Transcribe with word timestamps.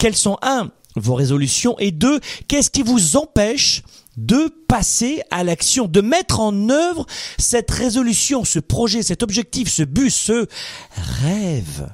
Quelles 0.00 0.16
sont, 0.16 0.38
un, 0.40 0.70
vos 0.96 1.14
résolutions 1.14 1.78
et 1.78 1.90
deux, 1.90 2.20
qu'est-ce 2.48 2.70
qui 2.70 2.82
vous 2.82 3.18
empêche 3.18 3.82
de 4.16 4.50
passer 4.66 5.20
à 5.30 5.44
l'action, 5.44 5.88
de 5.88 6.00
mettre 6.00 6.40
en 6.40 6.70
œuvre 6.70 7.04
cette 7.36 7.70
résolution, 7.70 8.46
ce 8.46 8.60
projet, 8.60 9.02
cet 9.02 9.22
objectif, 9.22 9.68
ce 9.70 9.82
but, 9.82 10.08
ce 10.08 10.48
rêve? 11.20 11.92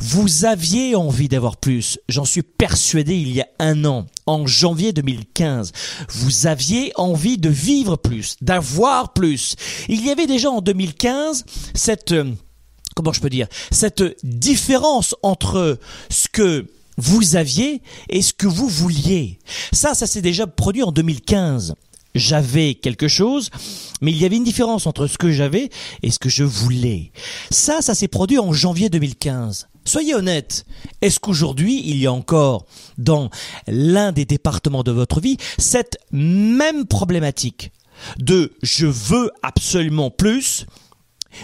Vous 0.00 0.46
aviez 0.46 0.96
envie 0.96 1.28
d'avoir 1.28 1.58
plus, 1.58 2.00
j'en 2.08 2.24
suis 2.24 2.42
persuadé 2.42 3.14
il 3.14 3.30
y 3.30 3.40
a 3.40 3.46
un 3.60 3.84
an, 3.84 4.06
en 4.26 4.44
janvier 4.48 4.92
2015. 4.92 5.70
Vous 6.08 6.48
aviez 6.48 6.90
envie 6.96 7.38
de 7.38 7.50
vivre 7.50 7.94
plus, 7.94 8.34
d'avoir 8.40 9.12
plus. 9.12 9.54
Il 9.88 10.04
y 10.04 10.10
avait 10.10 10.26
déjà 10.26 10.50
en 10.50 10.60
2015 10.60 11.44
cette, 11.72 12.10
euh, 12.10 12.32
comment 12.96 13.12
je 13.12 13.20
peux 13.20 13.30
dire, 13.30 13.46
cette 13.70 14.02
différence 14.24 15.14
entre 15.22 15.78
ce 16.10 16.26
que 16.26 16.66
vous 16.98 17.36
aviez 17.36 17.82
et 18.08 18.22
ce 18.22 18.32
que 18.32 18.46
vous 18.46 18.68
vouliez. 18.68 19.38
Ça, 19.72 19.94
ça 19.94 20.06
s'est 20.06 20.22
déjà 20.22 20.46
produit 20.46 20.82
en 20.82 20.92
2015. 20.92 21.74
J'avais 22.14 22.74
quelque 22.74 23.08
chose, 23.08 23.50
mais 24.02 24.10
il 24.10 24.18
y 24.18 24.26
avait 24.26 24.36
une 24.36 24.44
différence 24.44 24.86
entre 24.86 25.06
ce 25.06 25.16
que 25.16 25.32
j'avais 25.32 25.70
et 26.02 26.10
ce 26.10 26.18
que 26.18 26.28
je 26.28 26.44
voulais. 26.44 27.10
Ça, 27.50 27.80
ça 27.80 27.94
s'est 27.94 28.08
produit 28.08 28.38
en 28.38 28.52
janvier 28.52 28.90
2015. 28.90 29.68
Soyez 29.84 30.14
honnête, 30.14 30.64
est-ce 31.00 31.18
qu'aujourd'hui, 31.18 31.82
il 31.84 31.96
y 31.96 32.06
a 32.06 32.12
encore 32.12 32.66
dans 32.98 33.30
l'un 33.66 34.12
des 34.12 34.24
départements 34.24 34.84
de 34.84 34.92
votre 34.92 35.20
vie 35.20 35.38
cette 35.58 35.96
même 36.12 36.86
problématique 36.86 37.72
de 38.18 38.52
je 38.62 38.86
veux 38.86 39.30
absolument 39.42 40.10
plus 40.10 40.66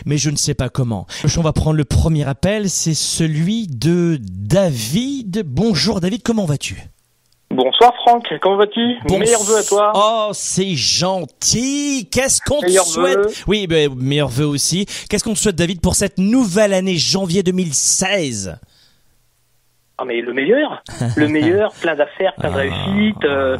mais 0.07 0.19
je 0.19 0.31
ne 0.31 0.37
sais 0.37 0.55
pas 0.55 0.69
comment. 0.69 1.07
On 1.37 1.41
va 1.43 1.53
prendre 1.53 1.77
le 1.77 1.85
premier 1.85 2.27
appel, 2.27 2.69
c'est 2.71 2.95
celui 2.95 3.67
de 3.69 4.19
David. 4.21 5.43
Bonjour 5.47 6.01
David, 6.01 6.23
comment 6.23 6.45
vas-tu? 6.45 6.83
Bonsoir 7.51 7.93
Franck, 8.05 8.29
comment 8.43 8.57
vas-tu? 8.59 8.81
Bon- 9.07 9.19
Meilleurs 9.19 9.43
vœux 9.43 9.57
à 9.57 9.63
toi. 9.63 9.93
Oh, 9.95 10.31
c'est 10.35 10.75
gentil. 10.75 12.07
Qu'est-ce 12.13 12.41
qu'on 12.43 12.61
te 12.61 12.69
souhaite 12.71 13.17
vœux. 13.19 13.27
Oui, 13.47 13.67
ben, 13.67 13.95
meilleurs 13.95 14.29
vœux 14.29 14.47
aussi. 14.47 14.85
Qu'est-ce 15.09 15.25
qu'on 15.25 15.33
te 15.35 15.39
souhaite 15.39 15.57
David 15.57 15.81
pour 15.81 15.95
cette 15.95 16.19
nouvelle 16.19 16.75
année 16.75 16.97
janvier 16.97 17.43
2016 17.43 18.59
Ah 19.97 20.05
mais 20.05 20.21
le 20.21 20.33
meilleur, 20.35 20.83
le 21.17 21.29
meilleur, 21.29 21.73
plein 21.81 21.95
d'affaires, 21.95 22.35
plein 22.39 22.51
de 22.51 22.55
Ah. 22.55 22.59
réussites, 22.59 23.25
euh, 23.25 23.57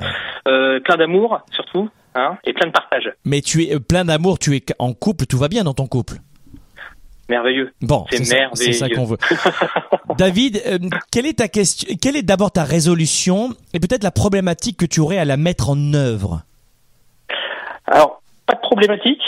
euh, 0.47 0.81
plein 0.81 0.97
d'amour 0.97 1.41
surtout, 1.55 1.89
hein, 2.15 2.39
et 2.45 2.53
plein 2.53 2.67
de 2.69 2.73
partage. 2.73 3.11
Mais 3.25 3.41
tu 3.41 3.65
es 3.65 3.75
euh, 3.75 3.81
plein 3.81 4.05
d'amour, 4.05 4.39
tu 4.39 4.55
es 4.57 4.63
en 4.79 4.93
couple, 4.93 5.27
tout 5.27 5.39
va 5.39 5.49
bien 5.49 5.65
dans 5.65 5.75
ton 5.75 5.87
couple. 5.87 6.15
Merveilleux. 7.29 7.73
Bon, 7.83 8.07
C'est 8.11 8.25
ça- 8.25 8.37
c'est 8.55 8.73
ça 8.73 8.87
merveilleux. 8.87 8.97
qu'on 8.97 9.05
veut. 9.05 9.19
David, 10.17 10.63
euh, 10.67 10.79
quelle 11.13 11.27
est 11.27 11.39
ta 11.41 11.49
question 11.49 11.95
Quelle 12.01 12.17
est 12.17 12.23
d'abord 12.23 12.51
ta 12.51 12.65
résolution 12.65 13.51
et 13.75 13.81
peut-être 13.81 14.03
la 14.03 14.11
problématique 14.11 14.79
que 14.79 14.87
tu 14.87 15.01
aurais 15.01 15.19
à 15.19 15.27
la 15.27 15.37
mettre 15.37 15.69
en 15.71 15.93
œuvre? 15.95 16.41
Alors, 17.87 18.23
pas 18.47 18.55
de 18.55 18.61
problématique, 18.61 19.21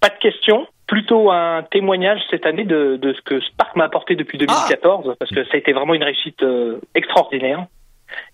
pas 0.00 0.08
de 0.08 0.18
question, 0.20 0.66
plutôt 0.86 1.30
un 1.30 1.62
témoignage 1.70 2.20
cette 2.30 2.46
année 2.46 2.64
de, 2.64 2.96
de 2.96 3.12
ce 3.14 3.20
que 3.22 3.40
Spark 3.40 3.76
m'a 3.76 3.84
apporté 3.84 4.14
depuis 4.16 4.38
2014, 4.38 5.14
parce 5.18 5.30
que 5.30 5.44
ça 5.44 5.50
a 5.54 5.56
été 5.56 5.72
vraiment 5.72 5.94
une 5.94 6.02
réussite 6.04 6.42
euh, 6.42 6.80
extraordinaire. 6.94 7.66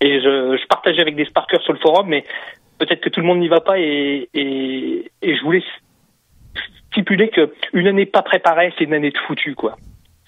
Et 0.00 0.20
je, 0.20 0.56
je 0.60 0.66
partageais 0.66 1.00
avec 1.00 1.14
des 1.14 1.24
Sparkers 1.24 1.60
sur 1.62 1.72
le 1.72 1.78
forum, 1.78 2.08
mais 2.08 2.24
peut-être 2.78 3.00
que 3.00 3.08
tout 3.08 3.20
le 3.20 3.26
monde 3.26 3.40
n'y 3.40 3.48
va 3.48 3.60
pas, 3.60 3.78
et, 3.78 4.28
et, 4.34 5.10
et 5.22 5.36
je 5.36 5.42
voulais 5.42 5.62
stipuler 6.90 7.28
que 7.28 7.52
une 7.72 7.86
année 7.86 8.06
pas 8.06 8.22
préparée, 8.22 8.72
c'est 8.78 8.84
une 8.84 8.94
année 8.94 9.10
de 9.10 9.18
foutu, 9.26 9.54
quoi. 9.54 9.76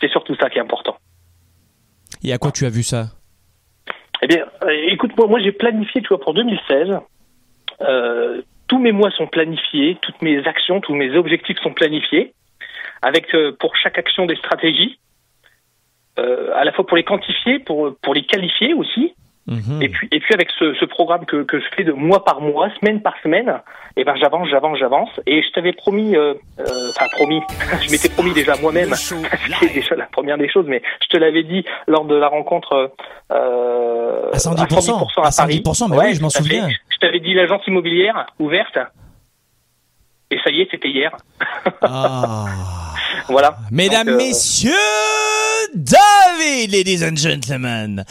C'est 0.01 0.11
surtout 0.11 0.35
ça 0.37 0.51
qui 0.51 0.59
est 0.59 0.63
important. 0.63 0.97
Et 2.23 2.33
à 2.33 2.39
quoi 2.39 2.51
tu 2.53 2.65
as 2.65 2.71
vu 2.71 2.83
ça? 2.83 3.07
Eh 4.23 4.27
bien, 4.27 4.45
euh, 4.63 4.71
écoute-moi, 4.89 5.27
moi 5.27 5.41
j'ai 5.41 5.53
planifié, 5.53 6.03
tu 6.03 6.09
vois, 6.09 6.21
pour 6.21 6.35
2016. 6.35 6.99
Euh, 7.81 8.43
tous 8.69 8.79
mes 8.79 8.93
mois 8.93 9.11
sont 9.11 9.27
planifiés, 9.27 9.99
toutes 10.03 10.21
mes 10.21 10.47
actions, 10.47 10.81
tous 10.81 10.95
mes 10.95 11.17
objectifs 11.17 11.59
sont 11.63 11.73
planifiés, 11.73 12.35
avec 13.03 13.35
euh, 13.35 13.57
pour 13.59 13.75
chaque 13.77 13.99
action 13.99 14.27
des 14.27 14.37
stratégies, 14.37 14.99
euh, 16.19 16.53
à 16.55 16.65
la 16.65 16.73
fois 16.73 16.87
pour 16.87 16.97
les 16.97 17.05
quantifier, 17.05 17.59
pour 17.61 17.97
pour 18.03 18.15
les 18.15 18.25
qualifier 18.25 18.75
aussi, 18.75 19.15
Mhm. 19.47 19.83
et 19.83 19.89
puis 19.89 20.09
et 20.13 20.21
puis 20.21 20.35
avec 20.35 20.49
ce, 20.59 20.75
ce 20.75 20.85
programme 20.85 21.25
que, 21.25 21.43
que 21.43 21.59
je 21.59 21.65
fais 21.75 21.83
de 21.83 21.93
mois 21.93 22.25
par 22.25 22.41
mois, 22.41 22.69
semaine 22.79 23.01
par 23.01 23.15
semaine, 23.23 23.61
et 23.97 24.05
ben 24.05 24.15
j'avance, 24.17 24.49
j'avance, 24.49 24.79
j'avance. 24.79 25.09
Et 25.27 25.43
je 25.43 25.51
t'avais 25.53 25.73
promis, 25.73 26.15
euh, 26.15 26.35
euh, 26.59 26.91
enfin 26.91 27.07
promis, 27.17 27.41
je 27.83 27.91
m'étais 27.91 28.11
promis 28.11 28.33
déjà 28.33 28.55
moi-même, 28.61 28.95
c'est 28.95 29.73
déjà 29.73 29.97
la 29.97 30.07
première 30.07 30.39
des 30.39 30.49
choses, 30.49 30.67
mais 30.69 30.83
je 31.03 31.09
te 31.09 31.17
l'avais 31.17 31.43
dit 31.43 31.65
lors 31.89 32.05
de 32.05 32.15
la 32.15 32.29
rencontre 32.29 32.93
euh, 33.33 34.31
À 34.33 34.37
110%, 34.37 35.21
à, 35.23 35.29
à 35.29 35.31
Paris. 35.37 35.63
110%, 35.65 35.91
mais 35.91 35.99
oui, 35.99 36.15
je 36.15 36.23
m'en 36.23 36.31
souviens. 36.31 36.69
Je 36.91 36.99
t'avais 36.99 37.21
dit 37.21 37.35
l'agence 37.35 37.67
immobilière 37.67 38.27
ouverte. 38.39 38.79
Et 40.31 40.39
ça 40.45 40.51
y 40.51 40.61
est, 40.61 40.69
c'était 40.71 40.89
hier. 40.89 41.17
Ah. 41.83 42.45
Voilà. 43.29 43.59
Mesdames, 43.71 44.07
Donc, 44.07 44.15
euh, 44.15 44.19
messieurs, 44.19 44.73
David, 45.75 46.73
ladies 46.73 47.05
and 47.05 47.17
gentlemen, 47.17 48.05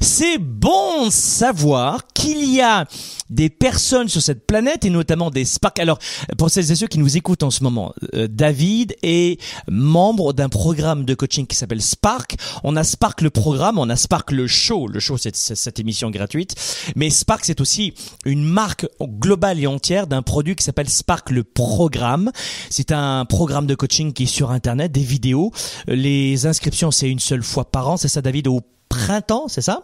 c'est 0.00 0.38
bon 0.38 1.06
de 1.06 1.10
savoir 1.12 2.06
qu'il 2.12 2.52
y 2.52 2.60
a 2.60 2.86
des 3.30 3.50
personnes 3.50 4.08
sur 4.08 4.20
cette 4.20 4.46
planète 4.46 4.84
et 4.84 4.90
notamment 4.90 5.30
des 5.30 5.44
Spark. 5.44 5.78
Alors, 5.78 5.98
pour 6.38 6.50
celles 6.50 6.70
et 6.70 6.74
ceux 6.74 6.86
qui 6.86 6.98
nous 6.98 7.16
écoutent 7.16 7.42
en 7.42 7.50
ce 7.50 7.62
moment, 7.62 7.94
euh, 8.14 8.28
David 8.28 8.94
est 9.02 9.40
membre 9.68 10.32
d'un 10.32 10.48
programme 10.48 11.04
de 11.04 11.14
coaching 11.14 11.46
qui 11.46 11.56
s'appelle 11.56 11.82
Spark. 11.82 12.36
On 12.62 12.76
a 12.76 12.84
Spark 12.84 13.20
le 13.20 13.30
programme, 13.30 13.78
on 13.78 13.88
a 13.88 13.96
Spark 13.96 14.30
le 14.30 14.46
show. 14.46 14.88
Le 14.88 15.00
show, 15.00 15.16
c'est 15.16 15.34
c'est 15.36 15.54
cette 15.54 15.78
émission 15.80 16.10
gratuite. 16.10 16.54
Mais 16.96 17.10
Spark, 17.10 17.44
c'est 17.44 17.60
aussi 17.60 17.94
une 18.24 18.44
marque 18.44 18.86
globale 19.00 19.60
et 19.60 19.66
entière 19.66 20.06
d'un 20.06 20.22
produit 20.22 20.56
qui 20.56 20.64
s'appelle 20.64 20.88
Spark 20.88 21.30
le 21.30 21.44
programme. 21.44 22.30
C'est 22.70 22.92
un 22.92 23.24
programme 23.24 23.66
de 23.66 23.74
coaching 23.74 24.12
qui 24.12 24.24
est 24.24 24.26
sur 24.26 24.50
Internet, 24.54 24.92
des 24.92 25.02
vidéos. 25.02 25.52
Euh, 25.88 25.94
Les 25.94 26.46
inscriptions, 26.46 26.90
c'est 26.90 27.10
une 27.10 27.18
seule 27.20 27.42
fois 27.42 27.64
par 27.70 27.88
an. 27.90 27.96
C'est 27.96 28.08
ça, 28.08 28.22
David, 28.22 28.48
au 28.48 28.60
printemps, 28.88 29.48
c'est 29.48 29.62
ça? 29.62 29.82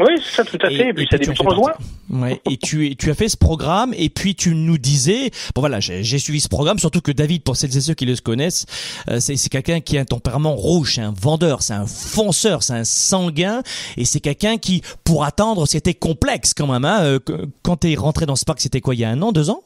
Oui, 0.00 0.12
c'est 0.22 0.36
ça, 0.36 0.44
tout 0.44 0.58
à 0.62 0.68
fait. 0.68 0.90
Et, 0.90 0.92
puis 0.94 1.08
ça 1.10 1.18
tu 1.18 1.28
en 1.28 1.32
débute 1.32 1.38
fais 1.42 1.46
en 1.48 1.54
juin. 1.56 1.72
partie. 1.72 1.84
Ouais, 2.10 2.40
et 2.48 2.56
tu, 2.56 2.94
tu 2.96 3.10
as 3.10 3.14
fait 3.14 3.28
ce 3.28 3.36
programme 3.36 3.92
et 3.96 4.08
puis 4.10 4.34
tu 4.36 4.54
nous 4.54 4.78
disais, 4.78 5.30
bon 5.54 5.60
voilà, 5.60 5.80
j'ai 5.80 6.18
suivi 6.18 6.40
ce 6.40 6.48
programme, 6.48 6.78
surtout 6.78 7.00
que 7.00 7.10
David, 7.10 7.42
pour 7.42 7.56
celles 7.56 7.76
et 7.76 7.80
ceux 7.80 7.94
qui 7.94 8.06
le 8.06 8.16
connaissent, 8.16 8.64
euh, 9.10 9.18
c'est 9.18 9.36
c'est 9.36 9.48
quelqu'un 9.48 9.80
qui 9.80 9.98
a 9.98 10.02
un 10.02 10.04
tempérament 10.04 10.54
rouge, 10.54 10.94
c'est 10.94 11.00
un 11.00 11.12
vendeur, 11.20 11.62
c'est 11.62 11.74
un 11.74 11.86
fonceur, 11.86 12.62
c'est 12.62 12.74
un 12.74 12.84
sanguin, 12.84 13.62
et 13.96 14.04
c'est 14.04 14.20
quelqu'un 14.20 14.56
qui, 14.56 14.82
pour 15.02 15.24
attendre, 15.24 15.66
c'était 15.66 15.94
complexe 15.94 16.54
quand 16.54 16.68
même. 16.68 16.84
Hein, 16.84 17.00
euh, 17.02 17.18
quand 17.62 17.78
t'es 17.78 17.94
rentré 17.96 18.24
dans 18.24 18.36
ce 18.36 18.44
parc, 18.44 18.60
c'était 18.60 18.80
quoi, 18.80 18.94
il 18.94 19.00
y 19.00 19.04
a 19.04 19.10
un 19.10 19.20
an, 19.20 19.32
deux 19.32 19.50
ans? 19.50 19.62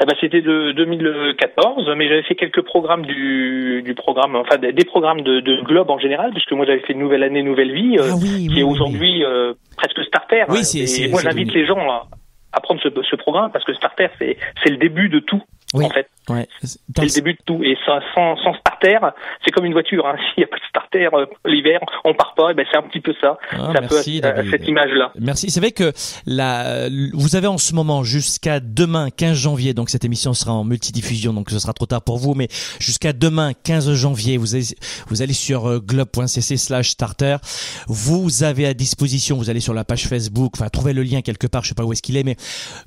Eh 0.00 0.04
ben, 0.06 0.14
c'était 0.20 0.42
de 0.42 0.72
2014, 0.72 1.90
mais 1.96 2.08
j'avais 2.08 2.22
fait 2.22 2.34
quelques 2.34 2.62
programmes 2.62 3.04
du, 3.04 3.82
du 3.84 3.94
programme, 3.94 4.36
enfin 4.36 4.56
des, 4.58 4.72
programmes 4.84 5.22
de, 5.22 5.40
de 5.40 5.60
Globe 5.62 5.90
en 5.90 5.98
général, 5.98 6.30
puisque 6.32 6.52
moi 6.52 6.64
j'avais 6.66 6.80
fait 6.80 6.94
Nouvelle 6.94 7.22
Année, 7.22 7.42
Nouvelle 7.42 7.72
Vie, 7.72 7.96
euh, 7.98 8.10
Ah 8.10 8.14
oui, 8.20 8.46
qui 8.46 8.54
oui, 8.54 8.60
est 8.60 8.62
oui, 8.62 8.70
aujourd'hui 8.70 9.24
euh, 9.24 9.54
presque 9.76 10.02
starter. 10.04 10.44
Oui, 10.48 10.58
hein. 10.60 10.62
c'est- 10.62 11.02
Et 11.02 11.08
moi 11.08 11.20
j'invite 11.22 11.52
les 11.52 11.66
gens 11.66 11.78
à, 11.90 12.06
à 12.52 12.60
prendre 12.60 12.80
ce, 12.82 12.88
ce 13.08 13.16
programme 13.16 13.50
parce 13.52 13.64
que 13.64 13.74
starter 13.74 14.08
c'est 14.18 14.36
c'est 14.62 14.70
le 14.70 14.76
début 14.76 15.08
de 15.08 15.18
tout 15.20 15.42
en 15.74 15.90
fait. 15.90 16.08
Ouais. 16.32 16.48
C'est 16.62 17.02
le 17.02 17.14
début 17.14 17.34
de 17.34 17.38
tout. 17.44 17.62
Et 17.62 17.76
sans, 17.84 18.00
sans, 18.14 18.36
sans 18.36 18.54
starter, 18.54 18.98
c'est 19.44 19.50
comme 19.50 19.64
une 19.64 19.72
voiture. 19.72 20.06
Hein. 20.06 20.16
S'il 20.34 20.42
n'y 20.42 20.44
a 20.44 20.48
pas 20.48 20.56
de 20.56 20.68
starter 20.68 21.08
euh, 21.12 21.26
l'hiver, 21.44 21.80
on 22.04 22.14
part 22.14 22.34
pas. 22.34 22.50
Et 22.50 22.54
ben 22.54 22.64
c'est 22.70 22.78
un 22.78 22.82
petit 22.82 23.00
peu 23.00 23.14
ça. 23.20 23.38
Ah, 23.52 23.72
merci, 23.80 24.20
peu 24.20 24.28
euh, 24.28 24.50
cette 24.50 24.66
image-là. 24.66 25.12
Merci. 25.20 25.50
C'est 25.50 25.60
vrai 25.60 25.72
que 25.72 25.92
la, 26.26 26.88
vous 27.12 27.36
avez 27.36 27.46
en 27.46 27.58
ce 27.58 27.74
moment 27.74 28.02
jusqu'à 28.04 28.60
demain 28.60 29.10
15 29.10 29.36
janvier, 29.36 29.74
donc 29.74 29.90
cette 29.90 30.04
émission 30.04 30.32
sera 30.34 30.52
en 30.52 30.64
multidiffusion, 30.64 31.32
donc 31.32 31.50
ce 31.50 31.58
sera 31.58 31.72
trop 31.72 31.86
tard 31.86 32.02
pour 32.02 32.18
vous, 32.18 32.34
mais 32.34 32.48
jusqu'à 32.78 33.12
demain 33.12 33.52
15 33.64 33.94
janvier, 33.94 34.36
vous 34.36 34.54
allez, 34.54 34.64
vous 35.08 35.22
allez 35.22 35.32
sur 35.32 35.66
euh, 35.66 35.78
globe.cc 35.78 36.56
slash 36.56 36.90
starter, 36.90 37.36
vous 37.86 38.42
avez 38.42 38.66
à 38.66 38.74
disposition, 38.74 39.36
vous 39.36 39.50
allez 39.50 39.60
sur 39.60 39.74
la 39.74 39.84
page 39.84 40.06
Facebook, 40.06 40.52
enfin 40.56 40.68
trouvez 40.68 40.92
le 40.92 41.02
lien 41.02 41.20
quelque 41.22 41.46
part, 41.46 41.62
je 41.62 41.70
sais 41.70 41.74
pas 41.74 41.84
où 41.84 41.92
est-ce 41.92 42.02
qu'il 42.02 42.16
est, 42.16 42.24
mais 42.24 42.36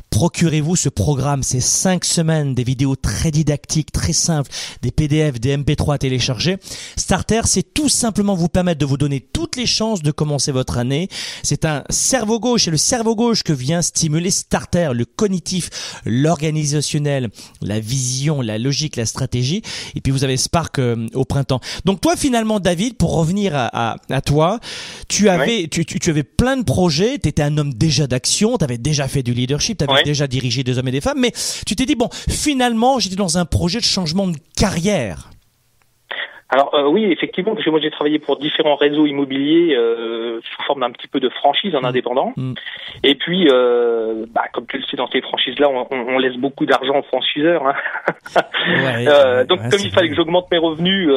procurez-vous 0.10 0.76
ce 0.76 0.90
programme, 0.90 1.44
c'est 1.44 1.60
cinq 1.60 2.06
semaines, 2.06 2.56
des 2.56 2.64
vidéos 2.64 2.96
très 2.96 3.32
didactiques, 3.36 3.92
très 3.92 4.14
simples, 4.14 4.50
des 4.82 4.92
PDF, 4.92 5.40
des 5.42 5.58
MP3 5.58 5.96
à 5.96 5.98
télécharger. 5.98 6.58
Starter, 6.96 7.42
c'est 7.46 7.74
tout 7.74 7.90
simplement 7.90 8.34
vous 8.34 8.48
permettre 8.48 8.80
de 8.80 8.86
vous 8.86 8.98
donner 8.98 9.20
toutes 9.20 9.58
les 9.58 9.66
chances 9.66 10.02
de 10.02 10.12
commencer 10.12 10.54
votre 10.54 10.78
année. 10.78 11.10
C'est 11.44 11.66
un 11.66 11.84
cerveau 11.90 12.40
gauche 12.40 12.70
et 12.70 12.72
le 12.72 12.78
cerveau 12.78 13.16
gauche 13.16 13.44
que 13.44 13.52
vient 13.52 13.82
stimuler 13.82 14.32
Starter, 14.32 14.92
le 14.94 15.04
cognitif, 15.04 15.70
l'organisationnel, 16.06 17.30
la 17.62 17.80
vision, 17.82 18.42
la 18.42 18.58
logique, 18.58 18.96
la 18.96 19.06
stratégie. 19.06 19.62
Et 19.96 20.02
puis 20.02 20.14
vous 20.14 20.24
avez 20.24 20.38
Spark 20.38 20.80
euh, 20.80 21.08
au 21.14 21.26
printemps. 21.26 21.60
Donc 21.84 22.00
toi 22.00 22.16
finalement 22.16 22.62
David, 22.62 22.96
pour 22.96 23.16
revenir 23.16 23.54
à, 23.54 23.68
à, 23.74 23.98
à 24.10 24.22
toi, 24.22 24.60
tu 25.10 25.28
avais, 25.28 25.68
tu, 25.68 25.86
tu, 25.86 26.00
tu 26.00 26.10
avais 26.10 26.24
plein 26.24 26.56
de 26.56 26.64
projets, 26.64 27.20
tu 27.20 27.28
étais 27.28 27.42
un 27.42 27.58
homme 27.58 27.74
déjà 27.74 28.08
d'action, 28.08 28.58
tu 28.58 28.64
avais 28.64 28.78
déjà 28.78 29.10
fait 29.10 29.24
du 29.24 29.34
leadership, 29.34 29.80
tu 29.80 29.84
avais 29.84 30.04
déjà 30.04 30.28
dirigé 30.28 30.64
des 30.64 30.78
hommes 30.78 30.88
et 30.88 30.92
des 30.92 31.02
femmes, 31.02 31.20
mais 31.20 31.34
tu 31.66 31.76
t'es 31.76 31.86
dit, 31.86 31.96
bon, 31.96 32.10
finalement 32.30 33.00
dans 33.16 33.38
un 33.38 33.46
projet 33.46 33.80
de 33.80 33.86
changement 33.86 34.28
de 34.28 34.38
carrière. 34.58 35.30
Alors 36.50 36.76
euh, 36.76 36.88
oui, 36.88 37.06
effectivement, 37.12 37.54
parce 37.54 37.66
que 37.66 37.70
moi 37.72 37.80
j'ai 37.82 37.90
travaillé 37.90 38.20
pour 38.20 38.38
différents 38.38 38.76
réseaux 38.76 39.08
immobiliers 39.08 39.76
euh, 39.76 40.40
sous 40.42 40.64
forme 40.64 40.82
d'un 40.82 40.92
petit 40.92 41.08
peu 41.08 41.20
de 41.20 41.30
franchise 41.30 41.76
en 41.76 41.84
indépendant. 41.84 42.34
Mm. 42.38 42.54
Et 43.04 43.16
puis, 43.16 43.48
euh, 43.52 44.26
bah, 44.30 44.44
comme 44.54 44.68
tu 44.68 44.78
le 44.78 44.84
sais, 44.84 44.96
dans 44.96 45.10
ces 45.10 45.22
franchises-là, 45.22 45.70
on, 45.90 46.20
laisse 46.20 46.38
beaucoup 46.38 46.66
d'argent 46.66 47.00
aux 47.00 47.04
franchiseurs. 47.04 47.66
Hein. 47.68 47.74
Ouais, 48.68 49.08
ouais, 49.08 49.46
donc, 49.46 49.60
ouais, 49.62 49.70
comme 49.70 49.80
il 49.84 49.92
fallait 49.92 50.10
que 50.10 50.16
j'augmente 50.16 50.50
mes 50.52 50.58
revenus 50.58 51.10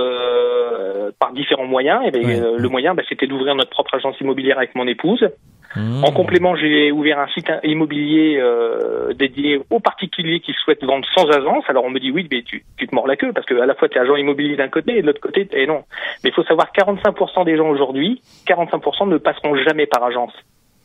par 1.18 1.32
différents 1.32 1.66
moyens, 1.66 2.02
et 2.12 2.40
euh, 2.40 2.56
le 2.58 2.68
moyen, 2.68 2.94
bah, 2.94 3.02
c'était 3.08 3.26
d'ouvrir 3.26 3.54
notre 3.54 3.70
propre 3.70 3.94
agence 3.94 4.20
immobilière 4.20 4.58
avec 4.58 4.74
mon 4.74 4.86
épouse. 4.86 5.28
Mmh. 5.76 6.02
En 6.02 6.12
complément, 6.12 6.56
j'ai 6.56 6.90
ouvert 6.90 7.18
un 7.18 7.28
site 7.28 7.50
immobilier 7.62 8.38
euh, 8.40 9.12
dédié 9.12 9.60
aux 9.70 9.80
particuliers 9.80 10.40
qui 10.40 10.52
souhaitent 10.64 10.82
vendre 10.82 11.06
sans 11.14 11.26
agence. 11.28 11.64
Alors 11.68 11.84
on 11.84 11.90
me 11.90 12.00
dit 12.00 12.10
oui, 12.10 12.26
mais 12.30 12.42
tu, 12.42 12.64
tu 12.78 12.86
te 12.86 12.94
mords 12.94 13.06
la 13.06 13.16
queue 13.16 13.32
parce 13.32 13.46
que 13.46 13.54
à 13.60 13.66
la 13.66 13.74
fois 13.74 13.88
tu 13.88 13.98
es 13.98 14.00
agent 14.00 14.16
immobilier 14.16 14.56
d'un 14.56 14.68
côté 14.68 14.96
et 14.98 15.02
de 15.02 15.06
l'autre 15.06 15.20
côté, 15.20 15.46
et 15.52 15.66
non. 15.66 15.84
Mais 16.24 16.30
il 16.30 16.32
faut 16.32 16.44
savoir 16.44 16.72
que 16.72 16.80
45% 16.80 17.44
des 17.44 17.56
gens 17.56 17.68
aujourd'hui, 17.68 18.22
45% 18.46 19.08
ne 19.08 19.18
passeront 19.18 19.56
jamais 19.56 19.86
par 19.86 20.02
agence. 20.04 20.32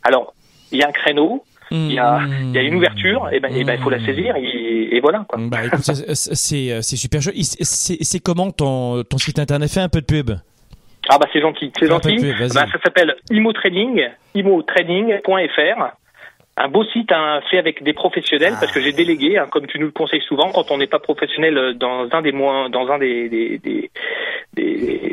Alors 0.03 0.33
il 0.71 0.79
y 0.79 0.83
a 0.83 0.87
un 0.89 0.91
créneau, 0.91 1.43
il 1.71 1.93
y 1.93 1.99
a, 1.99 2.19
il 2.41 2.51
y 2.51 2.57
a 2.57 2.61
une 2.61 2.75
ouverture, 2.75 3.29
et 3.31 3.39
ben, 3.39 3.55
et 3.55 3.63
ben 3.63 3.75
il 3.75 3.81
faut 3.81 3.89
la 3.89 4.03
saisir 4.05 4.35
et, 4.35 4.95
et 4.95 4.99
voilà 4.99 5.25
quoi. 5.27 5.39
Bah 5.41 5.59
c'est- 5.81 6.95
super 6.97 7.21
C'est 7.21 8.19
comment 8.19 8.51
ton 8.51 9.03
ton 9.03 9.17
site 9.17 9.39
internet 9.39 9.69
Fais 9.71 9.79
un 9.79 9.89
peu 9.89 10.01
de 10.01 10.05
pub? 10.05 10.31
Ah 11.09 11.17
bah 11.17 11.27
c'est 11.33 11.41
gentil, 11.41 11.71
c'est 11.77 11.87
gentil. 11.87 12.17
Bah, 12.53 12.65
ça 12.71 12.79
s'appelle 12.83 13.15
ImoTrading, 13.29 14.09
imotrading.fr. 14.35 15.93
Un 16.55 16.67
beau 16.67 16.83
site 16.85 17.11
hein, 17.11 17.41
fait 17.49 17.57
avec 17.57 17.81
des 17.81 17.93
professionnels 17.93 18.53
parce 18.59 18.71
que 18.71 18.79
j'ai 18.79 18.93
délégué, 18.93 19.39
hein, 19.39 19.47
comme 19.49 19.65
tu 19.65 19.79
nous 19.79 19.87
le 19.87 19.91
conseilles 19.91 20.21
souvent, 20.21 20.51
quand 20.51 20.69
on 20.69 20.77
n'est 20.77 20.87
pas 20.87 20.99
professionnel 20.99 21.57
euh, 21.57 21.73
dans 21.73 22.07
un 22.11 22.21
des 22.21 22.31
moins, 22.31 22.69
dans 22.69 22.87
un 22.89 22.99
des 22.99 23.27
des 23.27 23.57
des, 23.57 23.89
des, 24.53 25.12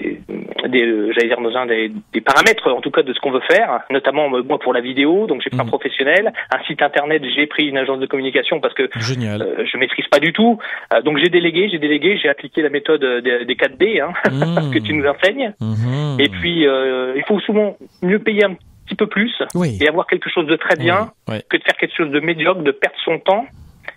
des, 0.70 0.86
euh, 0.86 1.12
j'allais 1.12 1.28
dire 1.28 1.40
dans 1.40 1.54
un 1.56 1.66
des, 1.66 1.92
des 2.12 2.20
paramètres 2.20 2.68
en 2.72 2.80
tout 2.80 2.90
cas 2.90 3.02
de 3.02 3.12
ce 3.12 3.20
qu'on 3.20 3.30
veut 3.30 3.42
faire, 3.50 3.80
notamment 3.90 4.32
euh, 4.34 4.42
moi 4.42 4.58
pour 4.58 4.72
la 4.72 4.80
vidéo, 4.80 5.26
donc 5.26 5.42
j'ai 5.42 5.50
pris 5.50 5.60
un 5.60 5.64
Mhm. 5.64 5.68
professionnel, 5.68 6.32
un 6.54 6.62
site 6.64 6.80
internet, 6.82 7.22
j'ai 7.34 7.46
pris 7.46 7.66
une 7.66 7.76
agence 7.78 7.98
de 8.00 8.06
communication 8.06 8.60
parce 8.60 8.74
que 8.74 8.88
Génial. 8.98 9.42
euh, 9.42 9.64
je 9.70 9.76
maîtrise 9.76 10.06
pas 10.08 10.18
du 10.20 10.32
tout, 10.32 10.58
Euh, 10.92 11.02
donc 11.02 11.18
j'ai 11.18 11.28
délégué, 11.28 11.68
j'ai 11.70 11.78
délégué, 11.78 12.18
j'ai 12.22 12.28
appliqué 12.28 12.62
la 12.62 12.70
méthode 12.70 13.04
des, 13.22 13.44
des 13.44 13.54
4D 13.54 14.00
hein, 14.00 14.12
Mmh. 14.30 14.70
que 14.74 14.78
tu 14.78 14.92
nous 14.94 15.06
enseignes. 15.06 15.52
Mhm. 15.60 16.18
Et 16.20 16.28
puis, 16.28 16.66
euh, 16.66 17.14
il 17.16 17.22
faut 17.24 17.40
souvent 17.40 17.76
mieux 18.02 18.18
payer 18.18 18.44
un 18.44 18.54
petit 18.86 18.94
peu 18.96 19.06
plus 19.06 19.32
oui. 19.54 19.78
et 19.80 19.88
avoir 19.88 20.06
quelque 20.06 20.28
chose 20.30 20.46
de 20.46 20.56
très 20.56 20.76
bien 20.76 21.10
ouais. 21.28 21.42
que 21.48 21.56
de 21.56 21.62
faire 21.62 21.76
quelque 21.76 21.94
chose 21.96 22.10
de 22.10 22.20
médiocre, 22.20 22.62
de 22.62 22.70
perdre 22.72 22.96
son 23.04 23.18
temps. 23.18 23.46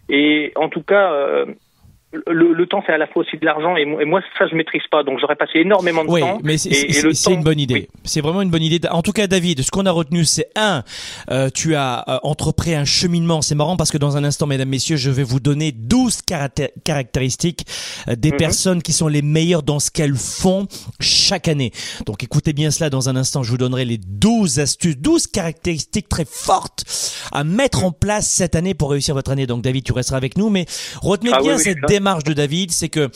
Et 0.10 0.52
en 0.56 0.70
tout 0.70 0.82
cas, 0.84 1.12
le, 2.28 2.54
le 2.54 2.68
temps, 2.68 2.84
c'est 2.86 2.94
à 2.94 2.98
la 2.98 3.08
fois 3.08 3.24
aussi 3.24 3.38
de 3.38 3.46
l'argent. 3.46 3.76
Et, 3.76 3.86
moi- 3.86 4.22
ça, 4.38 4.46
je 4.48 4.56
maîtrise 4.56 4.84
pas. 4.92 5.04
Donc, 5.04 5.20
j'aurais 5.20 5.36
passé 5.36 5.60
énormément 5.60 6.04
de 6.06 6.10
Oui, 6.10 6.22
temps. 6.22 6.40
mais 6.44 6.58
c'est 6.58 6.70
temps- 6.70 7.32
une 7.32 7.44
bonne 7.44 7.60
idée. 7.60 7.74
oui. 7.74 7.88
C'est 8.04 8.22
vraiment 8.22 8.42
une 8.42 8.50
bonne 8.52 8.62
idée. 8.62 8.80
En 8.90 9.02
tout 9.02 9.12
cas, 9.14 9.28
David, 9.28 9.62
ce 9.64 9.72
qu'on 9.72 9.86
a 9.86 9.92
retenu, 9.92 10.24
c'est 10.26 10.50
un, 10.56 10.84
euh, 11.32 11.50
tu 11.54 11.76
as 11.76 12.04
euh, 12.08 12.18
entrepris 12.24 12.76
un 12.76 12.86
cheminement. 12.86 13.42
C'est 13.42 13.56
marrant 13.56 13.78
parce 13.78 13.92
que 13.92 13.98
dans 13.98 14.16
un 14.18 14.24
instant, 14.24 14.46
mesdames, 14.48 14.70
messieurs, 14.70 14.96
je 14.98 15.10
vais 15.10 15.24
vous 15.24 15.40
donner 15.40 15.72
12 15.72 16.22
caracté- 16.22 16.72
caractéristiques 16.84 17.66
euh, 18.08 18.16
des 18.16 18.32
Mhm. 18.32 18.38
personnes 18.38 18.82
qui 18.82 18.94
sont 18.94 19.08
les 19.08 19.22
meilleures 19.22 19.64
dans 19.64 19.80
ce 19.80 19.90
qu'elles 19.92 20.16
font 20.16 20.68
chaque 21.00 21.48
année. 21.48 21.72
Donc, 22.06 22.24
écoutez 22.24 22.54
bien 22.54 22.72
cela 22.72 22.90
dans 22.90 23.10
un 23.10 23.16
instant. 23.16 23.44
Je 23.44 23.52
vous 23.52 23.58
donnerai 23.58 23.86
les 23.86 23.98
12 23.98 24.60
astuces, 24.60 24.98
12 24.98 25.28
caractéristiques 25.28 26.10
très 26.10 26.26
fortes 26.26 26.84
à 27.32 27.44
mettre 27.44 27.84
en 27.86 27.92
place 27.92 28.30
cette 28.30 28.56
année 28.56 28.74
pour 28.74 28.92
réussir 28.92 29.16
votre 29.16 29.32
année. 29.32 29.48
Donc, 29.48 29.62
David, 29.64 29.84
tu 29.84 29.94
resteras 29.94 30.18
avec 30.18 30.38
nous, 30.38 30.50
mais 30.50 30.66
retenez 31.02 31.32
Ah 31.34 31.40
bien 31.42 31.56
oui, 31.56 31.62
cette 31.62 31.80
ça. 31.80 31.88
Démarche 32.04 32.26
de 32.26 32.34
David, 32.34 32.70
c'est 32.74 32.90
que 32.90 33.10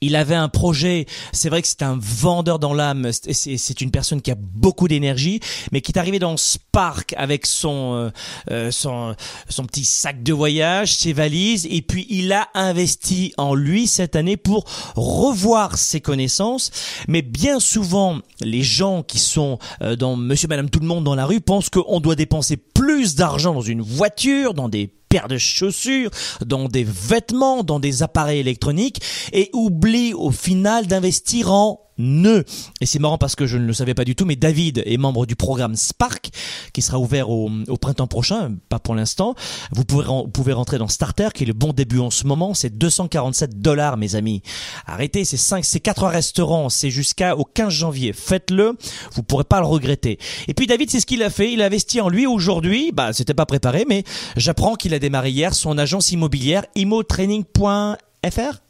il 0.00 0.16
avait 0.16 0.34
un 0.34 0.48
projet. 0.48 1.06
C'est 1.32 1.48
vrai 1.50 1.60
que 1.62 1.68
c'est 1.68 1.82
un 1.82 1.96
vendeur 2.00 2.58
dans 2.58 2.72
l'âme. 2.72 3.10
C'est- 3.12 3.80
une 3.82 3.90
personne 3.92 4.20
qui 4.22 4.30
a 4.32 4.34
beaucoup 4.34 4.88
d'énergie, 4.88 5.40
mais 5.72 5.80
qui 5.82 5.92
est 5.92 5.98
arrivé 5.98 6.18
dans 6.18 6.36
Spark 6.38 7.14
avec 7.18 7.46
son 7.46 7.94
euh, 7.94 8.10
euh, 8.50 8.70
son 8.72 9.14
son 9.48 9.64
petit 9.66 9.84
sac 9.84 10.22
de 10.24 10.32
voyage, 10.32 10.96
ses 10.96 11.12
valises, 11.12 11.68
et 11.70 11.82
puis 11.82 12.06
il 12.08 12.32
a 12.32 12.48
investi 12.54 13.32
en 13.36 13.54
lui 13.54 13.86
cette 13.86 14.16
année 14.16 14.38
pour 14.38 14.64
revoir 14.96 15.76
ses 15.78 16.00
connaissances. 16.00 16.70
Mais 17.06 17.22
bien 17.22 17.60
souvent, 17.60 18.18
les 18.40 18.62
gens 18.62 19.02
qui 19.04 19.18
sont 19.20 19.58
euh, 19.82 19.94
dans 19.96 20.16
Monsieur, 20.16 20.48
Madame, 20.48 20.70
tout 20.70 20.80
le 20.80 20.86
monde 20.86 21.04
dans 21.04 21.14
la 21.14 21.26
rue 21.26 21.40
pensent 21.40 21.68
qu'on 21.70 22.00
doit 22.00 22.16
dépenser 22.16 22.56
plus 22.56 23.14
d'argent 23.14 23.54
dans 23.54 23.60
une 23.60 23.82
voiture, 23.82 24.54
dans 24.54 24.68
des 24.70 24.90
paires 25.10 25.28
de 25.28 25.36
chaussures, 25.36 26.10
dans 26.46 26.68
des 26.68 26.84
vêtements, 26.84 27.62
dans 27.62 27.80
des 27.80 28.02
appareils 28.02 28.40
électroniques 28.40 29.02
et 29.32 29.50
oublie 29.52 30.14
au 30.14 30.30
final 30.30 30.86
d'investir 30.86 31.52
en 31.52 31.89
nœuds. 31.98 32.44
Et 32.80 32.86
c'est 32.86 32.98
marrant 32.98 33.18
parce 33.18 33.34
que 33.34 33.46
je 33.46 33.56
ne 33.56 33.66
le 33.66 33.72
savais 33.72 33.94
pas 33.94 34.04
du 34.04 34.14
tout, 34.14 34.24
mais 34.24 34.36
David 34.36 34.82
est 34.84 34.96
membre 34.96 35.26
du 35.26 35.36
programme 35.36 35.76
Spark 35.76 36.30
qui 36.72 36.82
sera 36.82 36.98
ouvert 36.98 37.30
au, 37.30 37.50
printemps 37.80 38.06
prochain, 38.06 38.56
pas 38.68 38.78
pour 38.78 38.94
l'instant. 38.94 39.34
Vous 39.72 39.84
pouvez, 39.84 40.04
pouvez 40.32 40.52
rentrer 40.52 40.78
dans 40.78 40.88
Starter 40.88 41.28
qui 41.34 41.44
est 41.44 41.46
le 41.46 41.52
bon 41.52 41.72
début 41.72 41.98
en 41.98 42.10
ce 42.10 42.26
moment, 42.26 42.54
c'est 42.54 42.76
247 42.76 43.60
dollars 43.60 43.96
mes 43.96 44.14
amis. 44.14 44.42
Arrêtez, 44.86 45.24
c'est 45.24 45.36
5, 45.36 45.64
c'est 45.64 45.80
4 45.80 46.06
restaurants, 46.06 46.68
c'est 46.68 46.90
jusqu'à 46.90 47.36
au 47.36 47.44
15 47.44 47.72
janvier. 47.72 48.12
Faites-le, 48.12 48.76
vous 49.12 49.22
pourrez 49.22 49.44
pas 49.44 49.60
le 49.60 49.66
regretter. 49.66 50.18
Et 50.48 50.54
puis 50.54 50.66
David, 50.66 50.90
c'est 50.90 51.00
ce 51.00 51.06
qu'il 51.06 51.22
a 51.22 51.30
fait, 51.30 51.52
il 51.52 51.62
a 51.62 51.66
investi 51.66 52.00
en 52.00 52.08
lui 52.08 52.26
aujourd'hui, 52.26 52.92
bah 52.92 53.12
c'était 53.12 53.34
pas 53.34 53.46
préparé 53.46 53.70
mais 53.88 54.04
j'apprends 54.36 54.74
qu'il 54.74 54.94
a 54.94 54.98
démarré 54.98 55.30
hier 55.30 55.54
son 55.54 55.78
agence 55.78 56.12
immobilière 56.12 56.64
imotraining.fr. 56.74 58.69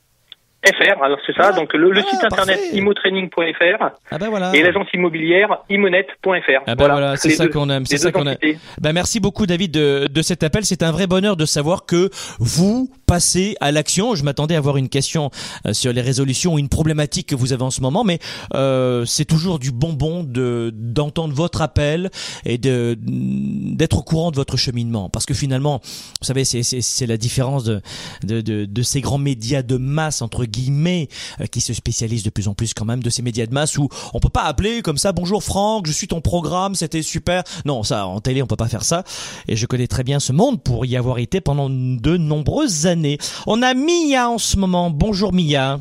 FR, 0.67 1.03
alors 1.03 1.19
c'est 1.27 1.35
ça. 1.35 1.51
Ah, 1.51 1.53
Donc, 1.53 1.73
le, 1.73 1.91
le 1.91 2.01
ah, 2.01 2.11
site 2.11 2.23
internet 2.25 2.61
imotraining.fr 2.73 3.85
Ah 4.11 4.19
ben 4.19 4.29
voilà. 4.29 4.53
et 4.55 4.63
l'agence 4.63 4.87
immobilière 4.93 5.59
imonet.fr. 5.71 6.63
Ah 6.67 6.75
ben 6.75 6.89
voilà, 6.89 7.17
c'est 7.17 7.31
ça 7.31 7.49
qu'on 7.49 7.71
aime, 7.71 7.87
c'est 7.87 7.97
ça 7.97 8.13
qu'on 8.13 8.27
aime. 8.27 8.37
Ben 8.81 8.93
merci 8.93 9.21
beaucoup 9.21 9.47
David 9.47 9.71
de, 9.73 10.07
de 10.07 10.23
cet 10.23 10.43
appel. 10.43 10.65
C'est 10.65 10.83
un 10.83 10.93
vrai 10.93 11.07
bonheur 11.07 11.37
de 11.37 11.47
savoir 11.47 11.87
que 11.87 12.11
vous 12.39 12.91
passez 13.11 13.57
à 13.61 13.73
l'action. 13.73 14.15
Je 14.15 14.23
m'attendais 14.23 14.55
à 14.55 14.59
avoir 14.59 14.77
une 14.77 14.89
question 14.89 15.33
euh, 15.67 15.73
sur 15.73 15.93
les 15.93 16.01
résolutions 16.01 16.55
ou 16.55 16.61
une 16.61 16.69
problématique 16.69 17.27
que 17.27 17.35
vous 17.35 17.53
avez 17.53 17.65
en 17.65 17.73
ce 17.73 17.81
moment, 17.81 18.05
mais 18.05 18.21
euh, 18.55 19.05
c'est 19.05 19.25
toujours 19.25 19.59
du 19.59 19.73
bonbon 19.73 20.23
de 20.23 20.73
d'entendre 20.73 21.35
votre 21.35 21.61
appel 21.61 22.13
et 22.45 22.57
de 22.57 22.97
d'être 23.03 23.99
au 23.99 24.03
courant 24.03 24.31
de 24.31 24.37
votre 24.37 24.57
cheminement. 24.57 25.09
Parce 25.09 25.27
que 25.27 25.35
finalement, 25.35 25.81
vous 26.21 26.27
savez, 26.27 26.45
c'est 26.45 27.07
la 27.07 27.17
différence 27.17 27.65
de 27.65 27.83
de, 28.23 28.43
de 28.43 28.65
de 28.65 28.83
ces 28.83 29.01
grands 29.01 29.19
médias 29.19 29.63
de 29.63 29.77
masse 29.77 30.23
entre 30.23 30.45
guillemets 30.45 31.09
euh, 31.41 31.47
qui 31.47 31.61
se 31.61 31.75
spécialisent 31.75 32.23
de 32.23 32.31
plus 32.31 32.47
en 32.47 32.55
plus 32.55 32.75
quand 32.75 32.85
même 32.85 33.03
de 33.03 33.11
ces 33.11 33.23
médias 33.23 33.47
de 33.47 33.53
masse 33.53 33.77
où 33.77 33.89
on 34.15 34.21
peut 34.21 34.29
pas 34.29 34.45
appeler 34.45 34.83
comme 34.83 34.99
ça 34.99 35.11
bonjour 35.11 35.43
Franck, 35.43 35.89
je 35.89 35.93
suis 35.93 36.07
ton 36.07 36.21
programme, 36.21 36.77
c'était 36.77 37.03
super. 37.03 37.43
Non, 37.65 37.83
ça 37.83 38.07
en 38.07 38.21
télé 38.21 38.41
on 38.41 38.47
peut 38.47 38.55
pas 38.55 38.69
faire 38.69 38.85
ça 38.85 39.03
et 39.49 39.57
je 39.57 39.67
connais 39.67 39.89
très 39.89 40.05
bien 40.05 40.21
ce 40.21 40.33
monde 40.33 40.63
pour 40.63 40.87
y 40.87 40.97
avoir 40.97 41.19
été 41.19 41.41
pendant 41.41 41.69
de 41.69 42.17
nombreuses 42.17 42.87
années. 42.87 43.00
On 43.47 43.63
a 43.63 43.75
Mia 43.75 44.29
en 44.29 44.39
ce 44.39 44.57
moment. 44.57 44.91
Bonjour 44.91 45.33
Mia. 45.33 45.79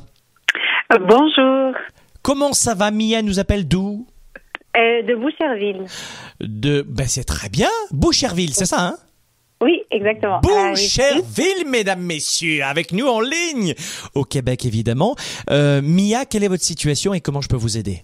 Euh, 0.91 0.97
Bonjour, 1.07 1.75
Comment 2.21 2.53
ça 2.53 2.75
va 2.75 2.91
Mia? 2.91 3.21
Nous 3.21 3.39
appelle 3.39 3.67
d'où? 3.67 4.05
Euh, 4.77 5.01
de 5.03 5.15
Boucherville. 5.15 5.85
De 6.39 6.83
ben 6.87 7.07
c'est 7.07 7.23
très 7.23 7.49
bien, 7.49 7.69
Boucherville, 7.91 8.53
c'est 8.53 8.65
ça 8.65 8.81
hein? 8.81 8.95
Oui, 9.61 9.81
exactement. 9.91 10.39
Boucherville, 10.41 11.67
mesdames, 11.67 12.01
messieurs, 12.01 12.63
avec 12.63 12.93
nous 12.93 13.07
en 13.07 13.19
ligne, 13.19 13.73
au 14.15 14.23
Québec 14.23 14.65
évidemment. 14.65 15.15
Euh, 15.49 15.81
Mia, 15.83 16.25
quelle 16.25 16.43
est 16.43 16.47
votre 16.47 16.63
situation 16.63 17.13
et 17.13 17.19
comment 17.19 17.41
je 17.41 17.49
peux 17.49 17.57
vous 17.57 17.77
aider? 17.77 18.03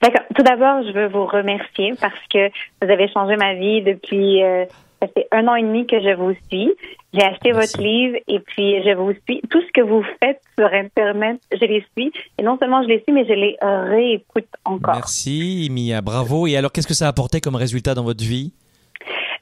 D'accord. 0.00 0.24
Tout 0.36 0.42
d'abord, 0.42 0.82
je 0.86 0.92
veux 0.92 1.08
vous 1.08 1.26
remercier 1.26 1.92
parce 2.00 2.14
que 2.32 2.48
vous 2.82 2.90
avez 2.90 3.08
changé 3.12 3.36
ma 3.36 3.54
vie 3.54 3.82
depuis 3.82 4.42
euh, 4.42 4.64
ça 5.00 5.08
fait 5.08 5.26
un 5.32 5.46
an 5.48 5.54
et 5.54 5.62
demi 5.62 5.86
que 5.86 6.00
je 6.00 6.14
vous 6.14 6.34
suis. 6.50 6.72
J'ai 7.12 7.22
acheté 7.22 7.52
votre 7.52 7.80
livre 7.80 8.18
et 8.28 8.38
puis 8.40 8.82
je 8.84 8.94
vous 8.94 9.12
suis. 9.24 9.40
Tout 9.50 9.60
ce 9.62 9.72
que 9.72 9.80
vous 9.80 10.04
faites 10.22 10.40
sur 10.58 10.72
Internet, 10.72 11.40
je 11.52 11.64
les 11.64 11.84
suis. 11.96 12.12
Et 12.38 12.42
non 12.42 12.56
seulement 12.58 12.82
je 12.82 12.88
les 12.88 13.02
suis, 13.02 13.12
mais 13.12 13.24
je 13.24 13.32
les 13.32 13.56
réécoute 13.60 14.48
encore. 14.64 14.94
Merci, 14.94 15.68
Mia. 15.70 16.00
Bravo. 16.00 16.46
Et 16.46 16.56
alors, 16.56 16.70
qu'est-ce 16.70 16.86
que 16.86 16.94
ça 16.94 17.06
a 17.06 17.08
apporté 17.08 17.40
comme 17.40 17.56
résultat 17.56 17.94
dans 17.94 18.04
votre 18.04 18.22
vie? 18.22 18.52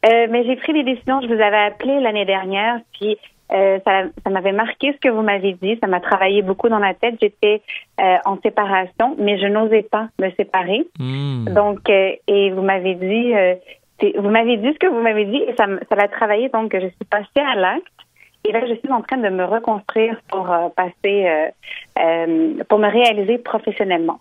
Euh, 0.07 0.27
mais 0.31 0.45
j'ai 0.45 0.57
pris 0.57 0.73
des 0.73 0.85
décisions. 0.85 1.21
Je 1.21 1.27
vous 1.27 1.41
avais 1.41 1.57
appelé 1.57 2.01
l'année 2.01 2.25
dernière, 2.25 2.79
puis 2.93 3.19
euh, 3.53 3.79
ça, 3.85 4.05
ça 4.23 4.31
m'avait 4.31 4.53
marqué 4.53 4.93
ce 4.93 4.99
que 4.99 5.09
vous 5.09 5.23
m'avez 5.23 5.55
dit. 5.55 5.79
Ça 5.81 5.87
m'a 5.87 6.01
travaillé 6.01 6.43
beaucoup 6.43 6.69
dans 6.69 6.79
la 6.79 6.95
tête. 6.95 7.17
J'étais 7.21 7.63
euh, 8.01 8.17
en 8.25 8.39
séparation, 8.41 9.17
mais 9.19 9.39
je 9.39 9.47
n'osais 9.47 9.83
pas 9.83 10.09
me 10.21 10.31
séparer. 10.33 10.87
Hmm. 10.99 11.47
Donc, 11.53 11.89
euh, 11.89 12.13
et 12.27 12.51
vous 12.51 12.63
m'avez 12.63 12.95
dit, 12.95 13.35
euh, 13.35 13.55
vous 14.17 14.31
m'avez 14.31 14.57
dit 14.57 14.73
ce 14.73 14.79
que 14.79 14.87
vous 14.87 15.01
m'avez 15.01 15.25
dit 15.25 15.39
et 15.39 15.55
ça, 15.57 15.67
ça 15.89 15.97
va 15.97 16.09
travailler. 16.09 16.49
Donc, 16.49 16.73
je 16.75 16.87
suis 16.87 17.05
passée 17.11 17.27
à 17.37 17.55
l'acte. 17.55 17.87
Et 18.45 18.53
là, 18.53 18.61
je 18.67 18.75
suis 18.75 18.91
en 18.91 19.03
train 19.03 19.19
de 19.19 19.29
me 19.29 19.45
reconstruire 19.45 20.21
pour 20.31 20.47
passer, 20.77 21.51
pour 22.69 22.79
me 22.79 22.91
réaliser 22.91 23.39
professionnellement. 23.39 24.21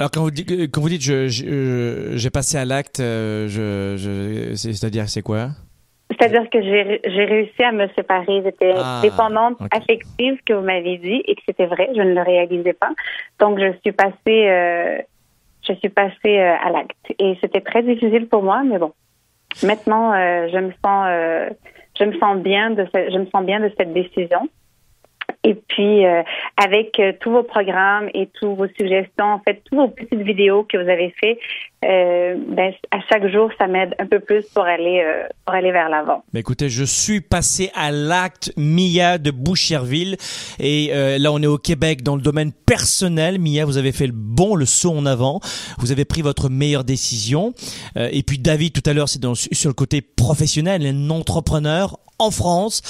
Alors 0.00 0.10
quand 0.10 0.22
vous 0.22 0.30
dites, 0.30 0.50
quand 0.72 0.80
vous 0.80 0.88
dites 0.88 1.02
j'ai 1.02 2.30
passé 2.30 2.56
à 2.56 2.64
l'acte, 2.64 2.98
je, 2.98 3.94
je, 3.96 4.54
c'est-à-dire 4.54 5.08
c'est 5.08 5.22
quoi? 5.22 5.48
C'est-à-dire 6.10 6.48
que 6.50 6.62
j'ai 6.62 7.24
réussi 7.24 7.62
à 7.62 7.72
me 7.72 7.86
séparer. 7.88 8.42
J'étais 8.42 8.72
ah, 8.74 9.00
dépendante 9.02 9.58
affective 9.70 10.38
que 10.46 10.54
vous 10.54 10.64
m'avez 10.64 10.98
dit 10.98 11.22
et 11.26 11.34
que 11.34 11.42
c'était 11.46 11.66
vrai, 11.66 11.90
je 11.94 12.00
ne 12.00 12.14
le 12.14 12.22
réalisais 12.22 12.72
pas. 12.72 12.90
Donc 13.38 13.58
je 13.58 13.72
suis 13.82 13.92
passée, 13.92 14.48
euh, 14.48 14.98
je 15.68 15.74
suis 15.74 15.90
passée 15.90 16.38
euh, 16.38 16.56
à 16.64 16.70
l'acte 16.70 16.96
et 17.18 17.36
c'était 17.40 17.60
très 17.60 17.82
difficile 17.82 18.26
pour 18.26 18.42
moi, 18.42 18.62
mais 18.64 18.78
bon. 18.78 18.92
Maintenant, 19.62 20.12
euh, 20.12 20.48
je 20.52 20.58
me 20.58 20.72
sens, 20.84 21.08
je 21.98 22.04
me 22.04 22.18
sens 22.18 22.38
bien 22.38 22.70
de, 22.70 22.86
je 22.94 23.18
me 23.18 23.26
sens 23.26 23.44
bien 23.44 23.60
de 23.60 23.72
cette 23.78 23.92
décision. 23.92 24.48
Et 25.44 25.54
puis, 25.54 26.04
euh, 26.04 26.22
avec 26.56 26.98
euh, 26.98 27.12
tous 27.20 27.30
vos 27.30 27.42
programmes 27.42 28.08
et 28.14 28.26
tous 28.26 28.54
vos 28.54 28.66
suggestions, 28.66 29.24
en 29.24 29.38
fait, 29.40 29.62
toutes 29.64 29.78
vos 29.78 29.88
petites 29.88 30.20
vidéos 30.20 30.64
que 30.64 30.76
vous 30.76 30.88
avez 30.88 31.14
fait, 31.20 31.38
euh, 31.84 32.36
ben, 32.48 32.72
à 32.90 32.98
chaque 33.08 33.26
jour, 33.30 33.50
ça 33.58 33.66
m'aide 33.66 33.94
un 33.98 34.06
peu 34.06 34.20
plus 34.20 34.44
pour 34.54 34.64
aller, 34.64 35.04
pour 35.44 35.54
aller 35.54 35.70
vers 35.70 35.88
l'avant. 35.88 36.24
Écoutez, 36.34 36.68
je 36.68 36.84
suis 36.84 37.20
passé 37.20 37.70
à 37.74 37.90
l'acte 37.90 38.52
Mia 38.56 39.18
de 39.18 39.30
Boucherville. 39.30 40.16
Et 40.58 40.90
là, 41.18 41.32
on 41.32 41.40
est 41.40 41.46
au 41.46 41.58
Québec 41.58 42.02
dans 42.02 42.16
le 42.16 42.22
domaine 42.22 42.52
personnel. 42.52 43.38
Mia, 43.38 43.64
vous 43.64 43.76
avez 43.76 43.92
fait 43.92 44.06
le 44.06 44.12
bon, 44.12 44.54
le 44.54 44.66
saut 44.66 44.92
en 44.92 45.06
avant. 45.06 45.40
Vous 45.78 45.92
avez 45.92 46.04
pris 46.04 46.22
votre 46.22 46.48
meilleure 46.48 46.84
décision. 46.84 47.54
et 47.96 48.22
puis, 48.22 48.38
David, 48.38 48.72
tout 48.72 48.88
à 48.88 48.92
l'heure, 48.92 49.08
c'est 49.08 49.20
sur 49.34 49.70
le 49.70 49.74
côté 49.74 50.00
professionnel, 50.02 50.84
un 50.84 51.10
entrepreneur 51.10 51.98
en 52.18 52.30
France. 52.30 52.82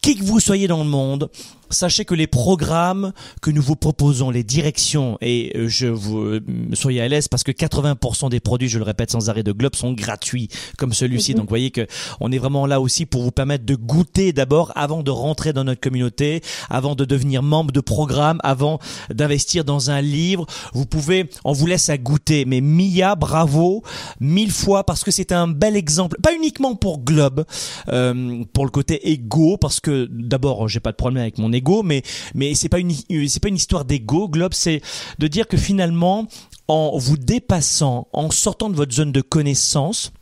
Qui 0.00 0.16
que 0.16 0.24
vous 0.24 0.40
soyez 0.40 0.66
dans 0.66 0.82
le 0.82 0.88
monde, 0.88 1.30
sachez 1.68 2.04
que 2.04 2.14
les 2.14 2.26
programmes 2.26 3.12
que 3.42 3.50
nous 3.50 3.62
vous 3.62 3.76
proposons, 3.76 4.30
les 4.30 4.44
directions, 4.44 5.18
et 5.20 5.52
euh, 5.56 5.68
je 5.68 5.86
vous 5.88 6.18
euh, 6.18 6.40
soyez 6.72 7.02
à 7.02 7.08
l'aise 7.08 7.28
parce 7.28 7.44
que 7.44 7.52
80% 7.52 8.19
des 8.28 8.40
produits, 8.40 8.68
je 8.68 8.78
le 8.78 8.84
répète 8.84 9.10
sans 9.10 9.30
arrêt 9.30 9.42
de 9.42 9.52
Globe, 9.52 9.74
sont 9.74 9.92
gratuits 9.92 10.48
comme 10.78 10.92
celui-ci. 10.92 11.32
Mhm. 11.32 11.38
Donc, 11.38 11.46
vous 11.46 11.50
voyez 11.50 11.70
que 11.70 11.86
on 12.20 12.32
est 12.32 12.38
vraiment 12.38 12.66
là 12.66 12.80
aussi 12.80 13.06
pour 13.06 13.22
vous 13.22 13.30
permettre 13.30 13.64
de 13.64 13.74
goûter 13.74 14.32
d'abord 14.32 14.72
avant 14.74 15.02
de 15.02 15.10
rentrer 15.10 15.52
dans 15.52 15.64
notre 15.64 15.80
communauté, 15.80 16.42
avant 16.68 16.94
de 16.94 17.04
devenir 17.04 17.42
membre 17.42 17.72
de 17.72 17.80
programme, 17.80 18.40
avant 18.42 18.78
d'investir 19.12 19.64
dans 19.64 19.90
un 19.90 20.00
livre. 20.00 20.46
Vous 20.72 20.86
pouvez, 20.86 21.30
on 21.44 21.52
vous 21.52 21.66
laisse 21.66 21.88
à 21.88 21.98
goûter. 21.98 22.44
Mais 22.44 22.60
Mia, 22.60 23.14
bravo, 23.14 23.82
mille 24.20 24.52
fois 24.52 24.84
parce 24.84 25.04
que 25.04 25.10
c'est 25.10 25.32
un 25.32 25.48
bel 25.48 25.76
exemple, 25.76 26.16
pas 26.22 26.34
uniquement 26.34 26.74
pour 26.74 27.00
Globe, 27.00 27.44
euh, 27.88 28.44
pour 28.52 28.64
le 28.64 28.70
côté 28.70 29.10
égo, 29.10 29.56
parce 29.56 29.80
que 29.80 30.08
d'abord, 30.10 30.68
j'ai 30.68 30.80
pas 30.80 30.92
de 30.92 30.96
problème 30.96 31.22
avec 31.22 31.38
mon 31.38 31.50
mais 31.84 32.02
mais 32.34 32.54
c'est 32.54 32.68
pas 32.68 32.78
une 32.78 32.92
c'est 33.28 33.40
pas 33.40 33.48
une 33.48 33.56
histoire 33.56 33.84
d'ego. 33.84 34.28
Globe, 34.28 34.52
c'est 34.54 34.80
de 35.18 35.26
dire 35.26 35.46
que 35.46 35.56
finalement, 35.56 36.26
en 36.70 36.96
vous 36.96 37.16
dépassant, 37.16 38.06
en 38.12 38.30
sortant 38.30 38.70
de 38.70 38.76
votre 38.76 38.94
zone 38.94 39.10
de 39.10 39.22
connaissance, 39.22 40.12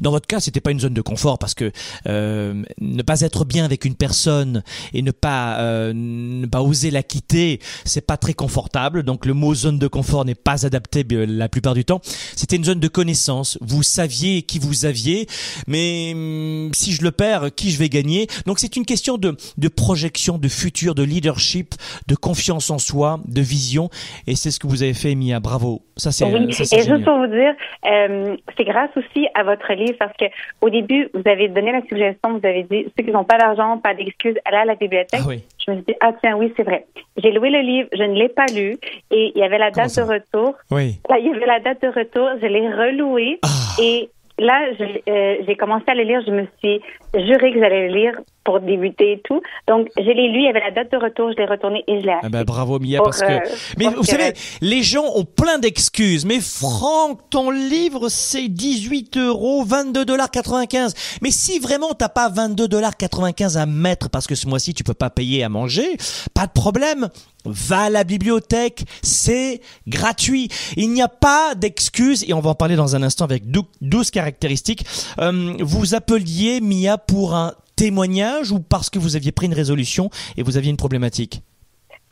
dans 0.00 0.10
votre 0.10 0.26
cas, 0.26 0.40
c'était 0.40 0.60
pas 0.60 0.70
une 0.70 0.80
zone 0.80 0.94
de 0.94 1.00
confort 1.00 1.38
parce 1.38 1.54
que 1.54 1.72
euh, 2.06 2.62
ne 2.80 3.02
pas 3.02 3.20
être 3.20 3.44
bien 3.44 3.64
avec 3.64 3.84
une 3.84 3.94
personne 3.94 4.62
et 4.92 5.02
ne 5.02 5.10
pas 5.10 5.58
euh, 5.60 5.92
ne 5.94 6.46
pas 6.46 6.62
oser 6.62 6.90
la 6.90 7.02
quitter, 7.02 7.60
c'est 7.84 8.06
pas 8.06 8.16
très 8.16 8.34
confortable. 8.34 9.02
Donc 9.02 9.26
le 9.26 9.34
mot 9.34 9.54
zone 9.54 9.78
de 9.78 9.86
confort 9.86 10.24
n'est 10.24 10.34
pas 10.34 10.66
adapté 10.66 11.04
la 11.08 11.48
plupart 11.48 11.74
du 11.74 11.84
temps. 11.84 12.00
C'était 12.36 12.56
une 12.56 12.64
zone 12.64 12.80
de 12.80 12.88
connaissance. 12.88 13.58
Vous 13.60 13.82
saviez 13.82 14.42
qui 14.42 14.58
vous 14.58 14.84
aviez, 14.84 15.26
mais 15.66 16.12
hum, 16.14 16.70
si 16.74 16.92
je 16.92 17.02
le 17.02 17.10
perds, 17.10 17.54
qui 17.54 17.70
je 17.70 17.78
vais 17.78 17.88
gagner? 17.88 18.26
Donc 18.46 18.58
c'est 18.58 18.76
une 18.76 18.84
question 18.84 19.18
de 19.18 19.36
de 19.58 19.68
projection, 19.68 20.38
de 20.38 20.48
futur, 20.48 20.94
de 20.94 21.02
leadership, 21.02 21.74
de 22.06 22.14
confiance 22.14 22.70
en 22.70 22.78
soi, 22.78 23.20
de 23.26 23.40
vision. 23.40 23.90
Et 24.26 24.36
c'est 24.36 24.50
ce 24.50 24.58
que 24.58 24.66
vous 24.66 24.82
avez 24.82 24.94
fait, 24.94 25.14
Mia. 25.14 25.40
Bravo. 25.40 25.82
Ça 26.02 26.10
c'est. 26.10 26.24
Oui. 26.24 26.52
Ça, 26.52 26.76
et 26.76 26.82
juste 26.82 27.04
pour 27.04 27.16
vous 27.16 27.28
dire, 27.28 27.54
euh, 27.86 28.36
c'est 28.56 28.64
grâce 28.64 28.90
aussi 28.96 29.28
à 29.34 29.44
votre 29.44 29.72
livre 29.72 29.94
parce 30.00 30.16
que 30.16 30.24
au 30.60 30.68
début, 30.68 31.08
vous 31.14 31.22
avez 31.26 31.46
donné 31.48 31.70
la 31.70 31.82
suggestion, 31.82 32.38
vous 32.38 32.46
avez 32.46 32.64
dit 32.64 32.86
ceux 32.96 33.04
qui 33.04 33.12
n'ont 33.12 33.22
pas 33.22 33.38
d'argent, 33.38 33.78
pas 33.78 33.94
d'excuses, 33.94 34.34
allez 34.44 34.56
à 34.56 34.64
la 34.64 34.74
bibliothèque. 34.74 35.20
Ah 35.24 35.30
je 35.64 35.70
me 35.70 35.76
suis 35.76 35.84
dit, 35.86 35.94
ah 36.00 36.12
tiens, 36.20 36.36
oui, 36.36 36.52
c'est 36.56 36.64
vrai. 36.64 36.86
J'ai 37.16 37.30
loué 37.30 37.50
le 37.50 37.60
livre, 37.60 37.88
je 37.92 38.02
ne 38.02 38.14
l'ai 38.14 38.28
pas 38.28 38.46
lu 38.46 38.78
et 39.12 39.32
il 39.32 39.40
y 39.40 39.44
avait 39.44 39.58
la 39.58 39.70
date 39.70 39.94
de 39.94 40.02
retour. 40.02 40.56
Oui. 40.72 40.98
Là, 41.08 41.18
il 41.20 41.26
y 41.26 41.30
avait 41.30 41.46
la 41.46 41.60
date 41.60 41.82
de 41.82 41.88
retour, 41.88 42.28
je 42.40 42.46
l'ai 42.46 42.68
reloué 42.68 43.38
ah. 43.44 43.48
et 43.80 44.10
là, 44.42 44.60
euh, 45.08 45.36
j'ai 45.46 45.56
commencé 45.56 45.84
à 45.86 45.94
le 45.94 46.02
lire, 46.02 46.20
je 46.26 46.32
me 46.32 46.46
suis 46.58 46.80
juré 47.14 47.52
que 47.52 47.60
j'allais 47.60 47.88
le 47.88 47.94
lire 47.94 48.14
pour 48.44 48.60
débuter 48.60 49.12
et 49.12 49.20
tout. 49.22 49.40
Donc, 49.68 49.88
je 49.96 50.02
l'ai 50.02 50.28
lu, 50.28 50.40
il 50.40 50.44
y 50.44 50.48
avait 50.48 50.60
la 50.60 50.70
date 50.72 50.90
de 50.90 50.96
retour, 50.96 51.30
je 51.32 51.36
l'ai 51.36 51.46
retourné 51.46 51.84
et 51.86 52.00
je 52.00 52.06
l'ai 52.06 52.12
acheté. 52.12 52.26
Ah 52.26 52.28
ben, 52.28 52.44
bravo 52.44 52.78
Mia, 52.78 53.00
parce 53.02 53.20
que... 53.20 53.32
Euh, 53.32 53.54
mais 53.78 53.86
vous 53.86 54.02
savez, 54.02 54.32
les 54.60 54.82
gens 54.82 55.04
ont 55.14 55.24
plein 55.24 55.58
d'excuses. 55.58 56.24
Mais 56.26 56.40
Franck, 56.40 57.20
ton 57.30 57.50
livre, 57.50 58.08
c'est 58.08 58.48
18 58.48 59.16
euros, 59.18 59.64
22 59.64 60.04
dollars 60.04 60.30
95. 60.30 60.94
Mais 61.22 61.30
si 61.30 61.58
vraiment 61.60 61.92
t'as 61.92 62.08
pas 62.08 62.28
22 62.28 62.66
dollars 62.66 62.96
95 62.96 63.56
à 63.56 63.66
mettre 63.66 64.10
parce 64.10 64.26
que 64.26 64.34
ce 64.34 64.48
mois-ci 64.48 64.74
tu 64.74 64.82
peux 64.82 64.94
pas 64.94 65.10
payer 65.10 65.44
à 65.44 65.48
manger, 65.48 65.96
pas 66.34 66.46
de 66.46 66.52
problème. 66.52 67.08
Va 67.44 67.82
à 67.82 67.90
la 67.90 68.04
bibliothèque, 68.04 68.84
c'est 69.02 69.60
gratuit. 69.86 70.48
Il 70.76 70.90
n'y 70.92 71.02
a 71.02 71.08
pas 71.08 71.54
d'excuses 71.54 72.28
et 72.28 72.34
on 72.34 72.40
va 72.40 72.50
en 72.50 72.54
parler 72.54 72.76
dans 72.76 72.94
un 72.94 73.02
instant 73.02 73.24
avec 73.24 73.44
12 73.80 74.10
caractéristiques. 74.10 74.84
Euh, 75.18 75.54
vous 75.60 75.94
appeliez 75.94 76.60
Mia 76.60 76.98
pour 76.98 77.34
un 77.34 77.54
témoignage 77.76 78.52
ou 78.52 78.60
parce 78.60 78.90
que 78.90 78.98
vous 78.98 79.16
aviez 79.16 79.32
pris 79.32 79.46
une 79.46 79.54
résolution 79.54 80.10
et 80.36 80.42
vous 80.42 80.56
aviez 80.56 80.70
une 80.70 80.76
problématique? 80.76 81.42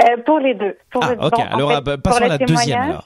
Euh, 0.02 0.16
Pour 0.24 0.38
les 0.38 0.54
deux. 0.54 0.76
ah, 1.00 1.12
ok. 1.20 1.38
Alors, 1.38 1.70
euh, 1.70 1.96
passons 1.96 2.24
à 2.24 2.28
la 2.28 2.38
deuxième. 2.38 2.98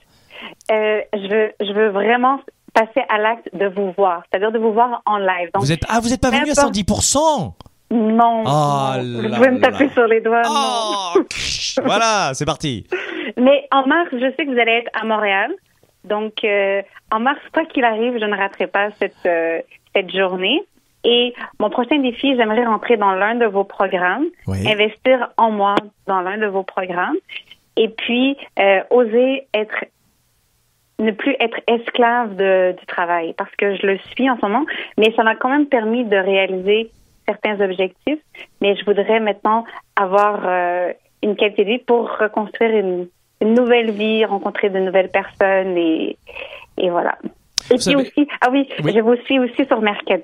Euh, 0.71 1.00
je, 1.12 1.28
veux, 1.28 1.52
je 1.61 1.73
veux 1.73 1.90
vraiment 1.90 2.38
passer 2.73 3.02
à 3.09 3.19
l'acte 3.19 3.49
de 3.52 3.66
vous 3.66 3.93
voir, 3.97 4.23
c'est-à-dire 4.31 4.52
de 4.52 4.59
vous 4.59 4.73
voir 4.73 5.02
en 5.07 5.19
live. 5.19 5.50
vous 5.54 5.73
êtes, 5.73 5.83
ah, 5.88 6.00
vous 6.00 6.09
n'êtes 6.09 6.21
pas 6.21 6.31
venu 6.31 6.50
à 6.50 6.54
110% 6.54 7.52
non. 7.95 8.45
Oh 8.47 8.93
vous 9.01 9.35
pouvez 9.35 9.51
me 9.51 9.61
taper 9.61 9.89
sur 9.91 10.07
les 10.07 10.21
doigts. 10.21 10.43
Oh, 10.47 11.21
voilà, 11.85 12.33
c'est 12.35 12.45
parti. 12.45 12.87
Mais 13.37 13.67
en 13.73 13.87
mars, 13.87 14.11
je 14.13 14.33
sais 14.37 14.47
que 14.47 14.53
vous 14.53 14.59
allez 14.59 14.83
être 14.85 14.91
à 14.95 15.05
Montréal. 15.05 15.53
Donc, 16.05 16.45
en 17.11 17.21
mars, 17.21 17.41
quoi 17.53 17.65
qu'il 17.65 17.85
arrive, 17.85 18.19
je 18.21 18.25
ne 18.25 18.37
raterai 18.37 18.67
pas 18.67 18.91
cette, 18.99 19.17
cette 19.95 20.15
journée. 20.15 20.63
Et 21.05 21.35
mon 21.61 21.71
prochain 21.71 21.99
défi, 21.99 22.35
j'aimerais 22.37 22.65
rentrer 22.65 22.97
dans 22.97 23.13
l'un 23.13 23.35
de 23.35 23.47
vos 23.47 23.65
programmes, 23.65 24.25
investir 24.49 25.29
en 25.37 25.51
moi 25.51 25.75
dans 26.07 26.23
l'un 26.23 26.39
de 26.39 26.47
vos 26.47 26.63
programmes, 26.63 27.17
et 27.77 27.89
puis 27.89 28.37
euh, 28.59 28.81
oser 28.91 29.47
être 29.53 29.85
ne 31.01 31.11
plus 31.11 31.35
être 31.41 31.59
esclave 31.67 32.37
de, 32.37 32.75
du 32.79 32.87
travail 32.87 33.35
parce 33.37 33.51
que 33.57 33.75
je 33.75 33.85
le 33.85 33.99
suis 34.13 34.31
en 34.31 34.37
ce 34.37 34.47
moment, 34.47 34.65
mais 34.97 35.13
ça 35.17 35.25
m'a 35.25 35.35
quand 35.35 35.49
même 35.49 35.67
permis 35.67 36.05
de 36.05 36.17
réaliser 36.17 36.91
certains 37.26 37.61
objectifs. 37.61 38.21
Mais 38.61 38.76
je 38.76 38.85
voudrais 38.85 39.21
maintenant 39.21 39.64
avoir 39.97 40.43
euh, 40.47 40.93
une 41.23 41.37
qualité 41.37 41.64
de 41.64 41.71
vie 41.71 41.78
pour 41.78 42.11
reconstruire 42.19 42.71
une, 42.71 43.09
une, 43.40 43.54
nouvelle 43.54 43.90
vie, 43.90 44.25
rencontrer 44.25 44.71
de 44.71 44.78
nouvelles 44.78 45.11
personnes 45.11 45.76
et, 45.76 46.16
et 46.78 46.90
voilà. 46.90 47.16
Et 47.71 47.76
puis 47.76 47.97
aussi, 47.97 48.28
ah 48.40 48.49
oui, 48.52 48.69
je 48.78 49.00
vous 49.00 49.16
suis 49.25 49.38
aussi 49.38 49.66
sur 49.66 49.81
Mercat. 49.81 50.19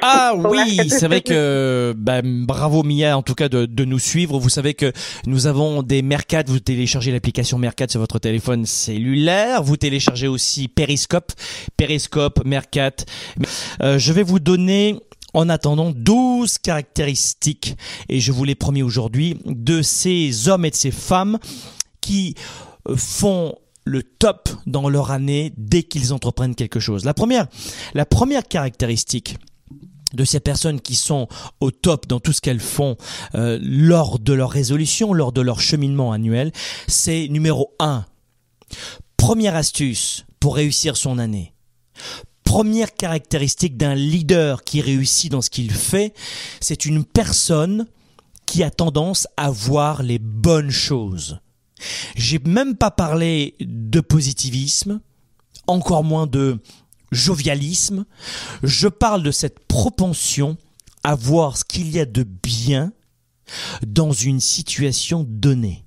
Ah 0.00 0.32
oui, 0.36 0.88
c'est 0.88 1.06
vrai 1.06 1.20
que 1.20 1.92
bah, 1.96 2.22
bravo 2.24 2.82
Mia 2.82 3.16
en 3.16 3.22
tout 3.22 3.34
cas 3.34 3.48
de, 3.48 3.66
de, 3.66 3.84
nous 3.84 3.98
suivre. 3.98 4.38
Vous 4.38 4.48
savez 4.48 4.74
que 4.74 4.92
nous 5.26 5.46
avons 5.46 5.82
des 5.82 6.02
Mercat. 6.02 6.44
Vous 6.46 6.60
téléchargez 6.60 7.12
l'application 7.12 7.58
Mercat 7.58 7.88
sur 7.88 8.00
votre 8.00 8.18
téléphone 8.18 8.64
cellulaire. 8.64 9.62
Vous 9.62 9.76
téléchargez 9.76 10.28
aussi 10.28 10.68
Periscope, 10.68 11.32
Periscope, 11.76 12.44
Mercat. 12.44 12.92
Euh, 13.82 13.98
je 13.98 14.12
vais 14.12 14.22
vous 14.22 14.40
donner 14.40 14.96
en 15.34 15.48
attendant 15.48 15.90
12 15.90 16.58
caractéristiques, 16.58 17.76
et 18.08 18.20
je 18.20 18.32
vous 18.32 18.44
l'ai 18.44 18.54
promis 18.54 18.82
aujourd'hui, 18.82 19.38
de 19.44 19.82
ces 19.82 20.48
hommes 20.48 20.64
et 20.64 20.70
de 20.70 20.76
ces 20.76 20.90
femmes 20.90 21.38
qui 22.00 22.34
euh, 22.88 22.96
font 22.96 23.54
le 23.84 24.02
top 24.02 24.50
dans 24.66 24.88
leur 24.88 25.10
année 25.10 25.52
dès 25.56 25.82
qu'ils 25.82 26.12
entreprennent 26.12 26.54
quelque 26.54 26.80
chose. 26.80 27.04
La 27.04 27.14
première, 27.14 27.46
la 27.94 28.04
première 28.04 28.46
caractéristique 28.46 29.38
de 30.14 30.24
ces 30.24 30.40
personnes 30.40 30.80
qui 30.80 30.94
sont 30.94 31.28
au 31.60 31.70
top 31.70 32.06
dans 32.06 32.20
tout 32.20 32.32
ce 32.32 32.40
qu'elles 32.40 32.60
font 32.60 32.96
euh, 33.34 33.58
lors 33.62 34.18
de 34.18 34.32
leur 34.32 34.50
résolution, 34.50 35.12
lors 35.12 35.32
de 35.32 35.40
leur 35.40 35.60
cheminement 35.60 36.12
annuel, 36.12 36.52
c'est 36.86 37.28
numéro 37.28 37.74
un. 37.78 38.04
Première 39.16 39.56
astuce 39.56 40.24
pour 40.40 40.56
réussir 40.56 40.96
son 40.96 41.18
année. 41.18 41.54
Première 42.48 42.94
caractéristique 42.94 43.76
d'un 43.76 43.94
leader 43.94 44.64
qui 44.64 44.80
réussit 44.80 45.30
dans 45.30 45.42
ce 45.42 45.50
qu'il 45.50 45.70
fait, 45.70 46.14
c'est 46.62 46.86
une 46.86 47.04
personne 47.04 47.86
qui 48.46 48.62
a 48.62 48.70
tendance 48.70 49.28
à 49.36 49.50
voir 49.50 50.02
les 50.02 50.18
bonnes 50.18 50.70
choses. 50.70 51.40
J'ai 52.16 52.38
même 52.38 52.74
pas 52.74 52.90
parlé 52.90 53.54
de 53.60 54.00
positivisme, 54.00 55.02
encore 55.66 56.04
moins 56.04 56.26
de 56.26 56.58
jovialisme. 57.12 58.06
Je 58.62 58.88
parle 58.88 59.22
de 59.22 59.30
cette 59.30 59.66
propension 59.66 60.56
à 61.04 61.16
voir 61.16 61.58
ce 61.58 61.64
qu'il 61.64 61.90
y 61.90 62.00
a 62.00 62.06
de 62.06 62.22
bien 62.22 62.94
dans 63.86 64.12
une 64.12 64.40
situation 64.40 65.22
donnée. 65.28 65.84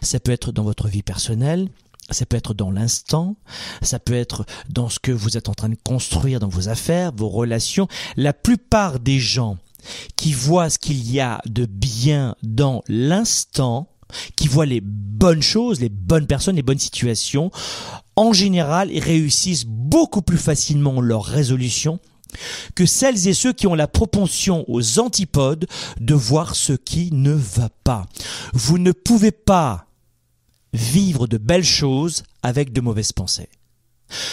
Ça 0.00 0.20
peut 0.20 0.30
être 0.30 0.52
dans 0.52 0.62
votre 0.62 0.86
vie 0.86 1.02
personnelle, 1.02 1.68
ça 2.14 2.26
peut 2.26 2.36
être 2.36 2.54
dans 2.54 2.70
l'instant, 2.70 3.36
ça 3.82 3.98
peut 3.98 4.14
être 4.14 4.44
dans 4.68 4.88
ce 4.88 4.98
que 4.98 5.12
vous 5.12 5.36
êtes 5.36 5.48
en 5.48 5.54
train 5.54 5.68
de 5.68 5.76
construire 5.82 6.40
dans 6.40 6.48
vos 6.48 6.68
affaires, 6.68 7.12
vos 7.14 7.28
relations. 7.28 7.88
La 8.16 8.32
plupart 8.32 9.00
des 9.00 9.18
gens 9.18 9.58
qui 10.16 10.32
voient 10.32 10.70
ce 10.70 10.78
qu'il 10.78 11.10
y 11.10 11.20
a 11.20 11.40
de 11.46 11.66
bien 11.66 12.34
dans 12.42 12.82
l'instant, 12.88 13.88
qui 14.36 14.48
voient 14.48 14.66
les 14.66 14.80
bonnes 14.80 15.42
choses, 15.42 15.80
les 15.80 15.88
bonnes 15.88 16.26
personnes, 16.26 16.56
les 16.56 16.62
bonnes 16.62 16.78
situations, 16.78 17.50
en 18.16 18.32
général, 18.32 18.90
ils 18.90 19.00
réussissent 19.00 19.66
beaucoup 19.66 20.22
plus 20.22 20.38
facilement 20.38 21.00
leur 21.00 21.24
résolution 21.24 21.98
que 22.74 22.86
celles 22.86 23.28
et 23.28 23.34
ceux 23.34 23.52
qui 23.52 23.66
ont 23.66 23.74
la 23.74 23.88
propension 23.88 24.64
aux 24.68 24.98
antipodes 24.98 25.66
de 26.00 26.14
voir 26.14 26.56
ce 26.56 26.72
qui 26.72 27.10
ne 27.12 27.32
va 27.32 27.68
pas. 27.84 28.06
Vous 28.52 28.78
ne 28.78 28.92
pouvez 28.92 29.30
pas 29.30 29.86
vivre 30.74 31.26
de 31.26 31.38
belles 31.38 31.64
choses 31.64 32.24
avec 32.42 32.72
de 32.72 32.82
mauvaises 32.82 33.12
pensées. 33.12 33.48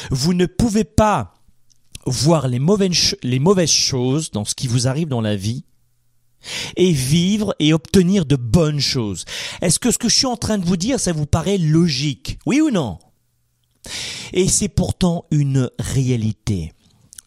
Vous 0.10 0.34
ne 0.34 0.46
pouvez 0.46 0.84
pas 0.84 1.36
voir 2.06 2.48
les 2.48 2.60
mauvaises, 2.60 3.70
choses 3.70 4.32
dans 4.32 4.44
ce 4.44 4.56
qui 4.56 4.68
vous 4.68 4.88
arrive 4.88 5.08
dans 5.08 5.22
la 5.22 5.36
vie 5.36 5.64
et 6.76 6.92
vivre 6.92 7.56
et 7.60 7.74
obtenir 7.74 8.26
de 8.26 8.36
bonnes 8.36 8.80
choses. 8.80 9.26
Est-ce 9.62 9.80
que 9.80 9.92
ce 9.92 10.00
que 10.00 10.10
je 10.10 10.16
suis 10.16 10.26
en 10.26 10.38
train 10.38 10.58
de 10.58 10.66
vous 10.66 10.78
dire, 10.78 11.00
ça 11.00 11.14
vous 11.14 11.28
paraît 11.28 11.60
logique? 11.60 12.40
Oui 12.48 12.60
ou 12.60 12.72
non? 12.72 12.98
Et 14.34 14.48
c'est 14.48 14.70
pourtant 14.70 15.26
une 15.30 15.70
réalité. 15.80 16.74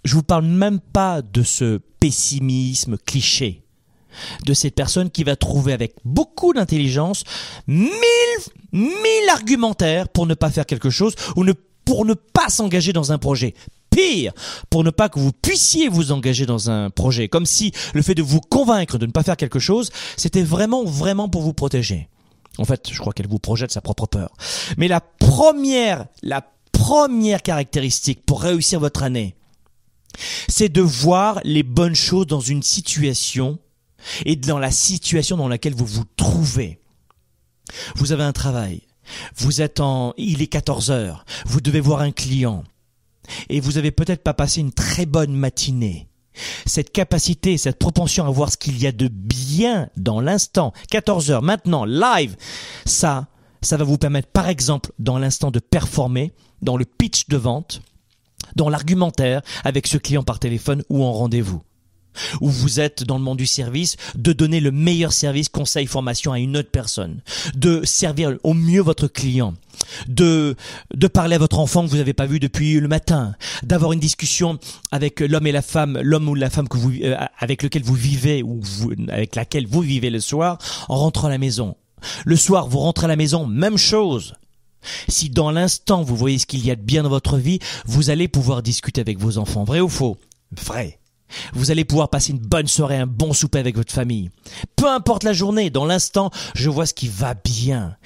Je 0.04 0.14
vous 0.14 0.22
parle 0.22 0.46
même 0.46 0.80
pas 0.80 1.22
de 1.22 1.42
ce 1.42 1.78
pessimisme 2.00 2.98
cliché 2.98 3.63
de 4.44 4.54
cette 4.54 4.74
personne 4.74 5.10
qui 5.10 5.24
va 5.24 5.36
trouver 5.36 5.72
avec 5.72 5.94
beaucoup 6.04 6.52
d'intelligence 6.52 7.24
mille, 7.66 7.90
mille 8.72 9.28
argumentaires 9.32 10.08
pour 10.08 10.26
ne 10.26 10.34
pas 10.34 10.50
faire 10.50 10.66
quelque 10.66 10.90
chose 10.90 11.14
ou 11.36 11.44
ne, 11.44 11.52
pour 11.84 12.04
ne 12.04 12.14
pas 12.14 12.48
s'engager 12.48 12.92
dans 12.92 13.12
un 13.12 13.18
projet 13.18 13.54
pire 13.94 14.32
pour 14.70 14.84
ne 14.84 14.90
pas 14.90 15.08
que 15.08 15.18
vous 15.18 15.32
puissiez 15.32 15.88
vous 15.88 16.12
engager 16.12 16.46
dans 16.46 16.70
un 16.70 16.90
projet. 16.90 17.28
Comme 17.28 17.46
si 17.46 17.72
le 17.94 18.02
fait 18.02 18.14
de 18.14 18.22
vous 18.22 18.40
convaincre 18.40 18.98
de 18.98 19.06
ne 19.06 19.12
pas 19.12 19.22
faire 19.22 19.36
quelque 19.36 19.58
chose, 19.58 19.90
c'était 20.16 20.42
vraiment, 20.42 20.84
vraiment 20.84 21.28
pour 21.28 21.42
vous 21.42 21.52
protéger. 21.52 22.08
En 22.58 22.64
fait, 22.64 22.90
je 22.90 22.98
crois 22.98 23.12
qu'elle 23.12 23.28
vous 23.28 23.38
projette 23.38 23.72
sa 23.72 23.80
propre 23.80 24.06
peur. 24.06 24.30
Mais 24.76 24.88
la 24.88 25.00
première, 25.00 26.06
la 26.22 26.44
première 26.72 27.42
caractéristique 27.42 28.24
pour 28.24 28.42
réussir 28.42 28.80
votre 28.80 29.02
année, 29.02 29.36
c'est 30.48 30.68
de 30.68 30.82
voir 30.82 31.40
les 31.44 31.62
bonnes 31.62 31.96
choses 31.96 32.26
dans 32.26 32.40
une 32.40 32.62
situation 32.62 33.58
et 34.24 34.36
dans 34.36 34.58
la 34.58 34.70
situation 34.70 35.36
dans 35.36 35.48
laquelle 35.48 35.74
vous 35.74 35.86
vous 35.86 36.04
trouvez. 36.16 36.78
Vous 37.96 38.12
avez 38.12 38.24
un 38.24 38.32
travail. 38.32 38.82
Vous 39.36 39.60
êtes 39.60 39.80
en, 39.80 40.14
il 40.16 40.42
est 40.42 40.46
14 40.46 40.90
heures. 40.90 41.24
Vous 41.46 41.60
devez 41.60 41.80
voir 41.80 42.00
un 42.00 42.12
client 42.12 42.64
et 43.48 43.60
vous 43.60 43.78
avez 43.78 43.90
peut-être 43.90 44.22
pas 44.22 44.34
passé 44.34 44.60
une 44.60 44.72
très 44.72 45.06
bonne 45.06 45.34
matinée. 45.34 46.08
Cette 46.66 46.90
capacité, 46.90 47.56
cette 47.58 47.78
propension 47.78 48.26
à 48.26 48.30
voir 48.30 48.50
ce 48.50 48.56
qu'il 48.56 48.78
y 48.78 48.86
a 48.86 48.92
de 48.92 49.08
bien 49.08 49.88
dans 49.96 50.20
l'instant, 50.20 50.72
14 50.90 51.30
heures 51.30 51.42
maintenant, 51.42 51.84
live, 51.84 52.36
ça, 52.84 53.28
ça 53.62 53.76
va 53.76 53.84
vous 53.84 53.98
permettre 53.98 54.28
par 54.28 54.48
exemple 54.48 54.90
dans 54.98 55.18
l'instant 55.18 55.50
de 55.50 55.60
performer, 55.60 56.32
dans 56.60 56.76
le 56.76 56.84
pitch 56.84 57.28
de 57.28 57.36
vente, 57.36 57.82
dans 58.56 58.68
l'argumentaire 58.68 59.42
avec 59.62 59.86
ce 59.86 59.96
client 59.96 60.24
par 60.24 60.40
téléphone 60.40 60.82
ou 60.88 61.04
en 61.04 61.12
rendez-vous 61.12 61.62
où 62.40 62.48
vous 62.48 62.80
êtes 62.80 63.04
dans 63.04 63.18
le 63.18 63.24
monde 63.24 63.38
du 63.38 63.46
service, 63.46 63.96
de 64.16 64.32
donner 64.32 64.60
le 64.60 64.70
meilleur 64.70 65.12
service, 65.12 65.48
conseil, 65.48 65.86
formation 65.86 66.32
à 66.32 66.38
une 66.38 66.56
autre 66.56 66.70
personne, 66.70 67.20
de 67.54 67.82
servir 67.84 68.36
au 68.42 68.54
mieux 68.54 68.82
votre 68.82 69.08
client, 69.08 69.54
de, 70.08 70.56
de 70.94 71.06
parler 71.06 71.36
à 71.36 71.38
votre 71.38 71.58
enfant 71.58 71.84
que 71.84 71.90
vous 71.90 71.96
n'avez 71.96 72.12
pas 72.12 72.26
vu 72.26 72.40
depuis 72.40 72.80
le 72.80 72.88
matin, 72.88 73.34
d'avoir 73.62 73.92
une 73.92 74.00
discussion 74.00 74.58
avec 74.92 75.20
l'homme 75.20 75.46
et 75.46 75.52
la 75.52 75.62
femme, 75.62 75.98
l'homme 76.02 76.28
ou 76.28 76.34
la 76.34 76.50
femme 76.50 76.68
que 76.68 76.76
vous, 76.76 76.92
euh, 77.02 77.16
avec 77.38 77.62
lequel 77.62 77.82
vous 77.82 77.94
vivez 77.94 78.42
ou 78.42 78.60
avec 79.08 79.36
laquelle 79.36 79.66
vous 79.66 79.80
vivez 79.80 80.10
le 80.10 80.20
soir 80.20 80.58
en 80.88 80.96
rentrant 80.96 81.28
à 81.28 81.30
la 81.30 81.38
maison. 81.38 81.76
Le 82.24 82.36
soir, 82.36 82.68
vous 82.68 82.80
rentrez 82.80 83.06
à 83.06 83.08
la 83.08 83.16
maison, 83.16 83.46
même 83.46 83.78
chose. 83.78 84.34
Si 85.08 85.30
dans 85.30 85.50
l'instant 85.50 86.02
vous 86.02 86.16
voyez 86.16 86.38
ce 86.38 86.46
qu'il 86.46 86.64
y 86.64 86.70
a 86.70 86.76
de 86.76 86.82
bien 86.82 87.02
dans 87.02 87.08
votre 87.08 87.38
vie, 87.38 87.58
vous 87.86 88.10
allez 88.10 88.28
pouvoir 88.28 88.62
discuter 88.62 89.00
avec 89.00 89.18
vos 89.18 89.38
enfants. 89.38 89.64
Vrai 89.64 89.80
ou 89.80 89.88
faux? 89.88 90.18
Vrai. 90.52 90.98
Vous 91.52 91.70
allez 91.70 91.84
pouvoir 91.84 92.10
passer 92.10 92.32
une 92.32 92.38
bonne 92.38 92.66
soirée, 92.66 92.96
un 92.96 93.06
bon 93.06 93.32
souper 93.32 93.58
avec 93.58 93.76
votre 93.76 93.92
famille. 93.92 94.30
Peu 94.76 94.88
importe 94.88 95.24
la 95.24 95.32
journée, 95.32 95.70
dans 95.70 95.84
l'instant, 95.84 96.30
je 96.54 96.70
vois 96.70 96.86
ce 96.86 96.94
qui 96.94 97.08
va 97.08 97.34
bien, 97.34 97.96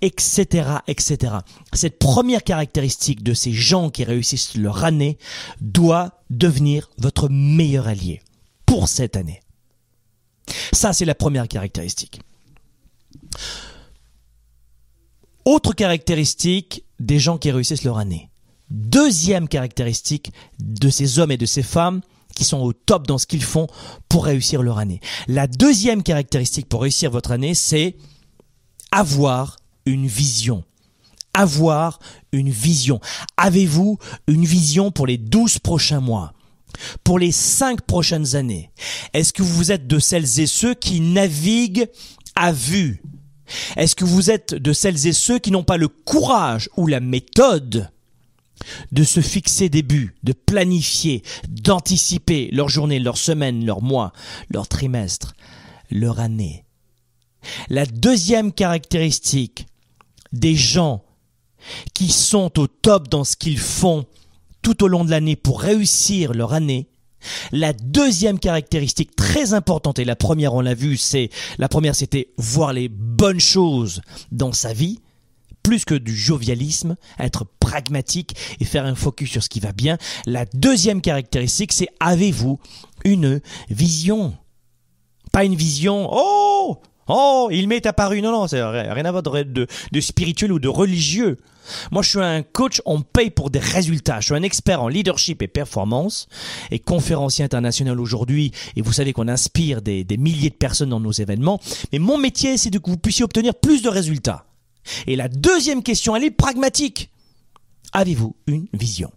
etc., 0.00 0.68
etc. 0.86 1.34
Cette 1.72 1.98
première 1.98 2.44
caractéristique 2.44 3.22
de 3.22 3.34
ces 3.34 3.52
gens 3.52 3.90
qui 3.90 4.04
réussissent 4.04 4.54
leur 4.56 4.84
année 4.84 5.18
doit 5.60 6.22
devenir 6.30 6.90
votre 6.98 7.28
meilleur 7.28 7.86
allié 7.86 8.20
pour 8.66 8.88
cette 8.88 9.16
année. 9.16 9.40
Ça, 10.72 10.92
c'est 10.92 11.04
la 11.04 11.14
première 11.14 11.48
caractéristique. 11.48 12.20
Autre 15.44 15.72
caractéristique 15.72 16.84
des 17.00 17.18
gens 17.18 17.38
qui 17.38 17.50
réussissent 17.50 17.84
leur 17.84 17.98
année. 17.98 18.30
Deuxième 18.70 19.48
caractéristique 19.48 20.32
de 20.60 20.88
ces 20.88 21.18
hommes 21.18 21.32
et 21.32 21.36
de 21.36 21.46
ces 21.46 21.62
femmes 21.62 22.00
qui 22.34 22.44
sont 22.44 22.60
au 22.60 22.72
top 22.72 23.06
dans 23.06 23.18
ce 23.18 23.26
qu'ils 23.26 23.42
font 23.42 23.66
pour 24.08 24.24
réussir 24.24 24.62
leur 24.62 24.78
année. 24.78 25.00
La 25.28 25.46
deuxième 25.46 26.02
caractéristique 26.02 26.68
pour 26.68 26.82
réussir 26.82 27.10
votre 27.10 27.32
année, 27.32 27.54
c'est 27.54 27.96
avoir 28.90 29.56
une 29.86 30.06
vision. 30.06 30.64
Avoir 31.34 31.98
une 32.32 32.50
vision. 32.50 33.00
Avez-vous 33.36 33.98
une 34.26 34.44
vision 34.44 34.90
pour 34.90 35.06
les 35.06 35.18
douze 35.18 35.58
prochains 35.58 36.00
mois? 36.00 36.34
Pour 37.04 37.18
les 37.18 37.32
cinq 37.32 37.82
prochaines 37.82 38.34
années? 38.34 38.70
Est-ce 39.12 39.32
que 39.32 39.42
vous 39.42 39.72
êtes 39.72 39.86
de 39.86 39.98
celles 39.98 40.40
et 40.40 40.46
ceux 40.46 40.74
qui 40.74 41.00
naviguent 41.00 41.88
à 42.34 42.52
vue? 42.52 43.02
Est-ce 43.76 43.94
que 43.94 44.04
vous 44.04 44.30
êtes 44.30 44.54
de 44.54 44.72
celles 44.72 45.06
et 45.06 45.12
ceux 45.12 45.38
qui 45.38 45.50
n'ont 45.50 45.64
pas 45.64 45.76
le 45.76 45.88
courage 45.88 46.68
ou 46.76 46.86
la 46.86 47.00
méthode 47.00 47.90
de 48.92 49.04
se 49.04 49.20
fixer 49.20 49.68
des 49.68 49.82
buts, 49.82 50.14
de 50.22 50.32
planifier, 50.32 51.22
d'anticiper 51.48 52.48
leur 52.52 52.68
journée, 52.68 52.98
leur 52.98 53.16
semaine, 53.16 53.64
leur 53.64 53.82
mois, 53.82 54.12
leur 54.50 54.68
trimestre, 54.68 55.34
leur 55.90 56.20
année. 56.20 56.64
La 57.68 57.86
deuxième 57.86 58.52
caractéristique 58.52 59.66
des 60.32 60.54
gens 60.54 61.04
qui 61.94 62.08
sont 62.08 62.58
au 62.58 62.66
top 62.66 63.08
dans 63.08 63.24
ce 63.24 63.36
qu'ils 63.36 63.58
font 63.58 64.06
tout 64.62 64.84
au 64.84 64.88
long 64.88 65.04
de 65.04 65.10
l'année 65.10 65.36
pour 65.36 65.60
réussir 65.60 66.32
leur 66.34 66.52
année, 66.52 66.88
la 67.52 67.72
deuxième 67.72 68.38
caractéristique 68.38 69.14
très 69.14 69.54
importante, 69.54 69.98
et 69.98 70.04
la 70.04 70.16
première 70.16 70.54
on 70.54 70.60
l'a 70.60 70.74
vu, 70.74 70.96
c'est, 70.96 71.30
la 71.58 71.68
première 71.68 71.94
c'était 71.94 72.32
voir 72.36 72.72
les 72.72 72.88
bonnes 72.88 73.40
choses 73.40 74.00
dans 74.30 74.52
sa 74.52 74.72
vie, 74.72 75.00
plus 75.62 75.84
que 75.84 75.94
du 75.94 76.16
jovialisme, 76.16 76.96
être 77.18 77.46
pragmatique 77.60 78.36
et 78.60 78.64
faire 78.64 78.86
un 78.86 78.94
focus 78.94 79.30
sur 79.30 79.42
ce 79.42 79.48
qui 79.48 79.60
va 79.60 79.72
bien. 79.72 79.98
La 80.26 80.44
deuxième 80.46 81.00
caractéristique, 81.00 81.72
c'est 81.72 81.88
avez-vous 82.00 82.58
une 83.04 83.40
vision? 83.70 84.34
Pas 85.32 85.44
une 85.44 85.54
vision, 85.54 86.08
oh 86.10 86.78
Oh, 87.08 87.48
il 87.50 87.68
m'est 87.68 87.84
apparu. 87.86 88.22
Non, 88.22 88.30
non, 88.30 88.46
c'est 88.46 88.62
rien 88.62 89.04
à 89.04 89.10
voir 89.10 89.22
de, 89.22 89.66
de, 89.92 90.00
spirituel 90.00 90.52
ou 90.52 90.58
de 90.58 90.68
religieux. 90.68 91.38
Moi, 91.90 92.02
je 92.02 92.10
suis 92.10 92.20
un 92.20 92.42
coach, 92.42 92.80
on 92.86 93.02
paye 93.02 93.30
pour 93.30 93.50
des 93.50 93.58
résultats. 93.58 94.20
Je 94.20 94.26
suis 94.26 94.34
un 94.34 94.42
expert 94.42 94.82
en 94.82 94.88
leadership 94.88 95.42
et 95.42 95.48
performance 95.48 96.28
et 96.70 96.78
conférencier 96.78 97.44
international 97.44 98.00
aujourd'hui. 98.00 98.52
Et 98.76 98.82
vous 98.82 98.92
savez 98.92 99.12
qu'on 99.12 99.28
inspire 99.28 99.82
des, 99.82 100.04
des 100.04 100.16
milliers 100.16 100.50
de 100.50 100.54
personnes 100.54 100.90
dans 100.90 101.00
nos 101.00 101.12
événements. 101.12 101.60
Mais 101.92 101.98
mon 101.98 102.18
métier, 102.18 102.56
c'est 102.56 102.70
de 102.70 102.78
que 102.78 102.90
vous 102.90 102.96
puissiez 102.96 103.24
obtenir 103.24 103.54
plus 103.54 103.82
de 103.82 103.88
résultats. 103.88 104.46
Et 105.06 105.16
la 105.16 105.28
deuxième 105.28 105.82
question, 105.82 106.16
elle 106.16 106.24
est 106.24 106.30
pragmatique. 106.30 107.10
Avez-vous 107.92 108.36
une 108.46 108.66
vision? 108.72 109.10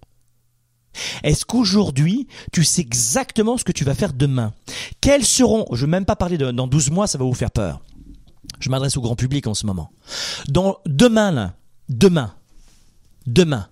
Est-ce 1.23 1.45
qu'aujourd'hui, 1.45 2.27
tu 2.51 2.63
sais 2.63 2.81
exactement 2.81 3.57
ce 3.57 3.63
que 3.63 3.71
tu 3.71 3.83
vas 3.83 3.95
faire 3.95 4.13
demain? 4.13 4.53
Quels 5.01 5.25
seront, 5.25 5.65
je 5.71 5.85
ne 5.85 5.87
vais 5.87 5.91
même 5.91 6.05
pas 6.05 6.15
parler 6.15 6.37
de, 6.37 6.51
dans 6.51 6.67
12 6.67 6.91
mois, 6.91 7.07
ça 7.07 7.17
va 7.17 7.25
vous 7.25 7.33
faire 7.33 7.51
peur. 7.51 7.81
Je 8.59 8.69
m'adresse 8.69 8.95
au 8.97 9.01
grand 9.01 9.15
public 9.15 9.47
en 9.47 9.53
ce 9.53 9.65
moment. 9.65 9.91
Dans 10.47 10.77
demain, 10.85 11.31
là, 11.31 11.55
demain, 11.89 12.33
demain, 13.27 13.67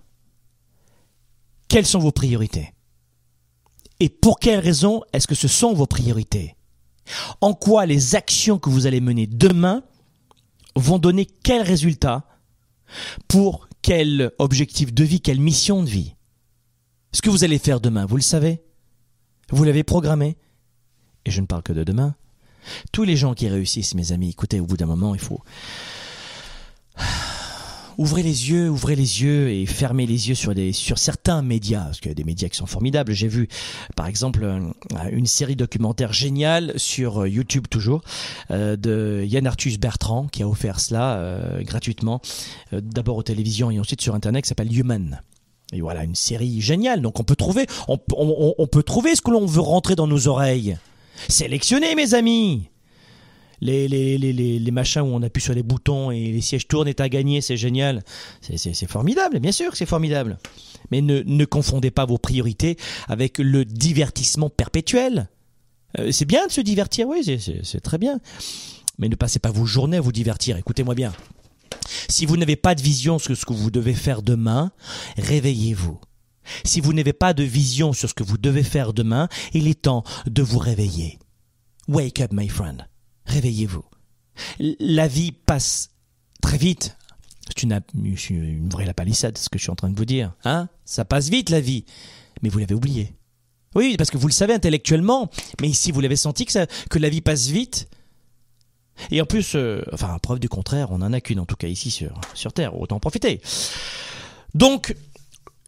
quelles 1.68 1.86
sont 1.86 1.98
vos 1.98 2.12
priorités? 2.12 2.72
Et 4.00 4.08
pour 4.08 4.38
quelles 4.38 4.60
raisons 4.60 5.02
est-ce 5.12 5.26
que 5.26 5.34
ce 5.34 5.48
sont 5.48 5.72
vos 5.72 5.86
priorités? 5.86 6.56
En 7.40 7.54
quoi 7.54 7.86
les 7.86 8.14
actions 8.14 8.58
que 8.58 8.70
vous 8.70 8.86
allez 8.86 9.00
mener 9.00 9.26
demain 9.26 9.82
vont 10.76 10.98
donner 10.98 11.26
quels 11.26 11.62
résultats 11.62 12.26
pour 13.28 13.68
quel 13.82 14.32
objectif 14.38 14.92
de 14.92 15.04
vie, 15.04 15.20
quelle 15.20 15.40
mission 15.40 15.82
de 15.82 15.88
vie. 15.88 16.14
Ce 17.12 17.22
que 17.22 17.30
vous 17.30 17.44
allez 17.44 17.58
faire 17.58 17.80
demain, 17.80 18.06
vous 18.06 18.16
le 18.16 18.22
savez. 18.22 18.62
Vous 19.50 19.64
l'avez 19.64 19.84
programmé. 19.84 20.36
Et 21.24 21.30
je 21.30 21.40
ne 21.40 21.46
parle 21.46 21.62
que 21.62 21.72
de 21.72 21.84
demain. 21.84 22.14
Tous 22.92 23.04
les 23.04 23.16
gens 23.16 23.34
qui 23.34 23.48
réussissent, 23.48 23.94
mes 23.94 24.12
amis, 24.12 24.30
écoutez, 24.30 24.60
au 24.60 24.66
bout 24.66 24.76
d'un 24.76 24.86
moment, 24.86 25.14
il 25.14 25.20
faut... 25.20 25.40
Ouvrez 27.98 28.22
les 28.22 28.50
yeux, 28.50 28.68
ouvrez 28.68 28.96
les 28.96 29.22
yeux 29.22 29.50
et 29.50 29.66
fermez 29.66 30.06
les 30.06 30.28
yeux 30.28 30.34
sur, 30.34 30.54
des, 30.54 30.72
sur 30.72 30.98
certains 30.98 31.42
médias, 31.42 31.84
parce 31.84 32.00
qu'il 32.00 32.10
y 32.10 32.12
a 32.12 32.14
des 32.14 32.24
médias 32.24 32.48
qui 32.48 32.56
sont 32.56 32.66
formidables. 32.66 33.12
J'ai 33.12 33.28
vu, 33.28 33.48
par 33.96 34.06
exemple, 34.06 34.44
une 35.10 35.26
série 35.26 35.56
documentaire 35.56 36.12
géniale 36.12 36.72
sur 36.76 37.26
YouTube 37.26 37.66
toujours, 37.68 38.02
euh, 38.50 38.76
de 38.76 39.24
Yann 39.26 39.46
Arthus 39.46 39.78
Bertrand, 39.78 40.26
qui 40.26 40.42
a 40.42 40.48
offert 40.48 40.80
cela 40.80 41.16
euh, 41.16 41.62
gratuitement, 41.62 42.20
euh, 42.72 42.80
d'abord 42.80 43.16
aux 43.16 43.22
télévisions 43.22 43.70
et 43.70 43.78
ensuite 43.78 44.00
sur 44.00 44.14
Internet, 44.14 44.44
qui 44.44 44.48
s'appelle 44.48 44.76
Human. 44.76 45.20
Et 45.72 45.80
voilà, 45.80 46.04
une 46.04 46.14
série 46.14 46.60
géniale. 46.60 47.00
Donc 47.00 47.20
on 47.20 47.24
peut 47.24 47.36
trouver, 47.36 47.66
on, 47.88 47.96
peut 48.66 48.82
trouver 48.82 49.14
ce 49.16 49.22
que 49.22 49.30
l'on 49.30 49.46
veut 49.46 49.60
rentrer 49.60 49.96
dans 49.96 50.06
nos 50.06 50.28
oreilles. 50.28 50.76
Sélectionnez, 51.28 51.94
mes 51.94 52.14
amis. 52.14 52.68
Les, 53.64 53.88
les, 53.88 54.18
les, 54.18 54.32
les, 54.58 54.70
machins 54.70 55.00
où 55.00 55.06
on 55.06 55.22
appuie 55.22 55.42
sur 55.42 55.54
les 55.54 55.62
boutons 55.62 56.10
et 56.10 56.30
les 56.32 56.42
sièges 56.42 56.68
tournent 56.68 56.86
et 56.86 57.00
à 57.00 57.08
gagner, 57.08 57.40
c'est 57.40 57.56
génial. 57.56 58.04
C'est 58.42 58.86
formidable, 58.86 59.40
bien 59.40 59.52
sûr 59.52 59.74
c'est 59.74 59.86
formidable. 59.86 60.38
Mais 60.90 61.00
ne, 61.00 61.22
ne 61.24 61.44
confondez 61.46 61.90
pas 61.90 62.04
vos 62.04 62.18
priorités 62.18 62.76
avec 63.08 63.38
le 63.38 63.64
divertissement 63.64 64.50
perpétuel. 64.50 65.30
Euh, 65.98 66.12
c'est 66.12 66.26
bien 66.26 66.46
de 66.46 66.52
se 66.52 66.60
divertir, 66.60 67.08
oui, 67.08 67.24
c'est 67.62 67.80
très 67.80 67.96
bien. 67.96 68.20
Mais 68.98 69.08
ne 69.08 69.16
passez 69.16 69.38
pas 69.38 69.50
vos 69.50 69.64
journées 69.64 69.96
à 69.96 70.02
vous 70.02 70.12
divertir. 70.12 70.58
Écoutez-moi 70.58 70.94
bien. 70.94 71.14
Si 72.08 72.26
vous 72.26 72.36
n'avez 72.36 72.56
pas 72.56 72.74
de 72.74 72.82
vision 72.82 73.18
sur 73.18 73.34
ce 73.34 73.46
que 73.46 73.54
vous 73.54 73.70
devez 73.70 73.94
faire 73.94 74.20
demain, 74.20 74.72
réveillez-vous. 75.16 75.98
Si 76.64 76.80
vous 76.80 76.92
n'avez 76.92 77.14
pas 77.14 77.32
de 77.32 77.42
vision 77.42 77.94
sur 77.94 78.10
ce 78.10 78.14
que 78.14 78.22
vous 78.22 78.36
devez 78.36 78.62
faire 78.62 78.92
demain, 78.92 79.28
il 79.54 79.68
est 79.68 79.82
temps 79.82 80.04
de 80.26 80.42
vous 80.42 80.58
réveiller. 80.58 81.18
Wake 81.88 82.20
up, 82.20 82.32
my 82.32 82.48
friend. 82.48 82.86
Réveillez-vous. 83.26 83.84
La 84.58 85.08
vie 85.08 85.32
passe 85.32 85.90
très 86.42 86.58
vite. 86.58 86.96
C'est 87.48 87.62
une, 87.62 88.68
vraie 88.70 88.86
la 88.86 88.94
palissade, 88.94 89.36
ce 89.36 89.48
que 89.48 89.58
je 89.58 89.64
suis 89.64 89.70
en 89.70 89.76
train 89.76 89.90
de 89.90 89.96
vous 89.96 90.04
dire. 90.04 90.32
Hein 90.44 90.68
Ça 90.84 91.04
passe 91.04 91.28
vite, 91.28 91.50
la 91.50 91.60
vie. 91.60 91.84
Mais 92.42 92.48
vous 92.48 92.58
l'avez 92.58 92.74
oublié. 92.74 93.14
Oui, 93.74 93.96
parce 93.96 94.10
que 94.10 94.18
vous 94.18 94.28
le 94.28 94.32
savez 94.32 94.54
intellectuellement. 94.54 95.30
Mais 95.60 95.68
ici, 95.68 95.92
vous 95.92 96.00
l'avez 96.00 96.16
senti 96.16 96.46
que, 96.46 96.66
que 96.88 96.98
la 96.98 97.08
vie 97.08 97.20
passe 97.20 97.48
vite. 97.48 97.88
Et 99.10 99.20
en 99.20 99.26
plus, 99.26 99.56
euh, 99.56 99.82
enfin, 99.92 100.18
preuve 100.22 100.38
du 100.38 100.48
contraire, 100.48 100.88
on 100.90 101.02
en 101.02 101.12
a 101.12 101.20
qu'une 101.20 101.40
en 101.40 101.46
tout 101.46 101.56
cas 101.56 101.66
ici 101.66 101.90
sur, 101.90 102.20
sur 102.34 102.52
Terre, 102.52 102.78
autant 102.78 102.96
en 102.96 103.00
profiter. 103.00 103.40
Donc, 104.54 104.94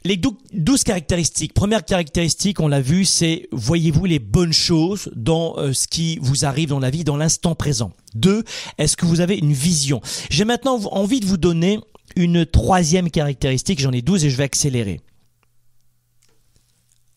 les 0.06 0.20
douze 0.52 0.84
caractéristiques. 0.84 1.52
Première 1.52 1.84
caractéristique, 1.84 2.60
on 2.60 2.68
l'a 2.68 2.80
vu, 2.80 3.04
c'est 3.04 3.48
voyez-vous 3.52 4.04
les 4.04 4.18
bonnes 4.18 4.52
choses 4.52 5.10
dans 5.14 5.58
euh, 5.58 5.72
ce 5.72 5.86
qui 5.86 6.18
vous 6.22 6.44
arrive 6.44 6.68
dans 6.68 6.78
la 6.78 6.90
vie, 6.90 7.04
dans 7.04 7.16
l'instant 7.16 7.54
présent. 7.54 7.92
Deux, 8.14 8.44
est-ce 8.78 8.96
que 8.96 9.06
vous 9.06 9.20
avez 9.20 9.36
une 9.36 9.52
vision? 9.52 10.00
J'ai 10.30 10.44
maintenant 10.44 10.78
envie 10.86 11.20
de 11.20 11.26
vous 11.26 11.36
donner 11.36 11.80
une 12.14 12.46
troisième 12.46 13.10
caractéristique, 13.10 13.80
j'en 13.80 13.92
ai 13.92 14.02
douze 14.02 14.24
et 14.24 14.30
je 14.30 14.36
vais 14.36 14.44
accélérer. 14.44 15.00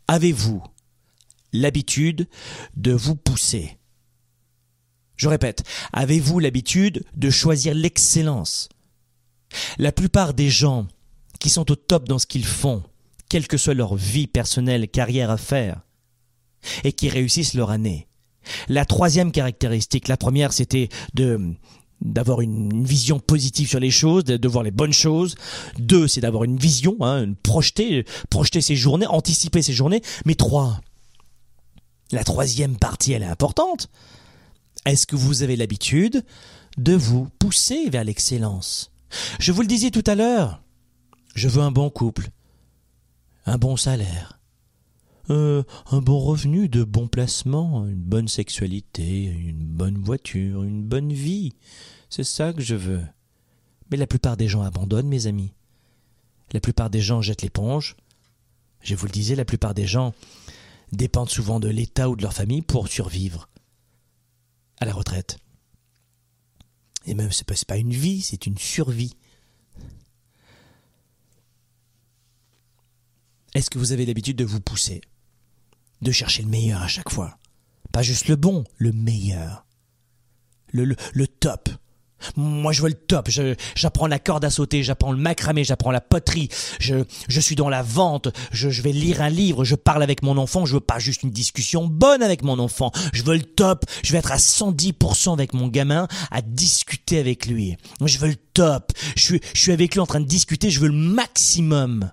Avez-vous 0.08 0.62
l'habitude 1.54 2.28
de 2.76 2.92
vous 2.92 3.16
pousser? 3.16 3.78
Je 5.16 5.28
répète, 5.28 5.64
avez-vous 5.94 6.40
l'habitude 6.40 7.04
de 7.16 7.30
choisir 7.30 7.74
l'excellence? 7.74 8.70
La 9.78 9.92
plupart 9.92 10.34
des 10.34 10.50
gens 10.50 10.88
qui 11.40 11.50
sont 11.50 11.72
au 11.72 11.76
top 11.76 12.08
dans 12.08 12.20
ce 12.20 12.28
qu'ils 12.28 12.46
font, 12.46 12.84
quelle 13.30 13.48
que 13.48 13.58
soit 13.58 13.74
leur 13.74 13.96
vie 13.96 14.28
personnelle, 14.28 14.88
carrière 14.88 15.32
à 15.32 15.38
faire, 15.38 15.82
et 16.84 16.92
qui 16.92 17.10
réussissent 17.10 17.54
leur 17.54 17.70
année. 17.70 18.08
La 18.68 18.86
troisième 18.86 19.32
caractéristique, 19.32 20.08
la 20.08 20.18
première, 20.18 20.54
c'était 20.54 20.90
de 21.14 21.56
d'avoir 22.02 22.40
une, 22.40 22.86
vision 22.86 23.20
positive 23.20 23.68
sur 23.68 23.82
les 23.82 23.92
choses, 23.92 24.24
de, 24.24 24.48
voir 24.48 24.64
les 24.64 24.72
bonnes 24.72 24.94
choses. 24.94 25.36
Deux, 25.78 26.08
c'est 26.08 26.22
d'avoir 26.22 26.46
une 26.46 26.58
vision, 26.58 26.96
hein, 27.02 27.34
projeter, 27.44 28.06
projeter 28.30 28.62
ses 28.62 28.78
journées, 28.78 29.06
anticiper 29.08 29.62
ses 29.62 29.74
journées. 29.74 30.02
Mais 30.26 30.36
trois, 30.36 30.80
la 32.12 32.24
troisième 32.24 32.78
partie, 32.78 33.12
elle 33.12 33.24
est 33.24 33.28
importante. 33.28 33.90
Est-ce 34.86 35.06
que 35.08 35.18
vous 35.18 35.44
avez 35.44 35.58
l'habitude 35.58 36.24
de 36.78 36.94
vous 36.94 37.28
pousser 37.38 37.90
vers 37.90 38.06
l'excellence? 38.06 38.92
Je 39.40 39.52
vous 39.52 39.62
le 39.62 39.68
disais 39.68 39.92
tout 39.92 40.04
à 40.08 40.16
l'heure, 40.16 40.62
je 41.40 41.48
veux 41.48 41.62
un 41.62 41.72
bon 41.72 41.90
couple, 41.90 42.32
un 43.46 43.58
bon 43.58 43.78
salaire, 43.78 44.42
euh, 45.30 45.64
un 45.90 46.02
bon 46.02 46.20
revenu, 46.20 46.68
de 46.68 46.84
bons 46.84 47.08
placements, 47.08 47.88
une 47.88 48.04
bonne 48.04 48.28
sexualité, 48.28 49.24
une 49.24 49.66
bonne 49.66 49.98
voiture, 49.98 50.64
une 50.64 50.84
bonne 50.84 51.14
vie. 51.14 51.54
C'est 52.10 52.26
ça 52.26 52.52
que 52.52 52.62
je 52.62 52.76
veux. 52.76 53.02
Mais 53.90 53.96
la 53.96 54.06
plupart 54.06 54.36
des 54.36 54.50
gens 54.50 54.64
abandonnent, 54.64 55.08
mes 55.08 55.28
amis. 55.28 55.54
La 56.52 56.60
plupart 56.60 56.90
des 56.90 57.00
gens 57.00 57.22
jettent 57.22 57.44
l'éponge. 57.44 57.96
Je 58.82 58.96
vous 58.96 59.06
le 59.06 59.12
disais, 59.12 59.36
la 59.36 59.46
plupart 59.46 59.74
des 59.74 59.88
gens 59.88 60.14
dépendent 60.92 61.30
souvent 61.30 61.62
de 61.62 61.70
l'État 61.70 62.10
ou 62.10 62.18
de 62.18 62.22
leur 62.22 62.34
famille 62.34 62.64
pour 62.64 62.90
survivre 62.90 63.48
à 64.82 64.86
la 64.86 64.94
retraite. 64.94 65.38
Et 67.06 67.14
même, 67.14 67.32
ce 67.32 67.44
n'est 67.50 67.66
pas 67.66 67.78
une 67.78 67.94
vie, 67.94 68.22
c'est 68.22 68.46
une 68.46 68.58
survie. 68.58 69.16
Est-ce 73.56 73.70
que 73.70 73.80
vous 73.80 73.92
avez 73.92 74.06
l'habitude 74.06 74.38
de 74.38 74.46
vous 74.46 74.60
pousser 74.62 75.02
De 76.02 76.12
chercher 76.12 76.44
le 76.44 76.50
meilleur 76.50 76.82
à 76.82 76.88
chaque 76.88 77.12
fois? 77.12 77.38
Pas 77.92 78.04
juste 78.04 78.28
le 78.28 78.36
bon, 78.36 78.64
le 78.78 78.92
meilleur. 78.92 79.66
Le, 80.72 80.86
le, 80.86 80.96
le 81.14 81.28
top. 81.28 81.70
Moi, 82.36 82.74
je 82.74 82.82
veux 82.82 82.90
le 82.90 82.94
top. 82.94 83.30
J'apprends 83.76 84.08
la 84.08 84.20
corde 84.20 84.46
à 84.46 84.50
sauter, 84.50 84.84
j'apprends 84.84 85.12
le 85.12 85.18
macramé, 85.18 85.64
j'apprends 85.64 85.92
la 85.92 86.02
poterie. 86.02 86.50
Je, 86.80 87.04
je 87.28 87.40
suis 87.40 87.56
dans 87.56 87.70
la 87.70 87.82
vente. 87.82 88.28
Je, 88.52 88.70
je 88.70 88.82
vais 88.82 88.92
lire 88.92 89.22
un 89.22 89.30
livre. 89.30 89.64
Je 89.64 89.76
parle 89.76 90.04
avec 90.04 90.22
mon 90.22 90.38
enfant. 90.38 90.66
Je 90.66 90.74
veux 90.74 90.80
pas 90.80 91.00
juste 91.00 91.24
une 91.24 91.32
discussion 91.32 91.88
bonne 91.88 92.22
avec 92.22 92.44
mon 92.44 92.60
enfant. 92.60 92.92
Je 93.14 93.24
veux 93.24 93.36
le 93.36 93.44
top. 93.44 93.86
Je 94.04 94.12
vais 94.12 94.20
être 94.20 94.32
à 94.32 94.38
110% 94.38 95.34
avec 95.34 95.54
mon 95.54 95.68
gamin 95.68 96.08
à 96.30 96.42
discuter 96.42 97.20
avec 97.20 97.48
lui. 97.48 97.78
Je 98.06 98.18
veux 98.20 98.28
le 98.28 98.36
top. 98.36 98.92
Je 99.16 99.38
je 99.54 99.60
suis 99.60 99.72
avec 99.72 99.94
lui 99.94 100.02
en 100.02 100.06
train 100.06 100.20
de 100.20 100.28
discuter. 100.28 100.70
Je 100.70 100.80
veux 100.80 100.90
le 100.90 100.94
maximum. 100.94 102.12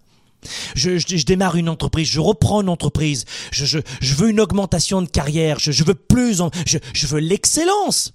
Je, 0.75 1.25
démarre 1.25 1.57
une 1.57 1.69
entreprise, 1.69 2.09
je 2.09 2.21
reprends 2.21 2.63
une 2.63 2.69
entreprise, 2.69 3.25
je, 3.51 3.79
veux 4.17 4.31
une 4.31 4.41
augmentation 4.41 5.03
de 5.03 5.09
carrière, 5.09 5.59
je, 5.59 5.85
veux 5.85 5.95
plus, 5.95 6.43
je, 6.67 7.07
veux 7.07 7.21
l'excellence 7.21 8.13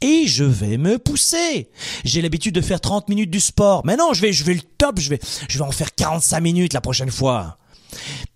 et 0.00 0.26
je 0.26 0.44
vais 0.44 0.76
me 0.76 0.98
pousser. 0.98 1.70
J'ai 2.04 2.22
l'habitude 2.22 2.54
de 2.54 2.60
faire 2.60 2.80
30 2.80 3.08
minutes 3.08 3.30
du 3.30 3.40
sport. 3.40 3.84
Mais 3.84 3.96
non, 3.96 4.12
je 4.12 4.22
vais, 4.22 4.32
je 4.32 4.44
vais 4.44 4.54
le 4.54 4.62
top, 4.78 5.00
je 5.00 5.10
vais, 5.10 5.18
je 5.48 5.58
vais 5.58 5.64
en 5.64 5.72
faire 5.72 5.94
45 5.94 6.40
minutes 6.40 6.72
la 6.72 6.80
prochaine 6.80 7.10
fois. 7.10 7.58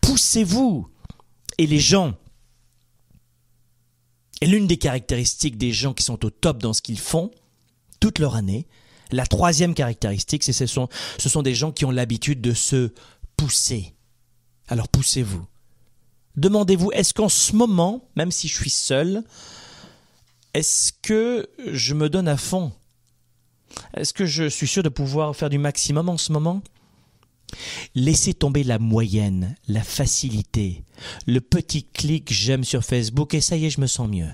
Poussez-vous. 0.00 0.88
Et 1.58 1.66
les 1.66 1.78
gens, 1.78 2.14
et 4.40 4.46
l'une 4.46 4.66
des 4.66 4.78
caractéristiques 4.78 5.56
des 5.56 5.70
gens 5.70 5.92
qui 5.92 6.02
sont 6.02 6.24
au 6.24 6.30
top 6.30 6.60
dans 6.60 6.72
ce 6.72 6.82
qu'ils 6.82 6.98
font, 6.98 7.30
toute 8.00 8.18
leur 8.18 8.34
année, 8.34 8.66
la 9.12 9.26
troisième 9.26 9.74
caractéristique, 9.74 10.42
c'est 10.42 10.52
ce 10.52 10.66
sont, 10.66 10.88
ce 11.18 11.28
sont 11.28 11.42
des 11.42 11.54
gens 11.54 11.72
qui 11.72 11.84
ont 11.84 11.90
l'habitude 11.90 12.40
de 12.40 12.54
se 12.54 12.92
pousser. 13.36 13.94
Alors 14.68 14.88
poussez-vous. 14.88 15.44
Demandez-vous, 16.36 16.92
est-ce 16.92 17.12
qu'en 17.12 17.28
ce 17.28 17.54
moment, 17.54 18.08
même 18.16 18.32
si 18.32 18.48
je 18.48 18.54
suis 18.54 18.70
seul, 18.70 19.22
Est-ce 20.54 20.92
que 21.00 21.48
je 21.66 21.94
me 21.94 22.10
donne 22.10 22.28
à 22.28 22.36
fond? 22.36 22.72
Est-ce 23.96 24.12
que 24.12 24.26
je 24.26 24.48
suis 24.48 24.66
sûr 24.68 24.82
de 24.82 24.90
pouvoir 24.90 25.34
faire 25.34 25.48
du 25.48 25.56
maximum 25.58 26.10
en 26.10 26.18
ce 26.18 26.30
moment? 26.30 26.62
Laissez 27.94 28.34
tomber 28.34 28.62
la 28.62 28.78
moyenne, 28.78 29.56
la 29.68 29.82
facilité, 29.82 30.84
le 31.26 31.40
petit 31.40 31.84
clic 31.84 32.32
j'aime 32.32 32.64
sur 32.64 32.84
Facebook 32.84 33.34
et 33.34 33.40
ça 33.40 33.56
y 33.56 33.66
est, 33.66 33.70
je 33.70 33.80
me 33.80 33.86
sens 33.86 34.08
mieux. 34.08 34.28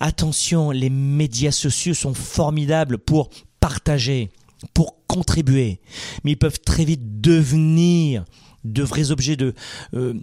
Attention, 0.00 0.70
les 0.70 0.90
médias 0.90 1.52
sociaux 1.52 1.94
sont 1.94 2.14
formidables 2.14 2.98
pour 2.98 3.30
partager, 3.66 4.30
pour 4.74 5.04
contribuer, 5.08 5.80
mais 6.22 6.30
ils 6.32 6.38
peuvent 6.38 6.60
très 6.60 6.84
vite 6.84 7.20
devenir 7.20 8.24
de 8.62 8.84
vrais 8.84 9.10
objets 9.10 9.34
de 9.34 9.54
euh, 9.94 10.14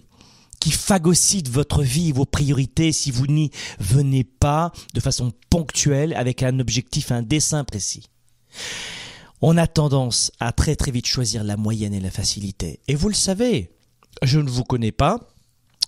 qui 0.61 0.71
phagocytent 0.71 1.49
votre 1.49 1.83
vie, 1.83 2.13
vos 2.13 2.25
priorités 2.25 2.93
si 2.93 3.11
vous 3.11 3.27
n'y 3.27 3.51
venez 3.81 4.23
pas 4.23 4.71
de 4.93 5.01
façon 5.01 5.33
ponctuelle 5.49 6.13
avec 6.13 6.41
un 6.41 6.57
objectif, 6.59 7.11
un 7.11 7.21
dessin 7.21 7.65
précis. 7.65 8.07
On 9.41 9.57
a 9.57 9.67
tendance 9.67 10.31
à 10.39 10.53
très 10.53 10.77
très 10.77 10.91
vite 10.91 11.05
choisir 11.07 11.43
la 11.43 11.57
moyenne 11.57 11.93
et 11.93 11.99
la 11.99 12.11
facilité. 12.11 12.79
Et 12.87 12.95
vous 12.95 13.09
le 13.09 13.13
savez, 13.13 13.75
je 14.21 14.39
ne 14.39 14.49
vous 14.49 14.63
connais 14.63 14.93
pas, 14.93 15.19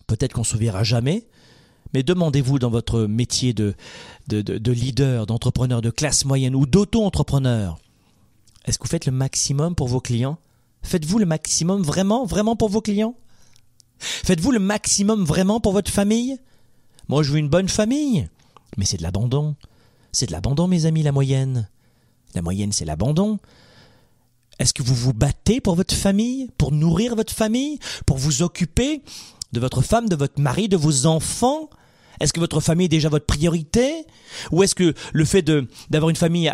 peut-être 0.08 0.34
qu'on 0.34 0.44
se 0.44 0.58
verra 0.58 0.84
jamais, 0.84 1.26
mais 1.96 2.04
demandez-vous 2.04 2.60
dans 2.60 2.70
votre 2.70 3.04
métier 3.04 3.54
de, 3.54 3.74
de, 4.28 4.42
de, 4.42 4.72
leader, 4.74 5.26
d'entrepreneur 5.26 5.82
de 5.82 5.90
classe 5.90 6.26
moyenne 6.26 6.54
ou 6.54 6.66
d'auto-entrepreneur, 6.66 7.80
est-ce 8.66 8.78
que 8.78 8.84
vous 8.84 8.90
faites 8.90 9.06
le 9.06 9.14
maximum 9.14 9.76
pour 9.76 9.88
vos 9.88 10.02
clients? 10.02 10.38
Faites-vous 10.84 11.20
le 11.20 11.26
maximum 11.26 11.84
vraiment, 11.84 12.26
vraiment 12.26 12.58
pour 12.58 12.68
vos 12.68 12.82
clients? 12.82 13.16
Faites-vous 13.98 14.52
le 14.52 14.60
maximum 14.60 15.24
vraiment 15.24 15.62
pour 15.62 15.72
votre 15.72 15.90
famille? 15.90 16.38
Moi, 17.08 17.24
je 17.24 17.32
veux 17.32 17.38
une 17.38 17.48
bonne 17.48 17.70
famille, 17.70 18.28
mais 18.76 18.84
c'est 18.84 18.98
de 18.98 19.04
l'abandon. 19.04 19.56
C'est 20.12 20.26
de 20.26 20.34
l'abandon, 20.34 20.68
mes 20.68 20.86
amis, 20.86 21.02
la 21.02 21.14
moyenne. 21.14 21.70
La 22.34 22.42
moyenne, 22.42 22.74
c'est 22.74 22.84
l'abandon. 22.84 23.40
Est-ce 24.60 24.74
que 24.74 24.84
vous 24.84 24.96
vous 24.96 25.14
battez 25.14 25.62
pour 25.62 25.76
votre 25.76 25.96
famille, 25.96 26.50
pour 26.58 26.74
nourrir 26.74 27.16
votre 27.16 27.34
famille, 27.34 27.80
pour 28.06 28.18
vous 28.18 28.42
occuper 28.42 29.02
de 29.54 29.62
votre 29.62 29.82
femme, 29.82 30.10
de 30.10 30.18
votre 30.18 30.42
mari, 30.42 30.68
de 30.68 30.76
vos 30.76 31.06
enfants? 31.06 31.70
Est-ce 32.20 32.34
que 32.34 32.40
votre 32.40 32.60
famille 32.60 32.86
est 32.86 32.90
déjà 32.90 33.10
votre 33.10 33.26
priorité? 33.26 34.06
Ou 34.52 34.64
est-ce 34.64 34.76
que 34.76 34.94
le 35.14 35.26
fait 35.26 35.42
d'avoir 35.90 36.10
une 36.10 36.16
famille 36.16 36.52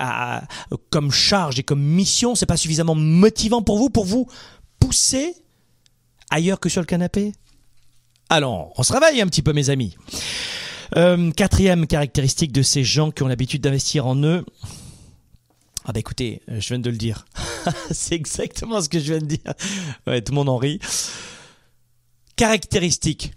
comme 0.90 1.12
charge 1.12 1.60
et 1.60 1.64
comme 1.64 1.82
mission, 1.82 2.36
c'est 2.36 2.46
pas 2.46 2.58
suffisamment 2.58 2.96
motivant 2.96 3.62
pour 3.62 3.78
vous, 3.78 3.90
pour 3.90 4.06
vous 4.06 4.28
pousser 4.80 5.36
ailleurs 6.30 6.60
que 6.60 6.70
sur 6.70 6.82
le 6.82 6.88
canapé? 6.88 7.34
Alors, 8.30 8.72
on 8.78 8.84
se 8.84 8.94
réveille 8.94 9.22
un 9.22 9.28
petit 9.28 9.42
peu, 9.42 9.54
mes 9.54 9.70
amis. 9.70 9.98
Euh, 10.96 11.32
quatrième 11.32 11.88
caractéristique 11.88 12.52
de 12.52 12.62
ces 12.62 12.84
gens 12.84 13.12
qui 13.12 13.24
ont 13.24 13.28
l'habitude 13.28 13.62
d'investir 13.62 14.08
en 14.08 14.16
eux, 14.24 14.46
ah 15.86 15.94
bah 15.94 16.00
écoutez, 16.00 16.42
euh, 16.50 16.60
je 16.60 16.68
viens 16.70 16.80
de 16.80 16.90
le 16.90 16.98
dire. 16.98 17.26
c'est 17.92 18.16
exactement 18.16 18.82
ce 18.82 18.90
que 18.90 19.00
je 19.00 19.14
viens 19.14 19.20
de 19.20 19.26
dire. 19.26 19.54
Ouais, 20.06 20.22
tout 20.22 20.32
le 20.32 20.36
monde 20.36 20.50
en 20.50 20.58
rit. 20.58 20.80
Caractéristique. 22.36 23.34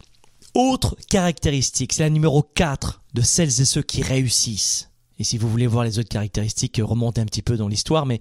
Autre 0.54 0.96
caractéristique, 1.10 1.92
c'est 1.92 2.02
la 2.02 2.10
numéro 2.10 2.42
4 2.42 3.02
de 3.12 3.22
celles 3.22 3.60
et 3.60 3.64
ceux 3.64 3.82
qui 3.82 4.02
réussissent. 4.02 4.90
Et 5.18 5.24
si 5.24 5.38
vous 5.38 5.48
voulez 5.48 5.66
voir 5.66 5.84
les 5.84 5.98
autres 5.98 6.08
caractéristiques, 6.08 6.80
remontez 6.82 7.20
un 7.20 7.26
petit 7.26 7.42
peu 7.42 7.56
dans 7.56 7.68
l'histoire, 7.68 8.06
mais 8.06 8.20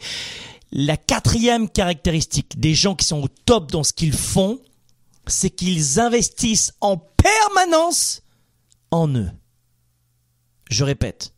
la 0.72 0.98
quatrième 0.98 1.70
caractéristique 1.70 2.60
des 2.60 2.74
gens 2.74 2.96
qui 2.96 3.06
sont 3.06 3.22
au 3.22 3.28
top 3.28 3.72
dans 3.72 3.84
ce 3.84 3.94
qu'ils 3.94 4.14
font, 4.14 4.60
c'est 5.28 5.52
qu'ils 5.52 6.00
investissent 6.00 6.74
en 6.82 6.98
permanence 6.98 8.24
en 8.92 9.08
eux. 9.10 9.32
Je 10.70 10.84
répète, 10.84 11.34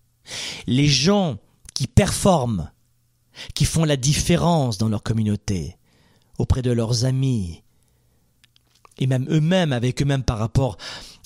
les 0.66 0.88
gens 0.88 1.38
qui 1.74 1.88
performent 1.88 2.72
qui 3.54 3.66
font 3.66 3.84
la 3.84 3.98
différence 3.98 4.78
dans 4.78 4.88
leur 4.88 5.04
communauté, 5.04 5.78
auprès 6.38 6.62
de 6.62 6.72
leurs 6.72 7.06
amis, 7.06 7.64
et 9.00 9.08
même 9.08 9.28
eux-mêmes, 9.30 9.74
avec 9.74 10.02
eux-mêmes 10.02 10.24
par 10.24 10.38
rapport 10.38 10.78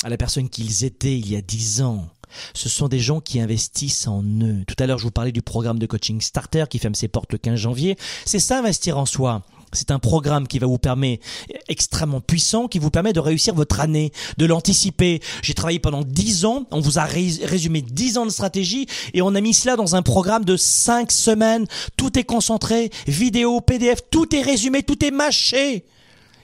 à 0.04 0.10
la 0.10 0.18
personne 0.18 0.50
qu'ils 0.50 0.86
étaient 0.86 1.18
il 1.18 1.30
y 1.30 1.36
a 1.36 1.42
dix 1.42 1.82
ans. 1.82 2.08
Ce 2.54 2.70
sont 2.70 2.88
des 2.88 3.00
gens 3.00 3.22
qui 3.22 3.40
investissent 3.40 4.08
en 4.08 4.24
eux. 4.24 4.64
Tout 4.68 4.76
à 4.80 4.86
l'heure, 4.86 5.00
je 5.00 5.04
vous 5.04 5.12
parlais 5.12 5.32
du 5.32 5.42
programme 5.42 5.80
de 5.80 5.86
coaching 5.86 6.22
Starter 6.22 6.66
qui 6.70 6.80
ferme 6.80 6.96
ses 6.96 7.08
portes 7.08 7.32
le 7.32 7.38
15 7.38 7.56
janvier. 7.56 7.98
C'est 8.26 8.40
ça, 8.40 8.60
investir 8.60 8.98
en 8.98 9.06
soi. 9.06 9.42
C'est 9.72 9.92
un 9.92 10.00
programme 10.00 10.48
qui 10.48 10.58
va 10.58 10.66
vous 10.66 10.80
permettre, 10.80 11.24
extrêmement 11.68 12.22
puissant, 12.22 12.68
qui 12.68 12.80
vous 12.80 12.90
permet 12.90 13.14
de 13.14 13.20
réussir 13.20 13.54
votre 13.54 13.80
année, 13.80 14.12
de 14.38 14.46
l'anticiper. 14.46 15.22
J'ai 15.44 15.54
travaillé 15.54 15.78
pendant 15.80 16.04
dix 16.04 16.46
ans, 16.46 16.66
on 16.72 16.80
vous 16.80 16.98
a 16.98 17.06
résumé 17.06 17.84
dix 17.84 18.18
ans 18.18 18.26
de 18.26 18.32
stratégie 18.32 18.88
et 19.14 19.22
on 19.22 19.36
a 19.36 19.42
mis 19.42 19.54
cela 19.54 19.76
dans 19.76 19.96
un 19.96 20.02
programme 20.02 20.44
de 20.44 20.58
cinq 20.58 21.12
semaines. 21.12 21.68
Tout 21.98 22.18
est 22.18 22.24
concentré, 22.24 22.90
vidéo, 23.08 23.62
PDF, 23.62 24.00
tout 24.10 24.36
est 24.36 24.42
résumé, 24.42 24.82
tout 24.82 25.06
est 25.06 25.12
mâché. 25.12 25.86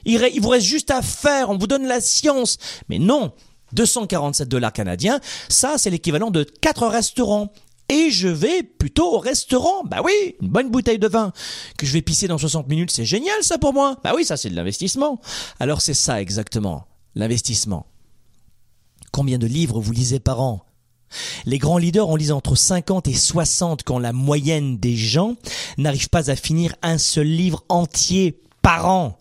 Il, 0.06 0.40
vous 0.42 0.50
reste 0.50 0.66
juste 0.66 0.92
à 0.92 1.02
faire, 1.02 1.50
on 1.50 1.58
vous 1.58 1.68
donne 1.68 1.88
la 1.88 2.02
science. 2.02 2.58
Mais 2.90 3.00
non, 3.00 3.34
247 3.74 4.48
dollars 4.48 4.74
canadiens, 4.74 5.20
ça 5.50 5.76
c'est 5.78 5.90
l'équivalent 5.90 6.32
de 6.32 6.44
quatre 6.44 6.88
restaurants 6.88 7.52
et 7.90 8.10
je 8.10 8.28
vais 8.28 8.64
plutôt 8.64 9.16
au 9.16 9.20
restaurant. 9.20 9.84
Bah 9.84 10.02
oui, 10.04 10.36
une 10.42 10.50
bonne 10.50 10.72
bouteille 10.72 11.00
de 11.00 11.08
vin 11.08 11.34
que 11.78 11.86
je 11.86 11.94
vais 11.94 12.02
pisser 12.02 12.28
dans 12.28 12.38
60 12.38 12.68
minutes, 12.68 12.92
c'est 12.92 13.06
génial 13.06 13.36
ça 13.42 13.58
pour 13.58 13.74
moi. 13.74 13.98
Bah 14.04 14.14
oui, 14.16 14.26
ça 14.26 14.38
c'est 14.38 14.50
de 14.50 14.56
l'investissement. 14.56 15.20
Alors 15.60 15.82
c'est 15.82 15.94
ça 15.94 16.22
exactement, 16.22 16.88
l'investissement. 17.16 17.86
Combien 19.12 19.38
de 19.38 19.48
livres 19.48 19.80
vous 19.80 19.92
lisez 19.92 20.20
par 20.20 20.42
an? 20.42 20.66
Les 21.46 21.60
grands 21.60 21.78
leaders 21.78 22.10
en 22.10 22.16
lisent 22.16 22.32
entre 22.32 22.56
50 22.56 23.08
et 23.08 23.14
60 23.14 23.84
quand 23.84 24.00
la 24.00 24.12
moyenne 24.12 24.78
des 24.78 24.96
gens 24.96 25.36
n'arrive 25.78 26.10
pas 26.10 26.30
à 26.30 26.36
finir 26.36 26.76
un 26.82 26.98
seul 26.98 27.28
livre 27.28 27.64
entier 27.70 28.42
par 28.62 28.90
an. 28.90 29.20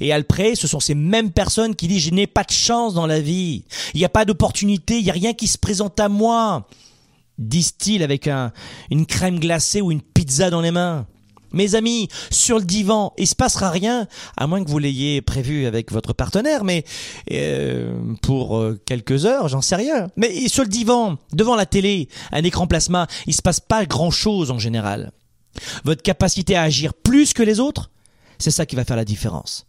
Et 0.00 0.12
après, 0.12 0.54
ce 0.54 0.66
sont 0.66 0.80
ces 0.80 0.94
mêmes 0.94 1.30
personnes 1.30 1.74
qui 1.74 1.88
disent 1.88 2.02
je 2.02 2.10
n'ai 2.10 2.26
pas 2.26 2.44
de 2.44 2.52
chance 2.52 2.94
dans 2.94 3.06
la 3.06 3.20
vie, 3.20 3.64
il 3.94 3.98
n'y 3.98 4.04
a 4.04 4.10
pas 4.10 4.24
d'opportunité, 4.24 4.98
il 4.98 5.04
n'y 5.04 5.10
a 5.10 5.14
rien 5.14 5.32
qui 5.32 5.46
se 5.46 5.58
présente 5.58 5.98
à 6.00 6.08
moi 6.08 6.66
disent-ils 7.40 8.02
avec 8.02 8.28
un, 8.28 8.52
une 8.90 9.06
crème 9.06 9.40
glacée 9.40 9.80
ou 9.80 9.90
une 9.90 10.02
pizza 10.02 10.50
dans 10.50 10.60
les 10.60 10.70
mains. 10.70 11.06
Mes 11.52 11.74
amis, 11.74 12.08
sur 12.30 12.60
le 12.60 12.64
divan, 12.64 13.12
il 13.18 13.26
se 13.26 13.34
passera 13.34 13.70
rien, 13.70 14.06
à 14.36 14.46
moins 14.46 14.62
que 14.62 14.70
vous 14.70 14.78
l'ayez 14.78 15.20
prévu 15.20 15.66
avec 15.66 15.90
votre 15.90 16.12
partenaire, 16.12 16.62
mais 16.62 16.84
euh, 17.32 17.92
pour 18.22 18.56
euh, 18.56 18.80
quelques 18.86 19.26
heures, 19.26 19.48
j'en 19.48 19.60
sais 19.60 19.74
rien. 19.74 20.10
Mais 20.16 20.46
sur 20.48 20.62
le 20.62 20.68
divan, 20.68 21.18
devant 21.32 21.56
la 21.56 21.66
télé, 21.66 22.08
un 22.30 22.44
écran 22.44 22.68
plasma, 22.68 23.08
il 23.26 23.34
se 23.34 23.42
passe 23.42 23.58
pas 23.58 23.84
grand-chose 23.84 24.52
en 24.52 24.60
général. 24.60 25.10
Votre 25.82 26.02
capacité 26.02 26.54
à 26.54 26.62
agir 26.62 26.94
plus 26.94 27.32
que 27.32 27.42
les 27.42 27.58
autres, 27.58 27.90
c'est 28.38 28.52
ça 28.52 28.64
qui 28.64 28.76
va 28.76 28.84
faire 28.84 28.96
la 28.96 29.04
différence. 29.04 29.66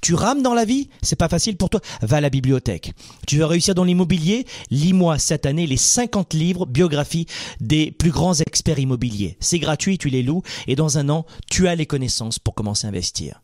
Tu 0.00 0.14
rames 0.14 0.42
dans 0.42 0.54
la 0.54 0.64
vie, 0.64 0.88
c'est 1.02 1.16
pas 1.16 1.28
facile 1.28 1.56
pour 1.56 1.70
toi, 1.70 1.80
va 2.02 2.18
à 2.18 2.20
la 2.20 2.30
bibliothèque. 2.30 2.92
Tu 3.26 3.38
veux 3.38 3.44
réussir 3.44 3.74
dans 3.74 3.84
l'immobilier, 3.84 4.46
lis-moi 4.70 5.18
cette 5.18 5.46
année 5.46 5.66
les 5.66 5.76
50 5.76 6.34
livres 6.34 6.66
biographies 6.66 7.26
des 7.60 7.90
plus 7.90 8.10
grands 8.10 8.34
experts 8.34 8.78
immobiliers. 8.78 9.36
C'est 9.40 9.58
gratuit, 9.58 9.98
tu 9.98 10.08
les 10.08 10.22
loues 10.22 10.42
et 10.66 10.76
dans 10.76 10.98
un 10.98 11.08
an, 11.08 11.26
tu 11.50 11.68
as 11.68 11.74
les 11.74 11.86
connaissances 11.86 12.38
pour 12.38 12.54
commencer 12.54 12.86
à 12.86 12.90
investir. 12.90 13.40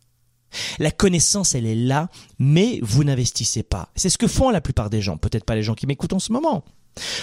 La 0.79 0.91
connaissance, 0.91 1.55
elle 1.55 1.67
est 1.67 1.77
là, 1.77 2.09
mais 2.39 2.81
vous 2.83 3.05
n'investissez 3.05 3.63
pas. 3.63 3.91
C'est 3.95 4.09
ce 4.09 4.19
que 4.19 4.27
font 4.27 4.51
la 4.51 4.61
plupart 4.61 4.91
des 4.91 5.01
gens, 5.01 5.17
peut-être 5.17 5.45
pas 5.45 5.55
les 5.55 5.63
gens 5.63 5.75
qui 5.75 5.87
m'écoutent 5.87 6.13
en 6.13 6.19
ce 6.19 6.33
moment. 6.33 6.65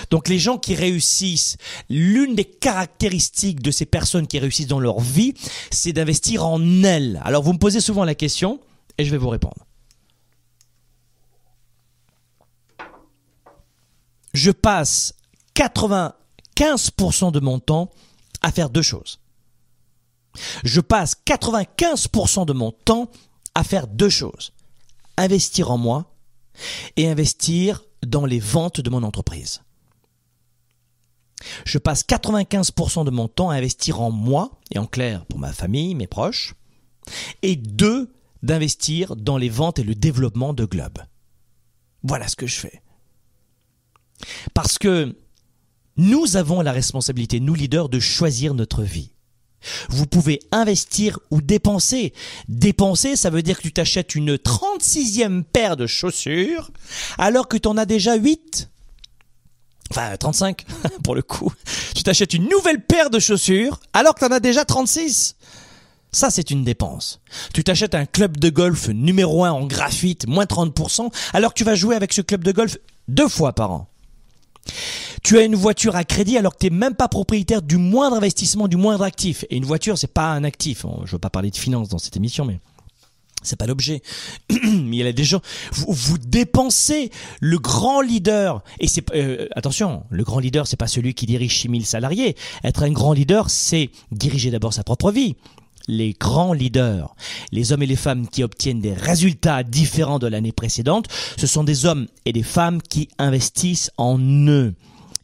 Donc 0.09 0.29
les 0.29 0.39
gens 0.39 0.57
qui 0.57 0.75
réussissent, 0.75 1.57
l'une 1.89 2.35
des 2.35 2.45
caractéristiques 2.45 3.61
de 3.61 3.71
ces 3.71 3.85
personnes 3.85 4.27
qui 4.27 4.39
réussissent 4.39 4.67
dans 4.67 4.79
leur 4.79 5.01
vie, 5.01 5.33
c'est 5.71 5.93
d'investir 5.93 6.45
en 6.45 6.83
elles. 6.83 7.21
Alors 7.23 7.43
vous 7.43 7.53
me 7.53 7.57
posez 7.57 7.81
souvent 7.81 8.05
la 8.05 8.15
question, 8.15 8.61
et 8.97 9.05
je 9.05 9.11
vais 9.11 9.17
vous 9.17 9.29
répondre. 9.29 9.65
Je 14.33 14.51
passe 14.51 15.13
95% 15.55 17.31
de 17.31 17.39
mon 17.39 17.59
temps 17.59 17.89
à 18.41 18.51
faire 18.51 18.69
deux 18.69 18.81
choses. 18.81 19.19
Je 20.63 20.81
passe 20.81 21.15
95% 21.25 22.45
de 22.45 22.53
mon 22.53 22.71
temps 22.71 23.09
à 23.55 23.63
faire 23.63 23.87
deux 23.87 24.09
choses. 24.09 24.53
Investir 25.17 25.71
en 25.71 25.77
moi 25.77 26.13
et 26.95 27.09
investir 27.09 27.83
dans 28.05 28.25
les 28.25 28.39
ventes 28.39 28.81
de 28.81 28.89
mon 28.89 29.03
entreprise. 29.03 29.61
Je 31.65 31.77
passe 31.77 32.03
95% 32.03 33.05
de 33.05 33.11
mon 33.11 33.27
temps 33.27 33.49
à 33.49 33.55
investir 33.55 34.01
en 34.01 34.11
moi, 34.11 34.51
et 34.71 34.79
en 34.79 34.85
clair 34.85 35.25
pour 35.25 35.39
ma 35.39 35.53
famille, 35.53 35.95
mes 35.95 36.07
proches, 36.07 36.55
et 37.41 37.55
deux, 37.55 38.11
d'investir 38.43 39.15
dans 39.15 39.37
les 39.37 39.49
ventes 39.49 39.79
et 39.79 39.83
le 39.83 39.95
développement 39.95 40.53
de 40.53 40.65
Globe. 40.65 40.99
Voilà 42.03 42.27
ce 42.27 42.35
que 42.35 42.47
je 42.47 42.55
fais. 42.55 42.81
Parce 44.53 44.77
que 44.77 45.15
nous 45.97 46.37
avons 46.37 46.61
la 46.61 46.71
responsabilité, 46.71 47.39
nous 47.39 47.55
leaders, 47.55 47.89
de 47.89 47.99
choisir 47.99 48.53
notre 48.53 48.83
vie. 48.83 49.11
Vous 49.89 50.05
pouvez 50.05 50.39
investir 50.51 51.19
ou 51.31 51.41
dépenser. 51.41 52.13
Dépenser, 52.47 53.15
ça 53.15 53.29
veut 53.29 53.41
dire 53.41 53.57
que 53.57 53.63
tu 53.63 53.73
t'achètes 53.73 54.15
une 54.15 54.35
36e 54.35 55.43
paire 55.43 55.75
de 55.75 55.87
chaussures 55.87 56.71
alors 57.17 57.47
que 57.47 57.57
tu 57.57 57.67
en 57.67 57.77
as 57.77 57.85
déjà 57.85 58.15
8. 58.15 58.69
Enfin, 59.89 60.15
35 60.15 60.65
pour 61.03 61.15
le 61.15 61.21
coup. 61.21 61.51
Tu 61.95 62.03
t'achètes 62.03 62.33
une 62.33 62.47
nouvelle 62.47 62.85
paire 62.85 63.09
de 63.09 63.19
chaussures 63.19 63.79
alors 63.93 64.13
que 64.13 64.19
tu 64.19 64.25
en 64.25 64.31
as 64.31 64.39
déjà 64.39 64.65
36. 64.65 65.35
Ça, 66.17 66.31
c'est 66.31 66.49
une 66.49 66.63
dépense. 66.63 67.21
Tu 67.53 67.63
t'achètes 67.63 67.93
un 67.93 68.07
club 68.07 68.37
de 68.37 68.49
golf 68.49 68.87
numéro 68.87 69.43
1 69.43 69.51
en 69.51 69.67
graphite, 69.67 70.27
moins 70.27 70.45
30%, 70.45 71.13
alors 71.33 71.53
que 71.53 71.59
tu 71.59 71.63
vas 71.63 71.75
jouer 71.75 71.95
avec 71.95 72.11
ce 72.11 72.21
club 72.21 72.43
de 72.43 72.51
golf 72.51 72.79
deux 73.07 73.27
fois 73.27 73.53
par 73.53 73.71
an. 73.71 73.87
Tu 75.21 75.37
as 75.37 75.43
une 75.43 75.53
voiture 75.53 75.95
à 75.95 76.03
crédit 76.03 76.35
alors 76.35 76.53
que 76.53 76.57
tu 76.57 76.71
n'es 76.71 76.75
même 76.75 76.95
pas 76.95 77.07
propriétaire 77.07 77.61
du 77.61 77.77
moindre 77.77 78.15
investissement, 78.15 78.67
du 78.67 78.77
moindre 78.77 79.03
actif. 79.03 79.45
Et 79.51 79.57
une 79.57 79.65
voiture, 79.65 79.95
c'est 79.95 80.11
pas 80.11 80.31
un 80.31 80.43
actif. 80.43 80.87
Je 81.05 81.11
veux 81.11 81.19
pas 81.19 81.29
parler 81.29 81.51
de 81.51 81.55
finance 81.55 81.87
dans 81.87 81.99
cette 81.99 82.17
émission, 82.17 82.45
mais 82.45 82.59
c'est 83.43 83.55
pas 83.55 83.67
l'objet. 83.67 84.01
il 84.49 84.95
y 84.95 85.03
a 85.03 85.11
des 85.11 85.23
gens. 85.23 85.41
Vous, 85.71 85.93
vous 85.93 86.17
dépensez 86.17 87.11
le 87.41 87.59
grand 87.59 88.01
leader. 88.01 88.63
Et 88.79 88.87
c'est 88.87 89.07
euh, 89.13 89.47
attention, 89.51 90.01
le 90.09 90.23
grand 90.23 90.39
leader, 90.39 90.65
c'est 90.65 90.77
pas 90.77 90.87
celui 90.87 91.13
qui 91.13 91.27
dirige 91.27 91.59
6000 91.59 91.85
salariés. 91.85 92.35
Être 92.63 92.81
un 92.81 92.91
grand 92.91 93.13
leader, 93.13 93.51
c'est 93.51 93.91
diriger 94.11 94.49
d'abord 94.49 94.73
sa 94.73 94.83
propre 94.83 95.11
vie. 95.11 95.35
Les 95.87 96.13
grands 96.13 96.53
leaders, 96.53 97.15
les 97.51 97.71
hommes 97.71 97.83
et 97.83 97.87
les 97.87 97.95
femmes 97.95 98.27
qui 98.27 98.43
obtiennent 98.43 98.81
des 98.81 98.93
résultats 98.93 99.63
différents 99.63 100.19
de 100.19 100.27
l'année 100.27 100.51
précédente, 100.51 101.07
ce 101.37 101.47
sont 101.47 101.63
des 101.63 101.85
hommes 101.85 102.07
et 102.25 102.33
des 102.33 102.43
femmes 102.43 102.81
qui 102.81 103.09
investissent 103.17 103.91
en 103.97 104.19
eux. 104.19 104.73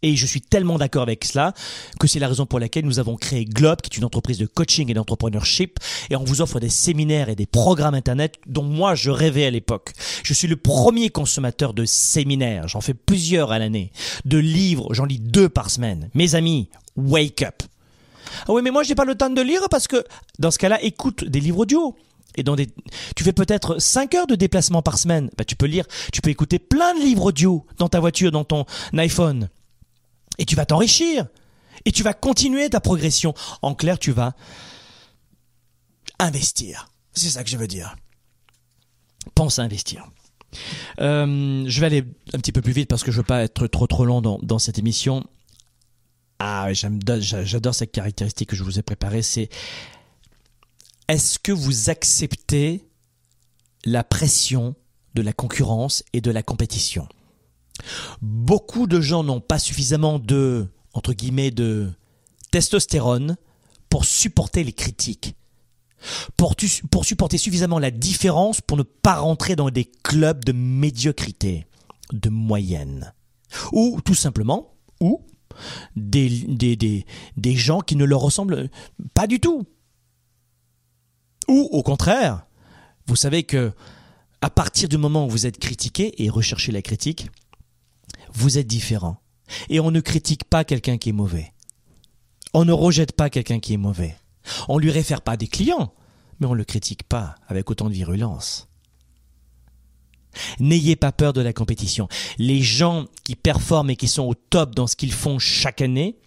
Et 0.03 0.17
je 0.17 0.25
suis 0.25 0.41
tellement 0.41 0.77
d'accord 0.77 1.01
avec 1.03 1.23
cela 1.23 1.53
que 1.99 2.07
c'est 2.07 2.19
la 2.19 2.27
raison 2.27 2.45
pour 2.45 2.59
laquelle 2.59 2.85
nous 2.85 2.99
avons 2.99 3.15
créé 3.15 3.45
Globe, 3.45 3.79
qui 3.81 3.89
est 3.89 3.97
une 3.97 4.03
entreprise 4.03 4.37
de 4.37 4.45
coaching 4.45 4.91
et 4.91 4.93
d'entrepreneurship. 4.93 5.79
Et 6.09 6.17
on 6.17 6.25
vous 6.25 6.41
offre 6.41 6.59
des 6.59 6.69
séminaires 6.69 7.29
et 7.29 7.35
des 7.35 7.45
programmes 7.45 7.95
Internet 7.95 8.37
dont 8.45 8.63
moi 8.63 8.95
je 8.95 9.09
rêvais 9.09 9.45
à 9.45 9.49
l'époque. 9.49 9.93
Je 10.23 10.33
suis 10.33 10.49
le 10.49 10.57
premier 10.57 11.09
consommateur 11.09 11.73
de 11.73 11.85
séminaires. 11.85 12.67
J'en 12.67 12.81
fais 12.81 12.93
plusieurs 12.93 13.53
à 13.53 13.59
l'année. 13.59 13.91
De 14.25 14.37
livres, 14.37 14.93
j'en 14.93 15.05
lis 15.05 15.19
deux 15.19 15.47
par 15.47 15.69
semaine. 15.69 16.09
Mes 16.13 16.35
amis, 16.35 16.67
wake 16.97 17.41
up. 17.41 17.63
Ah 18.47 18.53
oui, 18.53 18.61
mais 18.63 18.71
moi 18.71 18.83
j'ai 18.83 18.95
pas 18.95 19.05
le 19.05 19.15
temps 19.15 19.29
de 19.29 19.41
lire 19.41 19.67
parce 19.69 19.87
que 19.87 20.03
dans 20.39 20.51
ce 20.51 20.57
cas-là, 20.57 20.81
écoute 20.83 21.23
des 21.23 21.39
livres 21.39 21.59
audio. 21.59 21.95
Et 22.35 22.41
dans 22.41 22.55
des, 22.55 22.67
tu 23.15 23.23
fais 23.23 23.33
peut-être 23.33 23.79
5 23.79 24.15
heures 24.15 24.27
de 24.27 24.33
déplacement 24.33 24.81
par 24.81 24.97
semaine. 24.97 25.29
Bah, 25.37 25.45
tu 25.45 25.55
peux 25.55 25.67
lire, 25.67 25.85
tu 26.11 26.19
peux 26.21 26.31
écouter 26.31 26.57
plein 26.57 26.95
de 26.95 26.99
livres 26.99 27.25
audio 27.25 27.65
dans 27.77 27.89
ta 27.89 27.99
voiture, 27.99 28.31
dans 28.31 28.43
ton 28.43 28.65
iPhone. 28.97 29.49
Et 30.39 30.45
tu 30.45 30.55
vas 30.55 30.65
t'enrichir. 30.65 31.27
Et 31.85 31.91
tu 31.91 32.01
vas 32.01 32.13
continuer 32.13 32.69
ta 32.69 32.79
progression. 32.79 33.35
En 33.61 33.75
clair, 33.75 33.99
tu 33.99 34.11
vas 34.11 34.33
investir. 36.19 36.89
C'est 37.13 37.29
ça 37.29 37.43
que 37.43 37.49
je 37.49 37.57
veux 37.57 37.67
dire. 37.67 37.95
Pense 39.35 39.59
à 39.59 39.63
investir. 39.63 40.07
Euh, 41.01 41.63
je 41.67 41.79
vais 41.79 41.85
aller 41.85 42.03
un 42.33 42.39
petit 42.39 42.51
peu 42.51 42.61
plus 42.61 42.73
vite 42.73 42.89
parce 42.89 43.03
que 43.03 43.11
je 43.11 43.17
veux 43.17 43.23
pas 43.23 43.43
être 43.43 43.67
trop 43.67 43.87
trop 43.87 44.05
long 44.05 44.21
dans, 44.21 44.39
dans 44.41 44.59
cette 44.59 44.79
émission. 44.79 45.23
Ah, 46.45 46.73
j'adore 46.73 47.73
cette 47.73 47.93
caractéristique 47.93 48.49
que 48.49 48.55
je 48.57 48.65
vous 48.65 48.77
ai 48.77 48.81
préparée. 48.81 49.21
C'est 49.21 49.47
est-ce 51.07 51.39
que 51.39 51.53
vous 51.53 51.89
acceptez 51.89 52.85
la 53.85 54.03
pression 54.03 54.75
de 55.15 55.21
la 55.21 55.31
concurrence 55.31 56.03
et 56.11 56.19
de 56.19 56.31
la 56.31 56.43
compétition? 56.43 57.07
Beaucoup 58.21 58.87
de 58.87 58.99
gens 58.99 59.23
n'ont 59.23 59.39
pas 59.39 59.57
suffisamment 59.57 60.19
de, 60.19 60.67
entre 60.91 61.13
guillemets, 61.13 61.49
de 61.49 61.89
testostérone 62.51 63.37
pour 63.89 64.03
supporter 64.03 64.65
les 64.65 64.73
critiques. 64.73 65.37
Pour, 66.35 66.57
pour 66.91 67.05
supporter 67.05 67.37
suffisamment 67.37 67.79
la 67.79 67.89
différence 67.89 68.59
pour 68.59 68.75
ne 68.75 68.83
pas 68.83 69.15
rentrer 69.15 69.55
dans 69.55 69.69
des 69.69 69.85
clubs 69.85 70.43
de 70.43 70.51
médiocrité, 70.51 71.67
de 72.11 72.29
moyenne. 72.29 73.13
Ou 73.71 74.01
tout 74.03 74.13
simplement, 74.13 74.73
ou 74.99 75.25
des, 75.95 77.05
gens 77.55 77.81
qui 77.81 77.95
ne 77.95 78.05
leur 78.05 78.21
ressemblent 78.21 78.69
pas 79.13 79.27
du 79.27 79.39
tout. 79.39 79.65
Ou 81.47 81.69
au 81.71 81.83
contraire, 81.83 82.45
vous 83.07 83.15
savez 83.15 83.43
que 83.43 83.73
à 84.41 84.49
partir 84.49 84.89
du 84.89 84.97
moment 84.97 85.25
où 85.25 85.29
vous 85.29 85.45
êtes 85.45 85.57
critiqué 85.57 86.23
et 86.23 86.29
recherchez 86.29 86.71
la 86.71 86.81
critique, 86.81 87.29
vous 88.33 88.57
êtes 88.57 88.67
différent. 88.67 89.21
Et 89.69 89.79
on 89.79 89.91
ne 89.91 89.99
critique 89.99 90.43
pas 90.45 90.63
quelqu'un 90.63 90.97
qui 90.97 91.09
est 91.09 91.13
mauvais. 91.13 91.53
On 92.53 92.65
ne 92.65 92.73
rejette 92.73 93.13
pas 93.13 93.29
quelqu'un 93.29 93.59
qui 93.59 93.73
est 93.73 93.77
mauvais. 93.77 94.15
On 94.67 94.77
lui 94.77 94.91
réfère 94.91 95.21
pas 95.21 95.37
des 95.37 95.47
clients, 95.47 95.93
mais 96.39 96.47
on 96.47 96.51
ne 96.51 96.57
le 96.57 96.65
critique 96.65 97.03
pas 97.03 97.35
avec 97.47 97.69
autant 97.71 97.89
de 97.89 97.93
virulence. 97.93 98.67
N'ayez 100.59 100.95
pas 100.95 101.11
peur 101.11 101.33
de 101.33 101.41
la 101.41 101.53
compétition. 101.53 102.07
Les 102.37 102.61
gens 102.61 103.05
qui 103.23 103.35
performent 103.35 103.91
et 103.91 103.95
qui 103.95 104.07
sont 104.07 104.23
au 104.23 104.33
top 104.33 104.75
dans 104.75 104.87
ce 104.87 104.95
qu'ils 104.95 105.13
font 105.13 105.39
chaque 105.39 105.81
année, 105.81 106.17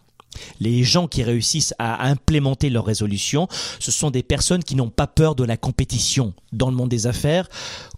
les 0.60 0.84
gens 0.84 1.08
qui 1.08 1.22
réussissent 1.22 1.74
à 1.78 2.06
implémenter 2.06 2.70
leurs 2.70 2.84
résolutions, 2.84 3.48
ce 3.80 3.90
sont 3.90 4.10
des 4.10 4.22
personnes 4.22 4.64
qui 4.64 4.74
n'ont 4.74 4.90
pas 4.90 5.06
peur 5.06 5.34
de 5.34 5.44
la 5.44 5.56
compétition 5.56 6.34
dans 6.52 6.70
le 6.70 6.76
monde 6.76 6.90
des 6.90 7.06
affaires 7.06 7.48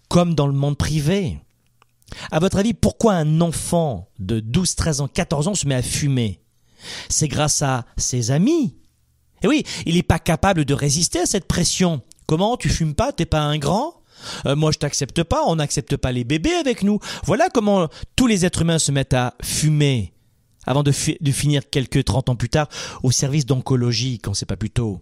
comme 0.07 0.35
dans 0.35 0.47
le 0.47 0.53
monde 0.53 0.77
privé. 0.77 1.39
À 2.31 2.39
votre 2.39 2.57
avis, 2.57 2.73
pourquoi 2.73 3.13
un 3.13 3.41
enfant 3.41 4.09
de 4.17 4.39
12, 4.39 4.75
13 4.75 5.01
ans, 5.01 5.07
14 5.07 5.47
ans 5.47 5.53
se 5.53 5.67
met 5.67 5.75
à 5.75 5.83
fumer? 5.83 6.41
C'est 7.09 7.27
grâce 7.27 7.61
à 7.61 7.85
ses 7.97 8.31
amis. 8.31 8.75
Et 9.43 9.47
oui, 9.47 9.63
il 9.85 9.95
n'est 9.95 10.03
pas 10.03 10.19
capable 10.19 10.65
de 10.65 10.73
résister 10.73 11.19
à 11.19 11.25
cette 11.25 11.47
pression. 11.47 12.01
Comment? 12.25 12.57
Tu 12.57 12.69
fumes 12.69 12.95
pas? 12.95 13.11
T'es 13.11 13.25
pas 13.25 13.41
un 13.41 13.57
grand? 13.57 13.98
Euh, 14.45 14.55
moi, 14.55 14.71
je 14.71 14.77
t'accepte 14.77 15.23
pas. 15.23 15.43
On 15.45 15.55
n'accepte 15.55 15.97
pas 15.97 16.11
les 16.11 16.23
bébés 16.23 16.53
avec 16.53 16.83
nous. 16.83 16.99
Voilà 17.25 17.49
comment 17.49 17.87
tous 18.15 18.27
les 18.27 18.45
êtres 18.45 18.61
humains 18.61 18.79
se 18.79 18.91
mettent 18.91 19.13
à 19.13 19.35
fumer 19.43 20.13
avant 20.65 20.83
de, 20.83 20.91
de 21.21 21.31
finir 21.31 21.69
quelques 21.69 22.03
30 22.03 22.29
ans 22.29 22.35
plus 22.35 22.49
tard 22.49 22.67
au 23.03 23.11
service 23.11 23.45
d'oncologie, 23.45 24.19
quand 24.19 24.33
c'est 24.33 24.45
pas 24.45 24.57
plus 24.57 24.69
tôt. 24.69 25.01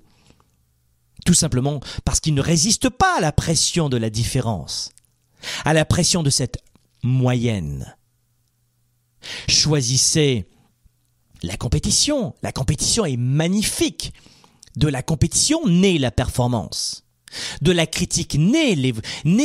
Tout 1.26 1.34
simplement 1.34 1.82
parce 2.06 2.20
qu'ils 2.20 2.36
ne 2.36 2.42
résistent 2.42 2.90
pas 2.90 3.18
à 3.18 3.22
la 3.22 3.32
pression 3.32 3.90
de 3.90 3.98
la 3.98 4.10
différence, 4.10 4.92
à 5.66 5.74
la 5.74 5.84
pression 5.84 6.24
de 6.24 6.30
cette 6.30 6.60
moyenne. 7.04 7.96
Choisissez 9.50 10.48
la 11.44 11.58
compétition. 11.58 12.36
La 12.44 12.52
compétition 12.52 13.06
est 13.06 13.18
magnifique. 13.18 14.14
De 14.76 14.88
la 14.88 15.02
compétition 15.02 15.66
naît 15.66 15.98
la 15.98 16.12
performance. 16.12 17.07
De 17.62 17.72
la 17.72 17.86
critique 17.88 18.36
naît, 18.36 18.76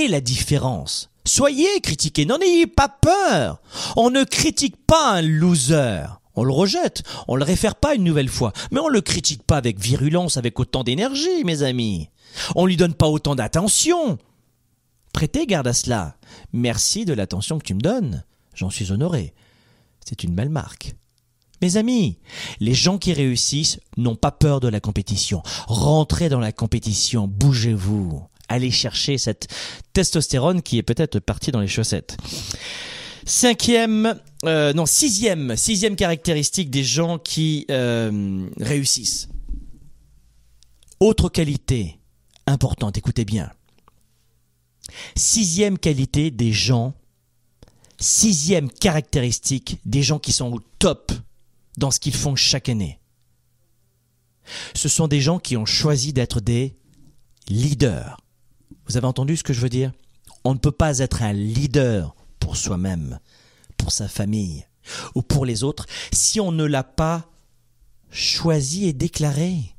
la 0.09 0.21
différence. 0.21 1.11
Soyez 1.25 1.81
critiqués, 1.83 2.27
n'en 2.27 2.41
ayez 2.41 2.67
pas 2.67 2.89
peur. 2.89 3.61
On 3.97 4.11
ne 4.11 4.25
critique 4.25 4.77
pas 4.87 5.13
un 5.13 5.23
loser. 5.23 6.05
On 6.35 6.45
le 6.45 6.53
rejette, 6.53 7.03
on 7.29 7.37
le 7.37 7.45
réfère 7.45 7.75
pas 7.75 7.95
une 7.95 8.05
nouvelle 8.05 8.29
fois, 8.29 8.53
mais 8.71 8.81
on 8.81 8.89
le 8.89 9.03
critique 9.03 9.43
pas 9.43 9.59
avec 9.59 9.79
virulence, 9.79 10.39
avec 10.39 10.59
autant 10.59 10.83
d'énergie, 10.83 11.45
mes 11.45 11.63
amis. 11.63 12.09
On 12.55 12.65
lui 12.65 12.79
donne 12.79 12.95
pas 12.95 13.09
autant 13.09 13.35
d'attention. 13.35 14.19
Prêtez 15.13 15.47
garde 15.47 15.69
à 15.69 15.75
cela. 15.75 16.17
Merci 16.55 17.05
de 17.05 17.13
l'attention 17.13 17.59
que 17.59 17.65
tu 17.65 17.75
me 17.75 17.81
donnes. 17.81 18.25
J'en 18.55 18.71
suis 18.71 18.93
honoré. 18.93 19.35
C'est 20.05 20.25
une 20.25 20.35
belle 20.35 20.49
marque. 20.49 20.95
Mes 21.63 21.77
amis, 21.77 22.19
les 22.59 22.75
gens 22.75 22.99
qui 22.99 23.13
réussissent 23.13 23.79
n'ont 23.97 24.17
pas 24.17 24.33
peur 24.33 24.59
de 24.59 24.67
la 24.67 24.81
compétition. 24.81 25.43
Rentrez 25.69 26.29
dans 26.29 26.41
la 26.41 26.51
compétition, 26.51 27.29
bougez-vous. 27.29 28.25
Allez 28.49 28.73
chercher 28.73 29.17
cette 29.17 29.47
testostérone 29.93 30.61
qui 30.61 30.77
est 30.79 30.83
peut-être 30.83 31.21
partie 31.21 31.53
dans 31.53 31.61
les 31.61 31.69
chaussettes. 31.69 32.17
Cinquième, 33.25 34.19
euh, 34.45 34.73
non, 34.73 34.87
sixième, 34.87 35.57
sixième 35.57 35.95
caractéristique 35.95 36.69
des 36.69 36.83
gens 36.83 37.19
qui 37.19 37.65
euh, 37.71 38.49
réussissent. 38.59 39.29
Autre 40.99 41.29
qualité 41.29 42.01
importante, 42.49 42.99
écoutez 42.99 43.25
bien. 43.25 43.53
Sixième 45.15 45.79
qualité 45.79 46.33
des 46.33 46.51
gens, 46.51 46.95
sixième 47.99 48.69
caractéristique 48.69 49.79
des 49.85 50.03
gens 50.03 50.19
qui 50.19 50.33
sont 50.33 50.53
au 50.53 50.61
top 50.81 51.13
dans 51.77 51.91
ce 51.91 52.01
qu'ils 52.01 52.15
font 52.15 52.37
chaque 52.37 52.69
année. 52.69 53.01
Ce 54.75 54.89
sont 54.89 55.09
des 55.09 55.21
gens 55.21 55.39
qui 55.39 55.57
ont 55.57 55.67
choisi 55.67 56.13
d'être 56.13 56.41
des 56.41 56.77
leaders. 57.49 58.19
Vous 58.87 58.97
avez 58.97 59.07
entendu 59.07 59.37
ce 59.37 59.45
que 59.45 59.53
je 59.53 59.61
veux 59.61 59.69
dire? 59.69 59.93
On 60.45 60.55
ne 60.55 60.59
peut 60.59 60.73
pas 60.73 60.99
être 60.99 61.23
un 61.23 61.33
leader 61.33 62.15
pour 62.41 62.57
soi-même, 62.57 63.21
pour 63.77 63.93
sa 63.93 64.09
famille 64.09 64.67
ou 65.15 65.23
pour 65.23 65.47
les 65.47 65.63
autres 65.63 65.87
si 66.13 66.41
on 66.41 66.51
ne 66.51 66.65
l'a 66.65 66.83
pas 66.83 67.31
choisi 68.11 68.87
et 68.87 68.93
déclaré. 68.93 69.77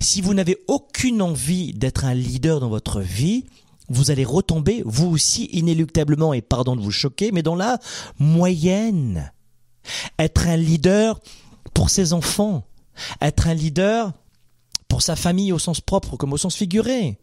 Si 0.00 0.20
vous 0.20 0.34
n'avez 0.34 0.58
aucune 0.68 1.22
envie 1.22 1.72
d'être 1.72 2.04
un 2.04 2.14
leader 2.14 2.60
dans 2.60 2.68
votre 2.68 3.00
vie, 3.00 3.46
vous 3.88 4.10
allez 4.10 4.24
retomber, 4.24 4.82
vous 4.84 5.08
aussi, 5.08 5.46
inéluctablement, 5.46 6.32
et 6.32 6.42
pardon 6.42 6.76
de 6.76 6.80
vous 6.80 6.92
choquer, 6.92 7.32
mais 7.32 7.42
dans 7.42 7.56
la 7.56 7.78
moyenne. 8.18 9.32
Être 10.18 10.46
un 10.46 10.56
leader 10.56 11.20
pour 11.74 11.90
ses 11.90 12.12
enfants. 12.12 12.64
Être 13.20 13.46
un 13.48 13.54
leader 13.54 14.12
pour 14.90 15.02
sa 15.02 15.16
famille 15.16 15.52
au 15.52 15.58
sens 15.58 15.80
propre 15.80 16.16
comme 16.16 16.32
au 16.32 16.36
sens 16.36 16.56
figuré, 16.56 17.16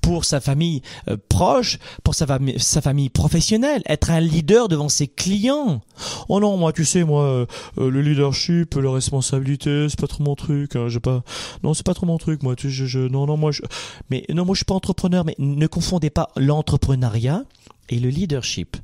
pour 0.00 0.24
sa 0.24 0.40
famille 0.40 0.82
euh, 1.08 1.16
proche, 1.28 1.78
pour 2.04 2.14
sa, 2.14 2.26
famille, 2.26 3.08
professionnelle, 3.10 3.82
être 3.86 4.10
un 4.10 4.20
leader 4.20 4.68
devant 4.68 4.88
ses 4.88 5.08
clients. 5.08 5.82
Oh 6.28 6.38
non, 6.38 6.56
moi 6.56 6.72
tu 6.72 6.84
sais 6.84 7.02
moi 7.02 7.24
euh, 7.24 7.46
euh, 7.78 7.90
le 7.90 8.00
leadership, 8.02 8.76
la 8.76 8.92
responsabilité, 8.92 9.88
c'est 9.90 10.00
pas 10.00 10.06
trop 10.06 10.22
mon 10.22 10.36
truc, 10.36 10.76
hein, 10.76 10.88
j'ai 10.88 11.00
pas 11.00 11.22
Non, 11.64 11.74
c'est 11.74 11.84
pas 11.84 11.94
trop 11.94 12.06
mon 12.06 12.18
truc 12.18 12.42
moi, 12.44 12.54
tu 12.54 12.70
je, 12.70 12.86
je 12.86 13.00
non 13.00 13.26
non 13.26 13.36
moi 13.36 13.50
je 13.50 13.62
mais 14.10 14.24
non 14.32 14.44
moi 14.44 14.54
je 14.54 14.58
suis 14.58 14.64
pas 14.64 14.74
entrepreneur 14.74 15.24
mais 15.24 15.34
ne 15.38 15.66
confondez 15.66 16.10
pas 16.10 16.30
l'entrepreneuriat 16.36 17.42
et 17.88 17.98
le 17.98 18.10
leadership. 18.10 18.76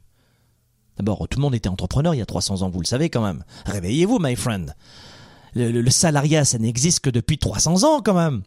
D'abord, 0.96 1.26
tout 1.28 1.38
le 1.38 1.42
monde 1.42 1.54
était 1.54 1.68
entrepreneur 1.68 2.14
il 2.14 2.18
y 2.18 2.22
a 2.22 2.26
300 2.26 2.62
ans, 2.62 2.70
vous 2.70 2.80
le 2.80 2.86
savez 2.86 3.10
quand 3.10 3.24
même. 3.24 3.44
Réveillez-vous, 3.66 4.18
my 4.20 4.36
friend 4.36 4.74
le, 5.54 5.90
salariat, 5.90 6.44
ça 6.44 6.58
n'existe 6.58 7.00
que 7.00 7.10
depuis 7.10 7.38
300 7.38 7.84
ans 7.84 8.02
quand 8.02 8.14
même. 8.14 8.42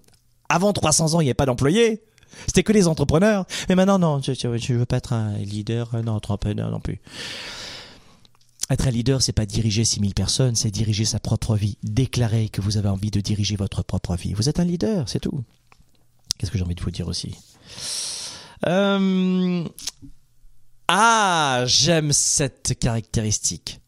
Avant 0.49 0.73
300 0.73 1.13
ans, 1.13 1.21
il 1.21 1.25
n'y 1.25 1.29
avait 1.29 1.35
pas 1.35 1.45
d'employés. 1.45 2.03
C'était 2.45 2.63
que 2.63 2.73
les 2.73 2.87
entrepreneurs. 2.87 3.45
Mais 3.69 3.75
maintenant, 3.75 3.99
non, 3.99 4.21
je 4.21 4.31
ne 4.31 4.77
veux 4.77 4.85
pas 4.85 4.97
être 4.97 5.13
un 5.13 5.37
leader, 5.37 5.95
euh, 5.95 6.01
non, 6.01 6.13
entrepreneur 6.13 6.69
non 6.69 6.79
plus. 6.79 6.99
Être 8.69 8.87
un 8.87 8.91
leader, 8.91 9.21
c'est 9.21 9.31
pas 9.31 9.45
diriger 9.45 9.85
6000 9.85 10.13
personnes, 10.13 10.55
c'est 10.55 10.71
diriger 10.71 11.05
sa 11.05 11.19
propre 11.19 11.55
vie. 11.55 11.77
Déclarer 11.83 12.49
que 12.49 12.61
vous 12.61 12.77
avez 12.77 12.89
envie 12.89 13.11
de 13.11 13.21
diriger 13.21 13.55
votre 13.55 13.81
propre 13.81 14.15
vie. 14.15 14.33
Vous 14.33 14.49
êtes 14.49 14.59
un 14.59 14.65
leader, 14.65 15.07
c'est 15.07 15.19
tout. 15.19 15.43
Qu'est-ce 16.37 16.51
que 16.51 16.57
j'ai 16.57 16.65
envie 16.65 16.75
de 16.75 16.81
vous 16.81 16.91
dire 16.91 17.07
aussi? 17.07 17.35
Euh... 18.67 19.63
Ah, 20.89 21.63
j'aime 21.65 22.13
cette 22.13 22.79
caractéristique. 22.79 23.81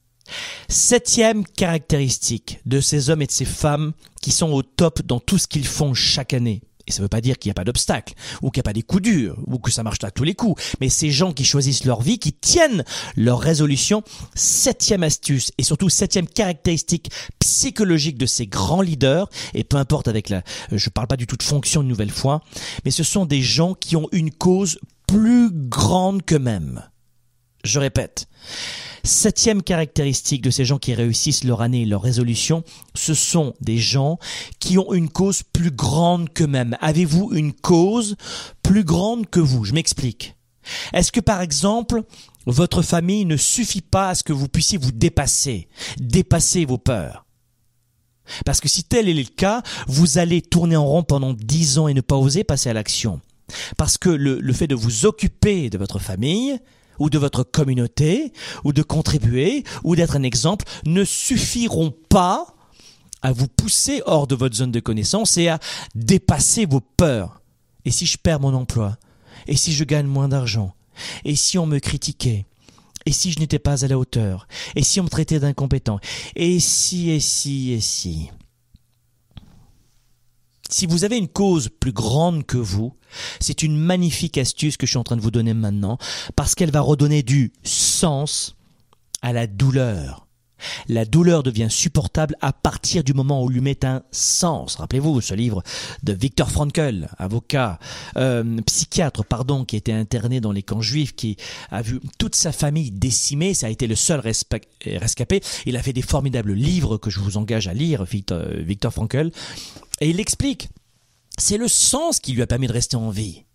Septième 0.67 1.45
caractéristique 1.45 2.59
de 2.65 2.81
ces 2.81 3.09
hommes 3.09 3.21
et 3.21 3.25
de 3.25 3.31
ces 3.31 3.45
femmes 3.45 3.93
qui 4.21 4.31
sont 4.31 4.51
au 4.51 4.63
top 4.63 5.01
dans 5.03 5.21
tout 5.21 5.37
ce 5.37 5.47
qu'ils 5.47 5.65
font 5.65 5.93
chaque 5.93 6.33
année. 6.33 6.61
Et 6.87 6.91
ça 6.91 6.99
ne 6.99 7.03
veut 7.03 7.09
pas 7.09 7.21
dire 7.21 7.37
qu'il 7.37 7.49
n'y 7.49 7.51
a 7.51 7.53
pas 7.53 7.63
d'obstacles, 7.63 8.15
ou 8.41 8.49
qu'il 8.49 8.59
n'y 8.59 8.63
a 8.63 8.69
pas 8.69 8.73
des 8.73 8.81
coups 8.81 9.03
durs, 9.03 9.37
ou 9.45 9.59
que 9.59 9.71
ça 9.71 9.81
marche 9.81 10.03
à 10.03 10.11
tous 10.11 10.25
les 10.25 10.33
coups. 10.33 10.61
Mais 10.81 10.89
ces 10.89 11.09
gens 11.09 11.31
qui 11.31 11.45
choisissent 11.45 11.85
leur 11.85 12.01
vie, 12.01 12.19
qui 12.19 12.33
tiennent 12.33 12.83
leur 13.15 13.39
résolution, 13.39 14.03
septième 14.35 15.03
astuce, 15.03 15.51
et 15.57 15.63
surtout 15.63 15.87
septième 15.87 16.27
caractéristique 16.27 17.11
psychologique 17.39 18.17
de 18.17 18.25
ces 18.25 18.47
grands 18.47 18.81
leaders, 18.81 19.29
et 19.53 19.63
peu 19.63 19.77
importe 19.77 20.09
avec 20.09 20.27
la, 20.27 20.43
je 20.71 20.89
parle 20.89 21.07
pas 21.07 21.15
du 21.15 21.27
tout 21.27 21.37
de 21.37 21.43
fonction 21.43 21.81
une 21.81 21.87
nouvelle 21.87 22.11
fois, 22.11 22.43
mais 22.83 22.91
ce 22.91 23.03
sont 23.03 23.25
des 23.25 23.41
gens 23.41 23.73
qui 23.75 23.95
ont 23.95 24.09
une 24.11 24.31
cause 24.31 24.79
plus 25.09 25.49
grande 25.51 26.23
qu'eux-mêmes. 26.23 26.87
Je 27.63 27.79
répète. 27.79 28.27
Septième 29.03 29.63
caractéristique 29.63 30.43
de 30.43 30.51
ces 30.51 30.65
gens 30.65 30.77
qui 30.77 30.93
réussissent 30.93 31.43
leur 31.43 31.61
année 31.61 31.81
et 31.81 31.85
leur 31.85 32.03
résolution, 32.03 32.63
ce 32.93 33.15
sont 33.15 33.55
des 33.59 33.79
gens 33.79 34.19
qui 34.59 34.77
ont 34.77 34.93
une 34.93 35.09
cause 35.09 35.41
plus 35.41 35.71
grande 35.71 36.31
qu'eux-mêmes. 36.31 36.77
Avez-vous 36.79 37.31
une 37.33 37.53
cause 37.53 38.17
plus 38.61 38.83
grande 38.83 39.27
que 39.27 39.39
vous? 39.39 39.65
Je 39.65 39.73
m'explique. 39.73 40.35
Est-ce 40.93 41.11
que 41.11 41.21
par 41.21 41.41
exemple, 41.41 42.03
votre 42.45 42.83
famille 42.83 43.25
ne 43.25 43.37
suffit 43.37 43.81
pas 43.81 44.09
à 44.09 44.15
ce 44.15 44.21
que 44.21 44.33
vous 44.33 44.47
puissiez 44.47 44.77
vous 44.77 44.91
dépasser, 44.91 45.69
dépasser 45.99 46.65
vos 46.65 46.77
peurs? 46.77 47.25
Parce 48.45 48.59
que 48.59 48.69
si 48.69 48.83
tel 48.83 49.09
est 49.09 49.15
le 49.15 49.23
cas, 49.23 49.63
vous 49.87 50.19
allez 50.19 50.43
tourner 50.43 50.75
en 50.75 50.85
rond 50.85 51.01
pendant 51.01 51.33
dix 51.33 51.79
ans 51.79 51.87
et 51.87 51.95
ne 51.95 52.01
pas 52.01 52.15
oser 52.15 52.43
passer 52.43 52.69
à 52.69 52.73
l'action. 52.73 53.21
Parce 53.77 53.97
que 53.97 54.09
le, 54.09 54.53
fait 54.53 54.67
de 54.67 54.75
vous 54.75 55.05
occuper 55.05 55.69
de 55.69 55.77
votre 55.77 55.99
famille, 55.99 56.59
ou 56.99 57.09
de 57.09 57.17
votre 57.17 57.43
communauté, 57.43 58.33
ou 58.63 58.73
de 58.73 58.83
contribuer, 58.83 59.63
ou 59.83 59.95
d'être 59.95 60.15
un 60.15 60.23
exemple, 60.23 60.65
ne 60.85 61.03
suffiront 61.03 61.93
pas 62.09 62.55
à 63.21 63.31
vous 63.31 63.47
pousser 63.47 64.01
hors 64.05 64.27
de 64.27 64.35
votre 64.35 64.55
zone 64.55 64.71
de 64.71 64.79
connaissance 64.79 65.37
et 65.37 65.49
à 65.49 65.59
dépasser 65.95 66.65
vos 66.65 66.81
peurs. 66.81 67.39
Et 67.85 67.91
si 67.91 68.05
je 68.05 68.17
perds 68.17 68.39
mon 68.39 68.53
emploi 68.53 68.97
Et 69.47 69.55
si 69.55 69.73
je 69.73 69.83
gagne 69.83 70.05
moins 70.05 70.27
d'argent 70.27 70.73
Et 71.25 71.35
si 71.35 71.57
on 71.57 71.65
me 71.65 71.79
critiquait 71.79 72.45
Et 73.05 73.11
si 73.11 73.31
je 73.31 73.39
n'étais 73.39 73.59
pas 73.59 73.85
à 73.85 73.87
la 73.87 73.97
hauteur 73.97 74.47
Et 74.75 74.83
si 74.83 74.99
on 74.99 75.03
me 75.03 75.09
traitait 75.09 75.39
d'incompétent 75.39 75.99
Et 76.35 76.59
si, 76.59 77.09
et 77.09 77.19
si, 77.19 77.71
et 77.71 77.79
si 77.79 78.29
si 80.69 80.85
vous 80.85 81.03
avez 81.03 81.17
une 81.17 81.27
cause 81.27 81.69
plus 81.69 81.91
grande 81.91 82.45
que 82.45 82.57
vous, 82.57 82.93
c'est 83.39 83.63
une 83.63 83.77
magnifique 83.77 84.37
astuce 84.37 84.77
que 84.77 84.85
je 84.85 84.91
suis 84.91 84.97
en 84.97 85.03
train 85.03 85.17
de 85.17 85.21
vous 85.21 85.31
donner 85.31 85.53
maintenant, 85.53 85.97
parce 86.35 86.55
qu'elle 86.55 86.71
va 86.71 86.81
redonner 86.81 87.23
du 87.23 87.51
sens 87.63 88.55
à 89.21 89.33
la 89.33 89.47
douleur. 89.47 90.27
La 90.87 91.05
douleur 91.05 91.43
devient 91.43 91.69
supportable 91.69 92.35
à 92.41 92.53
partir 92.53 93.03
du 93.03 93.13
moment 93.13 93.41
où 93.41 93.45
on 93.45 93.49
lui 93.49 93.61
met 93.61 93.85
un 93.85 94.03
sens. 94.11 94.75
Rappelez-vous 94.75 95.21
ce 95.21 95.33
livre 95.33 95.63
de 96.03 96.13
Viktor 96.13 96.51
Frankl, 96.51 97.07
avocat, 97.17 97.79
euh, 98.17 98.59
psychiatre, 98.65 99.23
pardon, 99.23 99.65
qui 99.65 99.75
était 99.75 99.93
interné 99.93 100.41
dans 100.41 100.51
les 100.51 100.63
camps 100.63 100.81
juifs, 100.81 101.15
qui 101.15 101.37
a 101.71 101.81
vu 101.81 101.99
toute 102.17 102.35
sa 102.35 102.51
famille 102.51 102.91
décimée. 102.91 103.53
Ça 103.53 103.67
a 103.67 103.69
été 103.69 103.87
le 103.87 103.95
seul 103.95 104.19
rescapé. 104.19 105.41
Il 105.65 105.77
a 105.77 105.81
fait 105.81 105.93
des 105.93 106.01
formidables 106.01 106.53
livres 106.53 106.97
que 106.97 107.09
je 107.09 107.19
vous 107.19 107.37
engage 107.37 107.67
à 107.67 107.73
lire, 107.73 108.03
Viktor, 108.03 108.43
Viktor 108.57 108.91
Frankl. 108.91 109.31
Et 110.01 110.09
il 110.09 110.19
explique, 110.19 110.69
c'est 111.37 111.57
le 111.57 111.67
sens 111.67 112.19
qui 112.19 112.33
lui 112.33 112.41
a 112.41 112.47
permis 112.47 112.67
de 112.67 112.73
rester 112.73 112.95
en 112.95 113.09
vie. 113.09 113.45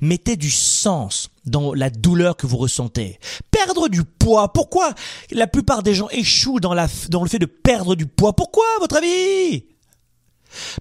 Mettez 0.00 0.36
du 0.36 0.50
sens 0.50 1.30
dans 1.44 1.74
la 1.74 1.90
douleur 1.90 2.36
que 2.36 2.46
vous 2.46 2.56
ressentez. 2.56 3.18
Perdre 3.50 3.88
du 3.88 4.02
poids. 4.04 4.52
Pourquoi 4.52 4.94
la 5.30 5.46
plupart 5.46 5.82
des 5.82 5.94
gens 5.94 6.08
échouent 6.10 6.60
dans, 6.60 6.74
le 6.74 7.28
fait 7.28 7.38
de 7.38 7.46
perdre 7.46 7.94
du 7.94 8.06
poids? 8.06 8.34
Pourquoi, 8.34 8.64
à 8.76 8.80
votre 8.80 8.96
avis? 8.96 9.66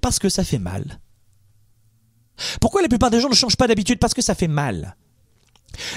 Parce 0.01 0.17
que 0.17 0.29
ça 0.29 0.43
fait 0.43 0.57
mal. 0.57 0.99
Pourquoi 2.61 2.81
la 2.81 2.87
plupart 2.87 3.11
des 3.11 3.19
gens 3.19 3.29
ne 3.29 3.35
changent 3.35 3.57
pas 3.57 3.67
d'habitude? 3.67 3.99
Parce 3.99 4.13
que 4.13 4.21
ça 4.21 4.33
fait 4.33 4.47
mal. 4.47 4.95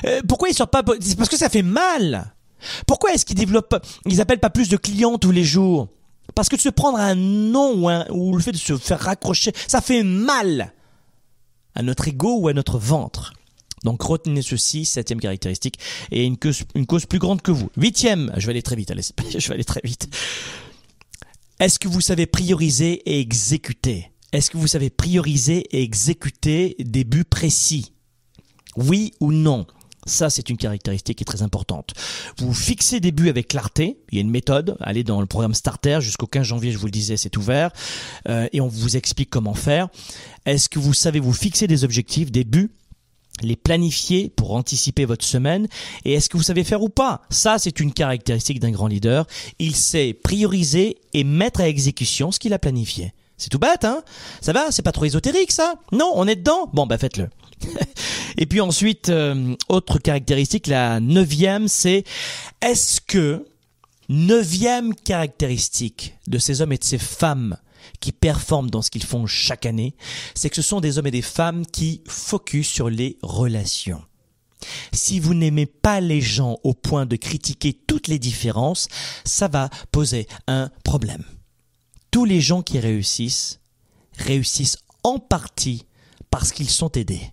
Euh, 0.05 0.21
pourquoi 0.29 0.49
ils 0.49 0.55
sortent 0.55 0.73
pas 0.73 0.83
Parce 0.83 1.29
que 1.29 1.37
ça 1.37 1.49
fait 1.49 1.63
mal. 1.63 2.35
Pourquoi 2.87 3.13
est-ce 3.13 3.25
qu'ils 3.25 3.37
développent 3.37 3.85
Ils 4.07 4.21
appellent 4.21 4.41
pas 4.41 4.51
plus 4.51 4.69
de 4.69 4.77
clients 4.77 5.19
tous 5.19 5.31
les 5.31 5.45
jours? 5.45 5.89
Parce 6.35 6.49
que 6.49 6.59
se 6.59 6.69
prendre 6.69 6.99
un 6.99 7.15
nom 7.15 7.75
ou, 8.11 8.37
le 8.37 8.43
fait 8.43 8.53
de 8.53 8.57
se 8.57 8.77
faire 8.77 9.01
raccrocher, 9.01 9.53
ça 9.67 9.81
fait 9.81 10.03
mal 10.03 10.73
à 11.75 11.83
notre 11.83 12.09
ego 12.09 12.39
ou 12.39 12.49
à 12.49 12.53
notre 12.53 12.79
ventre. 12.79 13.33
Donc 13.85 14.03
retenez 14.03 14.43
ceci, 14.43 14.85
septième 14.85 15.21
caractéristique, 15.21 15.79
et 16.11 16.25
une 16.25 16.37
cause, 16.37 16.63
une 16.75 16.87
cause 16.87 17.07
plus 17.07 17.19
grande 17.19 17.43
que 17.43 17.51
vous. 17.51 17.69
Huitième, 17.77 18.33
je 18.37 18.47
vais 18.47 18.53
aller 18.53 18.63
très 18.63 18.77
vite, 18.77 18.91
allez, 18.91 19.03
je 19.39 19.49
vais 19.49 19.55
aller 19.55 19.65
très 19.65 19.81
vite. 19.83 20.09
Est-ce 21.59 21.79
que 21.79 21.89
vous 21.89 22.01
savez 22.01 22.27
prioriser 22.27 23.03
et 23.07 23.21
exécuter? 23.21 24.11
Est-ce 24.33 24.51
que 24.51 24.57
vous 24.57 24.67
savez 24.67 24.89
prioriser 24.89 25.59
et 25.77 25.83
exécuter 25.83 26.77
des 26.79 27.05
buts 27.05 27.25
précis? 27.25 27.93
Oui 28.77 29.13
ou 29.21 29.33
non? 29.33 29.67
Ça, 30.05 30.31
c'est 30.31 30.51
une 30.51 30.57
caractéristique 30.57 31.19
qui 31.19 31.23
est 31.23 31.25
très 31.25 31.43
importante. 31.43 31.95
Vous 32.39 32.53
fixez 32.53 32.99
des 32.99 33.13
buts 33.13 33.29
avec 33.29 33.49
clarté. 33.49 33.99
Il 34.11 34.17
y 34.17 34.19
a 34.19 34.23
une 34.23 34.31
méthode. 34.31 34.77
Allez 34.81 35.05
dans 35.05 35.21
le 35.21 35.27
programme 35.27 35.55
Starter 35.55 35.99
jusqu'au 36.01 36.27
15 36.27 36.45
janvier, 36.45 36.73
je 36.73 36.79
vous 36.79 36.87
le 36.87 36.93
disais, 36.93 37.17
c'est 37.17 37.37
ouvert. 37.37 37.71
Euh, 38.29 38.49
et 38.53 38.61
on 38.61 38.69
vous 38.69 38.97
explique 38.97 39.31
comment 39.31 39.55
faire. 39.55 39.89
Est-ce 40.45 40.69
que 40.69 40.79
vous 40.79 40.95
savez 40.95 41.21
vous 41.21 41.33
fixer 41.33 41.67
des 41.67 41.85
objectifs, 41.85 42.33
des 42.33 42.45
buts 42.45 42.71
les 43.41 43.57
planifier 43.57 44.29
pour 44.29 44.55
anticiper 44.55 45.05
votre 45.05 45.25
semaine? 45.25 45.67
Et 46.05 46.13
est-ce 46.13 46.29
que 46.29 46.37
vous 46.37 46.43
savez 46.43 46.65
faire 46.65 46.83
ou 46.83 46.89
pas? 46.89 47.23
Ça, 47.31 47.59
c'est 47.59 47.81
une 47.81 47.93
caractéristique 47.93 48.61
d'un 48.61 48.71
grand 48.71 48.87
leader. 48.87 49.27
Il 49.59 49.75
sait 49.75 50.13
prioriser 50.13 50.99
et 51.15 51.25
mettre 51.25 51.61
à 51.61 51.69
exécution 51.69 52.31
ce 52.31 52.39
qu'il 52.39 52.53
a 52.53 52.59
planifié. 52.59 53.15
C'est 53.39 53.49
tout 53.49 53.59
bête, 53.59 53.85
hein? 53.85 54.03
Ça 54.41 54.53
va? 54.53 54.71
C'est 54.71 54.83
pas 54.83 54.93
trop 54.93 55.07
ésotérique, 55.07 55.51
ça? 55.51 55.75
Non, 55.91 56.13
on 56.15 56.29
est 56.29 56.37
dedans? 56.37 56.71
Bon, 56.73 56.87
bah 56.87 56.99
faites-le. 56.99 57.29
Et 58.43 58.47
puis 58.47 58.61
ensuite, 58.61 59.09
euh, 59.09 59.55
autre 59.69 60.01
caractéristique, 60.01 60.67
la 60.67 60.99
neuvième, 60.99 61.69
c'est 61.69 62.03
est-ce 62.61 63.01
que, 63.01 63.47
neuvième 64.09 64.97
caractéristique 64.97 66.19
de 66.27 66.39
ces 66.39 66.61
hommes 66.61 66.73
et 66.73 66.79
de 66.79 66.83
ces 66.83 66.99
femmes 66.99 67.57
qui 68.01 68.11
performent 68.11 68.69
dans 68.69 68.83
ce 68.83 68.91
qu'ils 68.91 69.05
font 69.05 69.29
chaque 69.29 69.65
année, 69.65 69.95
c'est 70.35 70.51
que 70.51 70.57
ce 70.57 70.63
sont 70.63 70.81
des 70.81 70.99
hommes 70.99 71.07
et 71.07 71.13
des 71.13 71.23
femmes 71.23 71.65
qui 71.65 72.03
focus 72.09 72.67
sur 72.67 72.91
les 72.91 73.17
relations. 73.23 74.03
Si 74.93 75.21
vous 75.21 75.35
n'aimez 75.35 75.67
pas 75.67 76.01
les 76.01 76.21
gens 76.21 76.59
au 76.65 76.75
point 76.75 77.07
de 77.07 77.15
critiquer 77.15 77.73
toutes 77.73 78.09
les 78.09 78.19
différences, 78.19 78.89
ça 79.25 79.47
va 79.47 79.71
poser 79.93 80.27
un 80.49 80.69
problème. 80.83 81.23
Tous 82.11 82.25
les 82.25 82.41
gens 82.41 82.63
qui 82.63 82.81
réussissent 82.81 83.61
réussissent 84.19 84.79
en 85.05 85.21
partie 85.21 85.87
parce 86.29 86.51
qu'ils 86.51 86.71
sont 86.71 86.91
aidés. 86.91 87.31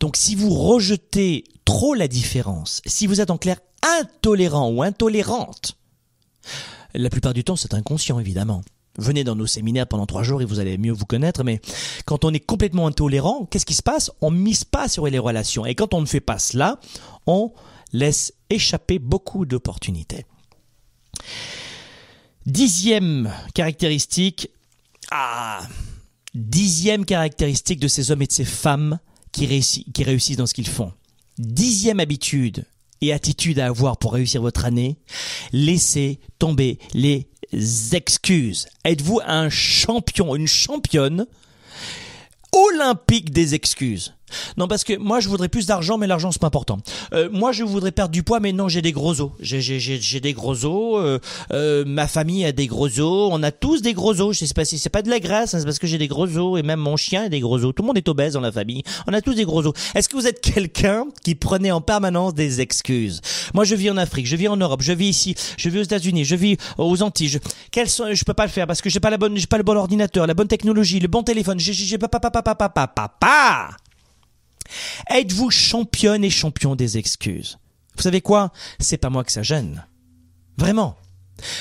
Donc 0.00 0.16
si 0.16 0.34
vous 0.34 0.50
rejetez 0.50 1.44
trop 1.64 1.94
la 1.94 2.08
différence, 2.08 2.80
si 2.86 3.06
vous 3.06 3.20
êtes 3.20 3.30
en 3.30 3.38
clair 3.38 3.58
intolérant 4.00 4.70
ou 4.70 4.82
intolérante, 4.82 5.76
la 6.94 7.10
plupart 7.10 7.34
du 7.34 7.44
temps 7.44 7.56
c'est 7.56 7.74
inconscient 7.74 8.18
évidemment. 8.18 8.62
Venez 8.98 9.22
dans 9.22 9.36
nos 9.36 9.46
séminaires 9.46 9.86
pendant 9.86 10.06
trois 10.06 10.24
jours 10.24 10.42
et 10.42 10.44
vous 10.44 10.58
allez 10.58 10.76
mieux 10.76 10.92
vous 10.92 11.06
connaître, 11.06 11.44
mais 11.44 11.60
quand 12.04 12.24
on 12.24 12.32
est 12.32 12.40
complètement 12.40 12.88
intolérant, 12.88 13.46
qu'est-ce 13.46 13.66
qui 13.66 13.74
se 13.74 13.82
passe? 13.82 14.10
On 14.20 14.32
mise 14.32 14.64
pas 14.64 14.88
sur 14.88 15.06
les 15.06 15.20
relations. 15.20 15.64
Et 15.64 15.76
quand 15.76 15.94
on 15.94 16.00
ne 16.00 16.06
fait 16.06 16.20
pas 16.20 16.40
cela, 16.40 16.80
on 17.24 17.52
laisse 17.92 18.32
échapper 18.50 18.98
beaucoup 18.98 19.46
d'opportunités. 19.46 20.26
Dixième 22.44 23.32
caractéristique, 23.54 24.50
Ah 25.12 25.60
Dixième 26.34 27.04
caractéristique 27.04 27.80
de 27.80 27.88
ces 27.88 28.10
hommes 28.10 28.22
et 28.22 28.26
de 28.26 28.32
ces 28.32 28.44
femmes 28.44 28.98
qui, 29.32 29.46
réussissent 29.46 30.36
dans 30.36 30.46
ce 30.46 30.54
qu'ils 30.54 30.68
font. 30.68 30.92
Dixième 31.38 32.00
habitude 32.00 32.64
et 33.00 33.12
attitude 33.12 33.58
à 33.60 33.66
avoir 33.66 33.96
pour 33.96 34.12
réussir 34.12 34.42
votre 34.42 34.64
année, 34.64 34.98
laissez 35.52 36.18
tomber 36.38 36.78
les 36.94 37.28
excuses. 37.92 38.66
Êtes-vous 38.84 39.20
un 39.24 39.48
champion, 39.48 40.34
une 40.34 40.48
championne 40.48 41.26
olympique 42.52 43.30
des 43.30 43.54
excuses? 43.54 44.14
Non, 44.56 44.68
parce 44.68 44.84
que 44.84 44.96
moi, 44.96 45.20
je 45.20 45.28
voudrais 45.28 45.48
plus 45.48 45.66
d'argent, 45.66 45.98
mais 45.98 46.06
l'argent, 46.06 46.32
c'est 46.32 46.40
pas 46.40 46.46
important. 46.46 46.78
Euh, 47.12 47.28
moi, 47.32 47.52
je 47.52 47.64
voudrais 47.64 47.92
perdre 47.92 48.12
du 48.12 48.22
poids, 48.22 48.40
mais 48.40 48.52
non, 48.52 48.68
j'ai 48.68 48.82
des 48.82 48.92
gros 48.92 49.20
os. 49.20 49.30
J'ai 49.40 50.20
des 50.20 50.32
gros 50.32 50.64
os. 50.64 51.02
Euh, 51.02 51.18
euh, 51.52 51.84
ma 51.86 52.06
famille 52.06 52.44
a 52.44 52.52
des 52.52 52.66
gros 52.66 52.86
os. 53.00 53.30
On 53.32 53.42
a 53.42 53.50
tous 53.50 53.82
des 53.82 53.94
gros 53.94 54.20
os. 54.20 54.38
Je 54.38 54.44
sais 54.44 54.54
pas 54.54 54.64
si 54.64 54.78
c'est 54.78 54.90
pas 54.90 55.02
de 55.02 55.10
la 55.10 55.20
graisse, 55.20 55.54
hein, 55.54 55.58
c'est 55.58 55.64
parce 55.64 55.78
que 55.78 55.86
j'ai 55.86 55.98
des 55.98 56.08
gros 56.08 56.26
os. 56.36 56.58
Et 56.58 56.62
même 56.62 56.80
mon 56.80 56.96
chien 56.96 57.24
a 57.24 57.28
des 57.28 57.40
gros 57.40 57.64
os. 57.64 57.74
Tout 57.74 57.82
le 57.82 57.86
monde 57.86 57.98
est 57.98 58.08
obèse 58.08 58.34
dans 58.34 58.40
la 58.40 58.52
famille. 58.52 58.82
On 59.06 59.12
a 59.12 59.20
tous 59.20 59.34
des 59.34 59.44
gros 59.44 59.66
os. 59.66 59.74
Est-ce 59.94 60.08
que 60.08 60.16
vous 60.16 60.26
êtes 60.26 60.40
quelqu'un 60.40 61.06
qui 61.24 61.34
prenait 61.34 61.70
en 61.70 61.80
permanence 61.80 62.34
des 62.34 62.60
excuses? 62.60 63.20
Moi, 63.54 63.64
je 63.64 63.74
vis 63.74 63.90
en 63.90 63.96
Afrique, 63.96 64.26
je 64.26 64.36
vis 64.36 64.48
en 64.48 64.56
Europe, 64.56 64.82
je 64.82 64.92
vis 64.92 65.08
ici, 65.08 65.34
je 65.56 65.68
vis 65.68 65.80
aux 65.80 65.84
États-Unis, 65.84 66.24
je 66.24 66.36
vis 66.36 66.56
aux 66.76 67.02
Antilles. 67.02 67.28
Je, 67.28 67.38
quels 67.70 67.88
sont, 67.88 68.12
je 68.12 68.24
peux 68.24 68.34
pas 68.34 68.44
le 68.44 68.50
faire 68.50 68.66
parce 68.66 68.82
que 68.82 68.90
j'ai 68.90 69.00
pas 69.00 69.10
la 69.10 69.18
bonne, 69.18 69.36
j'ai 69.36 69.46
pas 69.46 69.58
le 69.58 69.62
bon 69.62 69.76
ordinateur, 69.76 70.26
la 70.26 70.34
bonne 70.34 70.48
technologie, 70.48 71.00
le 71.00 71.08
bon 71.08 71.22
téléphone. 71.22 71.58
J'ai 71.58 71.98
pas, 71.98 72.08
pas, 72.08 72.20
pas, 72.20 72.30
pas, 72.30 72.42
pas, 72.42 72.54
pas, 72.54 72.68
pas, 72.68 73.08
pas. 73.08 73.87
Êtes-vous 75.10 75.50
championne 75.50 76.24
et 76.24 76.30
champion 76.30 76.76
des 76.76 76.98
excuses? 76.98 77.58
Vous 77.96 78.02
savez 78.02 78.20
quoi? 78.20 78.52
C'est 78.78 78.98
pas 78.98 79.10
moi 79.10 79.24
que 79.24 79.32
ça 79.32 79.42
gêne. 79.42 79.84
Vraiment. 80.56 80.96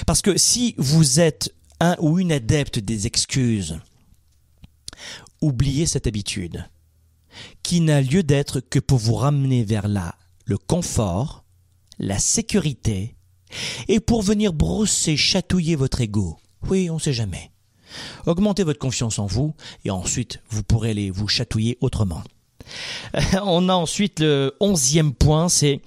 Parce 0.05 0.21
que 0.21 0.37
si 0.37 0.75
vous 0.77 1.19
êtes 1.19 1.53
un 1.79 1.95
ou 1.99 2.19
une 2.19 2.31
adepte 2.31 2.79
des 2.79 3.07
excuses, 3.07 3.79
oubliez 5.41 5.85
cette 5.85 6.07
habitude 6.07 6.67
qui 7.61 7.81
n'a 7.81 8.01
lieu 8.01 8.23
d'être 8.23 8.59
que 8.59 8.79
pour 8.79 8.97
vous 8.97 9.15
ramener 9.15 9.63
vers 9.63 9.87
là 9.87 10.15
le 10.45 10.57
confort, 10.57 11.43
la 11.99 12.19
sécurité 12.19 13.15
et 13.87 13.99
pour 13.99 14.21
venir 14.21 14.53
brosser, 14.53 15.17
chatouiller 15.17 15.75
votre 15.75 16.01
ego. 16.01 16.37
Oui, 16.69 16.89
on 16.89 16.99
sait 16.99 17.13
jamais. 17.13 17.51
Augmentez 18.25 18.63
votre 18.63 18.79
confiance 18.79 19.19
en 19.19 19.25
vous 19.25 19.55
et 19.85 19.91
ensuite 19.91 20.41
vous 20.49 20.63
pourrez 20.63 20.91
aller 20.91 21.11
vous 21.11 21.27
chatouiller 21.27 21.77
autrement. 21.81 22.23
On 23.43 23.69
a 23.69 23.73
ensuite 23.73 24.19
le 24.19 24.55
onzième 24.59 25.13
point, 25.13 25.49
c'est, 25.49 25.81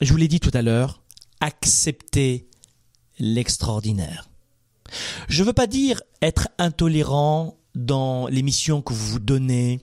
je 0.00 0.10
vous 0.12 0.18
l'ai 0.18 0.28
dit 0.28 0.40
tout 0.40 0.50
à 0.54 0.62
l'heure, 0.62 1.02
accepter 1.40 2.48
l'extraordinaire. 3.18 4.28
Je 5.28 5.42
ne 5.42 5.46
veux 5.46 5.52
pas 5.52 5.66
dire 5.66 6.02
être 6.20 6.48
intolérant 6.58 7.58
dans 7.74 8.26
les 8.28 8.42
missions 8.42 8.82
que 8.82 8.92
vous 8.92 9.12
vous 9.12 9.18
donnez, 9.18 9.80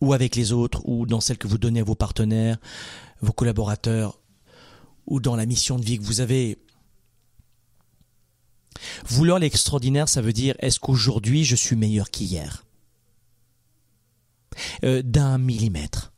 ou 0.00 0.12
avec 0.12 0.36
les 0.36 0.52
autres, 0.52 0.82
ou 0.84 1.06
dans 1.06 1.20
celles 1.20 1.38
que 1.38 1.48
vous 1.48 1.58
donnez 1.58 1.80
à 1.80 1.84
vos 1.84 1.94
partenaires, 1.94 2.58
vos 3.20 3.32
collaborateurs, 3.32 4.18
ou 5.06 5.20
dans 5.20 5.36
la 5.36 5.46
mission 5.46 5.78
de 5.78 5.84
vie 5.84 5.98
que 5.98 6.04
vous 6.04 6.20
avez. 6.20 6.58
Vouloir 9.06 9.38
l'extraordinaire, 9.38 10.08
ça 10.08 10.22
veut 10.22 10.32
dire 10.32 10.54
est-ce 10.58 10.80
qu'aujourd'hui 10.80 11.44
je 11.44 11.56
suis 11.56 11.76
meilleur 11.76 12.10
qu'hier? 12.10 12.64
Euh, 14.84 15.02
d'un 15.02 15.38
millimètre. 15.38 16.12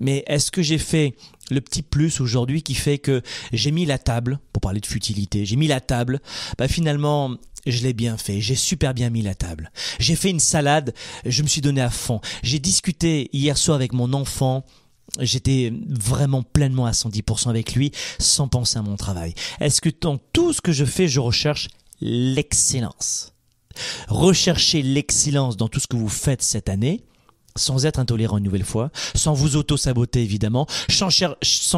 Mais 0.00 0.24
est-ce 0.26 0.50
que 0.50 0.62
j'ai 0.62 0.78
fait 0.78 1.14
le 1.50 1.60
petit 1.60 1.82
plus 1.82 2.20
aujourd'hui 2.20 2.62
qui 2.62 2.74
fait 2.74 2.98
que 2.98 3.22
j'ai 3.52 3.70
mis 3.70 3.86
la 3.86 3.98
table, 3.98 4.40
pour 4.52 4.60
parler 4.60 4.80
de 4.80 4.86
futilité, 4.86 5.44
j'ai 5.46 5.56
mis 5.56 5.68
la 5.68 5.80
table, 5.80 6.20
bah 6.58 6.66
finalement, 6.66 7.36
je 7.66 7.82
l'ai 7.84 7.92
bien 7.92 8.16
fait, 8.16 8.40
j'ai 8.40 8.56
super 8.56 8.94
bien 8.94 9.10
mis 9.10 9.22
la 9.22 9.36
table. 9.36 9.70
J'ai 10.00 10.16
fait 10.16 10.30
une 10.30 10.40
salade, 10.40 10.92
je 11.24 11.42
me 11.42 11.48
suis 11.48 11.60
donné 11.60 11.80
à 11.80 11.90
fond. 11.90 12.20
J'ai 12.42 12.58
discuté 12.58 13.30
hier 13.32 13.56
soir 13.56 13.76
avec 13.76 13.92
mon 13.92 14.12
enfant, 14.12 14.64
J'étais 15.20 15.72
vraiment 15.88 16.42
pleinement 16.42 16.86
à 16.86 16.92
110% 16.92 17.50
avec 17.50 17.74
lui, 17.74 17.92
sans 18.18 18.48
penser 18.48 18.78
à 18.78 18.82
mon 18.82 18.96
travail. 18.96 19.34
Est-ce 19.60 19.82
que 19.82 19.90
dans 20.00 20.16
tout 20.32 20.54
ce 20.54 20.62
que 20.62 20.72
je 20.72 20.86
fais, 20.86 21.06
je 21.06 21.20
recherche 21.20 21.68
l'excellence? 22.00 23.34
Recherchez 24.08 24.80
l'excellence 24.80 25.56
dans 25.56 25.68
tout 25.68 25.80
ce 25.80 25.86
que 25.86 25.96
vous 25.96 26.08
faites 26.08 26.42
cette 26.42 26.70
année, 26.70 27.04
sans 27.56 27.86
être 27.86 27.98
intolérant 27.98 28.38
une 28.38 28.44
nouvelle 28.44 28.64
fois, 28.64 28.90
sans 29.14 29.34
vous 29.34 29.56
auto-saboter 29.56 30.22
évidemment, 30.22 30.66
sans, 30.88 31.10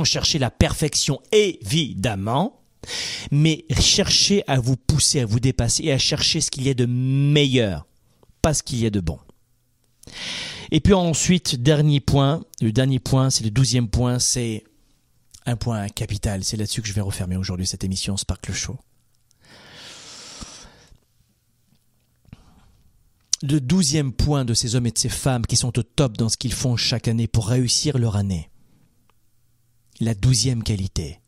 chercher 0.05 0.39
la 0.39 0.51
perfection 0.51 1.21
évidemment, 1.33 2.61
mais 3.31 3.65
chercher 3.81 4.45
à 4.47 4.61
vous 4.61 4.77
pousser, 4.77 5.21
à 5.21 5.27
vous 5.27 5.41
dépasser 5.41 5.85
et 5.85 5.93
à 5.93 5.99
chercher 5.99 6.41
ce 6.41 6.51
qu'il 6.51 6.65
y 6.65 6.71
a 6.71 6.75
de 6.75 6.87
meilleur, 6.87 7.87
pas 8.43 8.55
ce 8.55 8.63
qu'il 8.63 8.81
y 8.81 8.87
a 8.87 8.91
de 8.91 9.01
bon. 9.01 9.19
Et 10.71 10.81
puis 10.81 10.93
ensuite, 10.93 11.57
dernier 11.57 12.01
point, 12.01 12.43
le 12.61 12.73
dernier 12.73 12.99
point, 12.99 13.31
c'est 13.31 13.45
le 13.45 13.51
douzième 13.51 13.89
point, 13.89 14.19
c'est 14.19 14.65
un 15.47 15.57
point 15.57 15.89
capital, 15.89 16.45
c'est 16.45 16.57
là-dessus 16.57 16.83
que 16.83 16.89
je 16.89 16.93
vais 16.93 17.01
refermer 17.01 17.37
aujourd'hui 17.37 17.67
cette 17.67 17.85
émission 17.85 18.17
Sparkle 18.17 18.53
Show. 18.53 18.77
Le 23.51 23.61
douzième 23.61 24.13
point 24.13 24.47
de 24.47 24.55
ces 24.55 24.75
hommes 24.75 24.87
et 24.87 24.91
de 24.91 24.99
ces 24.99 25.11
femmes 25.11 25.45
qui 25.45 25.57
sont 25.57 25.79
au 25.79 25.83
top 25.83 26.17
dans 26.17 26.31
ce 26.31 26.39
qu'ils 26.39 26.55
font 26.55 26.77
chaque 26.77 27.09
année 27.09 27.27
pour 27.27 27.49
réussir 27.49 27.99
leur 27.99 28.17
année. 28.17 28.51
La 30.01 30.15
douzième 30.15 30.63
qualité. 30.63 31.21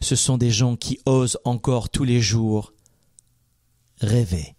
Ce 0.00 0.14
sont 0.14 0.38
des 0.38 0.50
gens 0.50 0.76
qui 0.76 1.00
osent 1.06 1.38
encore 1.44 1.90
tous 1.90 2.04
les 2.04 2.20
jours 2.20 2.72
rêver. 3.98 4.54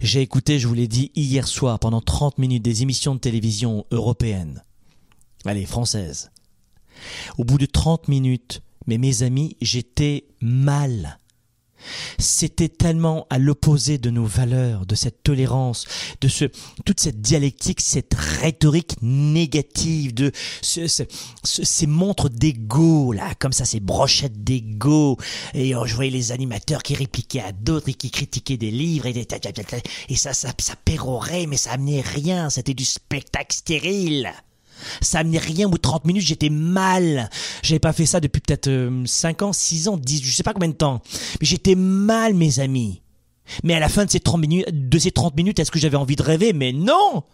J'ai 0.00 0.22
écouté, 0.22 0.60
je 0.60 0.68
vous 0.68 0.74
l'ai 0.74 0.88
dit, 0.88 1.10
hier 1.16 1.48
soir 1.48 1.80
pendant 1.80 2.00
30 2.00 2.38
minutes 2.38 2.62
des 2.62 2.82
émissions 2.82 3.16
de 3.16 3.20
télévision 3.20 3.84
européennes. 3.90 4.62
Allez, 5.44 5.66
françaises. 5.66 6.30
Au 7.36 7.44
bout 7.44 7.58
de 7.58 7.66
30 7.66 8.06
minutes, 8.06 8.62
mais 8.86 8.96
mes 8.96 9.24
amis, 9.24 9.56
j'étais 9.60 10.28
mal 10.40 11.18
c'était 12.18 12.68
tellement 12.68 13.26
à 13.30 13.38
l'opposé 13.38 13.98
de 13.98 14.10
nos 14.10 14.24
valeurs, 14.24 14.86
de 14.86 14.94
cette 14.94 15.22
tolérance, 15.22 15.86
de 16.20 16.28
ce, 16.28 16.46
toute 16.84 17.00
cette 17.00 17.20
dialectique, 17.20 17.80
cette 17.80 18.14
rhétorique 18.14 18.96
négative, 19.02 20.14
de 20.14 20.32
ces 20.62 21.86
montres 21.86 22.30
d'ego, 22.30 23.12
là, 23.12 23.34
comme 23.38 23.52
ça, 23.52 23.64
ces 23.64 23.80
brochettes 23.80 24.42
d'ego. 24.44 25.16
Et 25.54 25.74
oh, 25.74 25.86
je 25.86 25.94
voyais 25.94 26.10
les 26.10 26.32
animateurs 26.32 26.82
qui 26.82 26.94
répliquaient 26.94 27.40
à 27.40 27.52
d'autres 27.52 27.88
et 27.88 27.94
qui 27.94 28.10
critiquaient 28.10 28.56
des 28.56 28.70
livres 28.70 29.06
et, 29.06 29.26
et 30.08 30.16
ça, 30.16 30.32
ça, 30.32 30.52
ça 30.58 30.74
pérorait, 30.84 31.46
mais 31.46 31.56
ça 31.56 31.72
amenait 31.72 32.00
rien, 32.00 32.50
c'était 32.50 32.74
du 32.74 32.84
spectacle 32.84 33.54
stérile. 33.54 34.32
Ça 35.00 35.20
amenait 35.20 35.38
rien 35.38 35.66
au 35.66 35.70
bout 35.70 35.78
de 35.78 35.82
30 35.82 36.04
minutes, 36.04 36.24
j'étais 36.24 36.50
mal. 36.50 37.30
J'avais 37.62 37.78
pas 37.78 37.92
fait 37.92 38.06
ça 38.06 38.20
depuis 38.20 38.40
peut-être 38.40 38.70
5 39.06 39.42
euh, 39.42 39.46
ans, 39.46 39.52
6 39.52 39.88
ans, 39.88 39.96
10, 39.96 40.22
je 40.22 40.34
sais 40.34 40.42
pas 40.42 40.52
combien 40.52 40.68
de 40.68 40.74
temps. 40.74 41.02
Mais 41.40 41.46
j'étais 41.46 41.74
mal, 41.74 42.34
mes 42.34 42.60
amis. 42.60 43.02
Mais 43.62 43.74
à 43.74 43.80
la 43.80 43.88
fin 43.88 44.04
de 44.04 44.10
ces 44.10 44.20
30 44.20 44.40
minutes, 44.40 44.88
de 44.88 44.98
ces 44.98 45.10
30 45.10 45.36
minutes, 45.36 45.58
est-ce 45.58 45.70
que 45.70 45.78
j'avais 45.78 45.96
envie 45.96 46.16
de 46.16 46.22
rêver? 46.22 46.52
Mais 46.52 46.72
non 46.72 47.24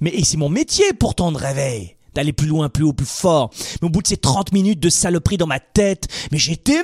Mais 0.00 0.12
c'est 0.24 0.36
mon 0.36 0.48
métier 0.48 0.92
pourtant 0.98 1.32
de 1.32 1.38
rêver 1.38 1.96
d'aller 2.14 2.32
plus 2.32 2.46
loin, 2.46 2.68
plus 2.68 2.84
haut, 2.84 2.92
plus 2.92 3.06
fort. 3.06 3.50
Mais 3.80 3.86
au 3.86 3.90
bout 3.90 4.02
de 4.02 4.06
ces 4.06 4.16
30 4.16 4.52
minutes 4.52 4.80
de 4.80 4.90
saloperie 4.90 5.38
dans 5.38 5.46
ma 5.46 5.60
tête, 5.60 6.08
mais 6.30 6.38
j'étais 6.38 6.82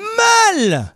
mal 0.58 0.94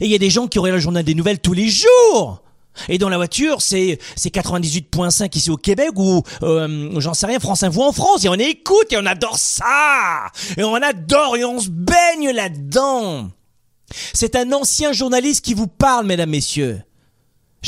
Et 0.00 0.06
il 0.06 0.10
y 0.10 0.14
a 0.14 0.18
des 0.18 0.30
gens 0.30 0.48
qui 0.48 0.58
auraient 0.58 0.72
le 0.72 0.80
journal 0.80 1.04
des 1.04 1.14
nouvelles 1.14 1.38
tous 1.38 1.52
les 1.52 1.68
jours 1.68 2.42
et 2.88 2.98
dans 2.98 3.08
la 3.08 3.16
voiture, 3.16 3.60
c'est 3.60 3.98
c'est 4.16 4.34
98.5 4.34 5.36
ici 5.36 5.50
au 5.50 5.56
Québec 5.56 5.90
ou 5.96 6.22
euh, 6.42 6.90
j'en 6.98 7.14
sais 7.14 7.26
rien, 7.26 7.38
France 7.38 7.62
Info 7.62 7.82
en 7.82 7.92
France. 7.92 8.24
Et 8.24 8.28
on 8.28 8.34
écoute 8.34 8.92
et 8.92 8.96
on 8.96 9.06
adore 9.06 9.38
ça. 9.38 10.26
Et 10.56 10.64
on 10.64 10.74
adore 10.74 11.36
et 11.36 11.44
on 11.44 11.60
se 11.60 11.68
baigne 11.68 12.30
là-dedans. 12.30 13.30
C'est 14.14 14.36
un 14.36 14.52
ancien 14.52 14.92
journaliste 14.92 15.44
qui 15.44 15.54
vous 15.54 15.66
parle, 15.66 16.06
mesdames, 16.06 16.30
messieurs. 16.30 16.82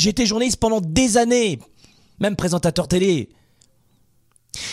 Été 0.03 0.25
journaliste 0.25 0.57
pendant 0.57 0.81
des 0.81 1.17
années, 1.17 1.59
même 2.19 2.35
présentateur 2.35 2.87
télé. 2.87 3.29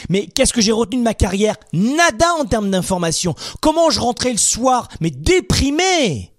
Mais 0.09 0.27
qu'est-ce 0.27 0.53
que 0.53 0.61
j'ai 0.61 0.73
retenu 0.73 0.99
de 0.99 1.05
ma 1.05 1.15
carrière? 1.15 1.57
Nada 1.73 2.35
en 2.41 2.45
termes 2.45 2.71
d'information. 2.71 3.35
Comment 3.61 3.91
je 3.91 4.01
rentrais 4.01 4.33
le 4.33 4.39
soir, 4.39 4.89
mais 5.01 5.11
déprimé? 5.11 6.32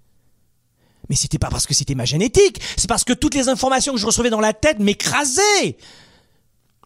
Mais 1.14 1.18
c'était 1.18 1.38
pas 1.38 1.49
parce 1.51 1.68
que 1.68 1.76
c'était 1.76 1.93
ma 1.93 2.05
génétique, 2.05 2.59
c'est 2.76 2.88
parce 2.88 3.03
que 3.03 3.14
toutes 3.14 3.36
les 3.36 3.47
informations 3.47 3.93
que 3.93 3.99
je 3.99 4.05
recevais 4.07 4.32
dans 4.32 4.39
la 4.39 4.51
tête 4.51 4.80
m'écrasaient, 4.80 5.78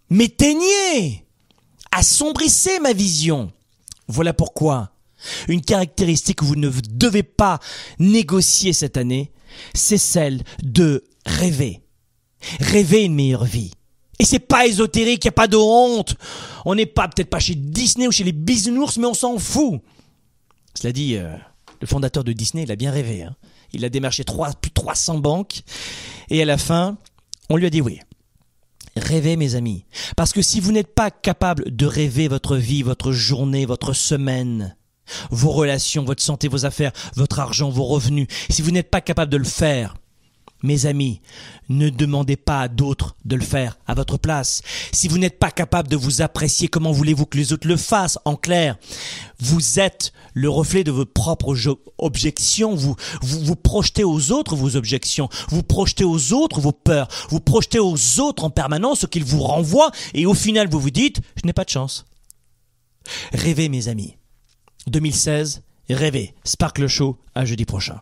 m'éteignaient, 0.09 1.23
assombrissaient 1.93 2.81
ma 2.81 2.91
vision. 2.91 3.53
Voilà 4.09 4.33
pourquoi 4.33 4.91
une 5.47 5.61
caractéristique 5.61 6.39
que 6.39 6.43
vous 6.43 6.57
ne 6.57 6.69
devez 6.89 7.23
pas 7.23 7.59
négocier 7.99 8.73
cette 8.73 8.97
année, 8.97 9.31
c'est 9.73 9.97
celle 9.97 10.43
de 10.61 11.05
rêver. 11.25 11.79
Rêver 12.59 13.05
une 13.05 13.15
meilleure 13.15 13.45
vie. 13.45 13.71
Et 14.19 14.25
c'est 14.25 14.39
pas 14.39 14.67
ésotérique, 14.67 15.23
y 15.23 15.29
a 15.29 15.31
pas 15.31 15.47
de 15.47 15.55
honte. 15.55 16.17
On 16.65 16.75
n'est 16.75 16.85
pas 16.85 17.07
peut-être 17.07 17.29
pas 17.29 17.39
chez 17.39 17.55
Disney 17.55 18.09
ou 18.09 18.11
chez 18.11 18.25
les 18.25 18.33
bisounours, 18.33 18.97
mais 18.97 19.07
on 19.07 19.13
s'en 19.13 19.39
fout. 19.39 19.79
Cela 20.73 20.91
dit, 20.91 21.15
euh, 21.15 21.33
le 21.79 21.87
fondateur 21.87 22.25
de 22.25 22.33
Disney, 22.33 22.63
il 22.63 22.71
a 22.73 22.75
bien 22.75 22.91
rêvé. 22.91 23.23
Hein. 23.23 23.33
Il 23.73 23.85
a 23.85 23.89
démarché 23.89 24.23
trois, 24.23 24.51
plus 24.53 24.69
de 24.69 24.73
300 24.73 25.19
banques. 25.19 25.61
Et 26.29 26.41
à 26.41 26.45
la 26.45 26.57
fin, 26.57 26.97
on 27.49 27.55
lui 27.55 27.65
a 27.65 27.69
dit 27.69 27.81
oui. 27.81 27.99
Rêvez, 28.95 29.35
mes 29.35 29.55
amis. 29.55 29.85
Parce 30.15 30.33
que 30.33 30.41
si 30.41 30.59
vous 30.59 30.71
n'êtes 30.71 30.93
pas 30.93 31.11
capable 31.11 31.75
de 31.75 31.85
rêver 31.85 32.27
votre 32.27 32.57
vie, 32.57 32.81
votre 32.81 33.11
journée, 33.11 33.65
votre 33.65 33.93
semaine, 33.93 34.75
vos 35.29 35.51
relations, 35.51 36.03
votre 36.03 36.23
santé, 36.23 36.47
vos 36.47 36.65
affaires, 36.65 36.91
votre 37.15 37.39
argent, 37.39 37.69
vos 37.69 37.85
revenus, 37.85 38.27
si 38.49 38.61
vous 38.61 38.71
n'êtes 38.71 38.89
pas 38.89 39.01
capable 39.01 39.31
de 39.31 39.37
le 39.37 39.43
faire, 39.43 39.95
mes 40.63 40.85
amis, 40.85 41.21
ne 41.69 41.89
demandez 41.89 42.35
pas 42.35 42.61
à 42.61 42.67
d'autres 42.67 43.15
de 43.25 43.35
le 43.35 43.43
faire 43.43 43.77
à 43.85 43.93
votre 43.93 44.17
place. 44.17 44.61
Si 44.91 45.07
vous 45.07 45.17
n'êtes 45.17 45.39
pas 45.39 45.51
capable 45.51 45.87
de 45.87 45.95
vous 45.95 46.21
apprécier, 46.21 46.67
comment 46.67 46.91
voulez-vous 46.91 47.25
que 47.25 47.37
les 47.37 47.53
autres 47.53 47.67
le 47.67 47.77
fassent? 47.77 48.17
En 48.25 48.35
clair, 48.35 48.77
vous 49.39 49.79
êtes 49.79 50.13
le 50.33 50.49
reflet 50.49 50.83
de 50.83 50.91
vos 50.91 51.05
propres 51.05 51.55
objections. 51.97 52.75
Vous, 52.75 52.95
vous, 53.21 53.55
projetez 53.55 54.03
aux 54.03 54.31
autres 54.31 54.55
vos 54.55 54.75
objections. 54.75 55.29
Vous 55.49 55.63
projetez 55.63 56.03
aux 56.03 56.33
autres 56.33 56.59
vos 56.59 56.71
peurs. 56.71 57.07
Vous 57.29 57.39
projetez 57.39 57.79
aux 57.79 58.19
autres 58.19 58.43
en 58.43 58.49
permanence 58.49 59.01
ce 59.01 59.05
qu'ils 59.05 59.25
vous 59.25 59.41
renvoient. 59.41 59.91
Et 60.13 60.25
au 60.25 60.33
final, 60.33 60.69
vous 60.69 60.79
vous 60.79 60.91
dites, 60.91 61.21
je 61.35 61.45
n'ai 61.45 61.53
pas 61.53 61.65
de 61.65 61.69
chance. 61.69 62.05
Rêvez, 63.33 63.69
mes 63.69 63.87
amis. 63.87 64.17
2016, 64.87 65.63
rêvez. 65.89 66.33
Sparkle 66.43 66.87
Show 66.87 67.17
à 67.35 67.45
jeudi 67.45 67.65
prochain. 67.65 68.01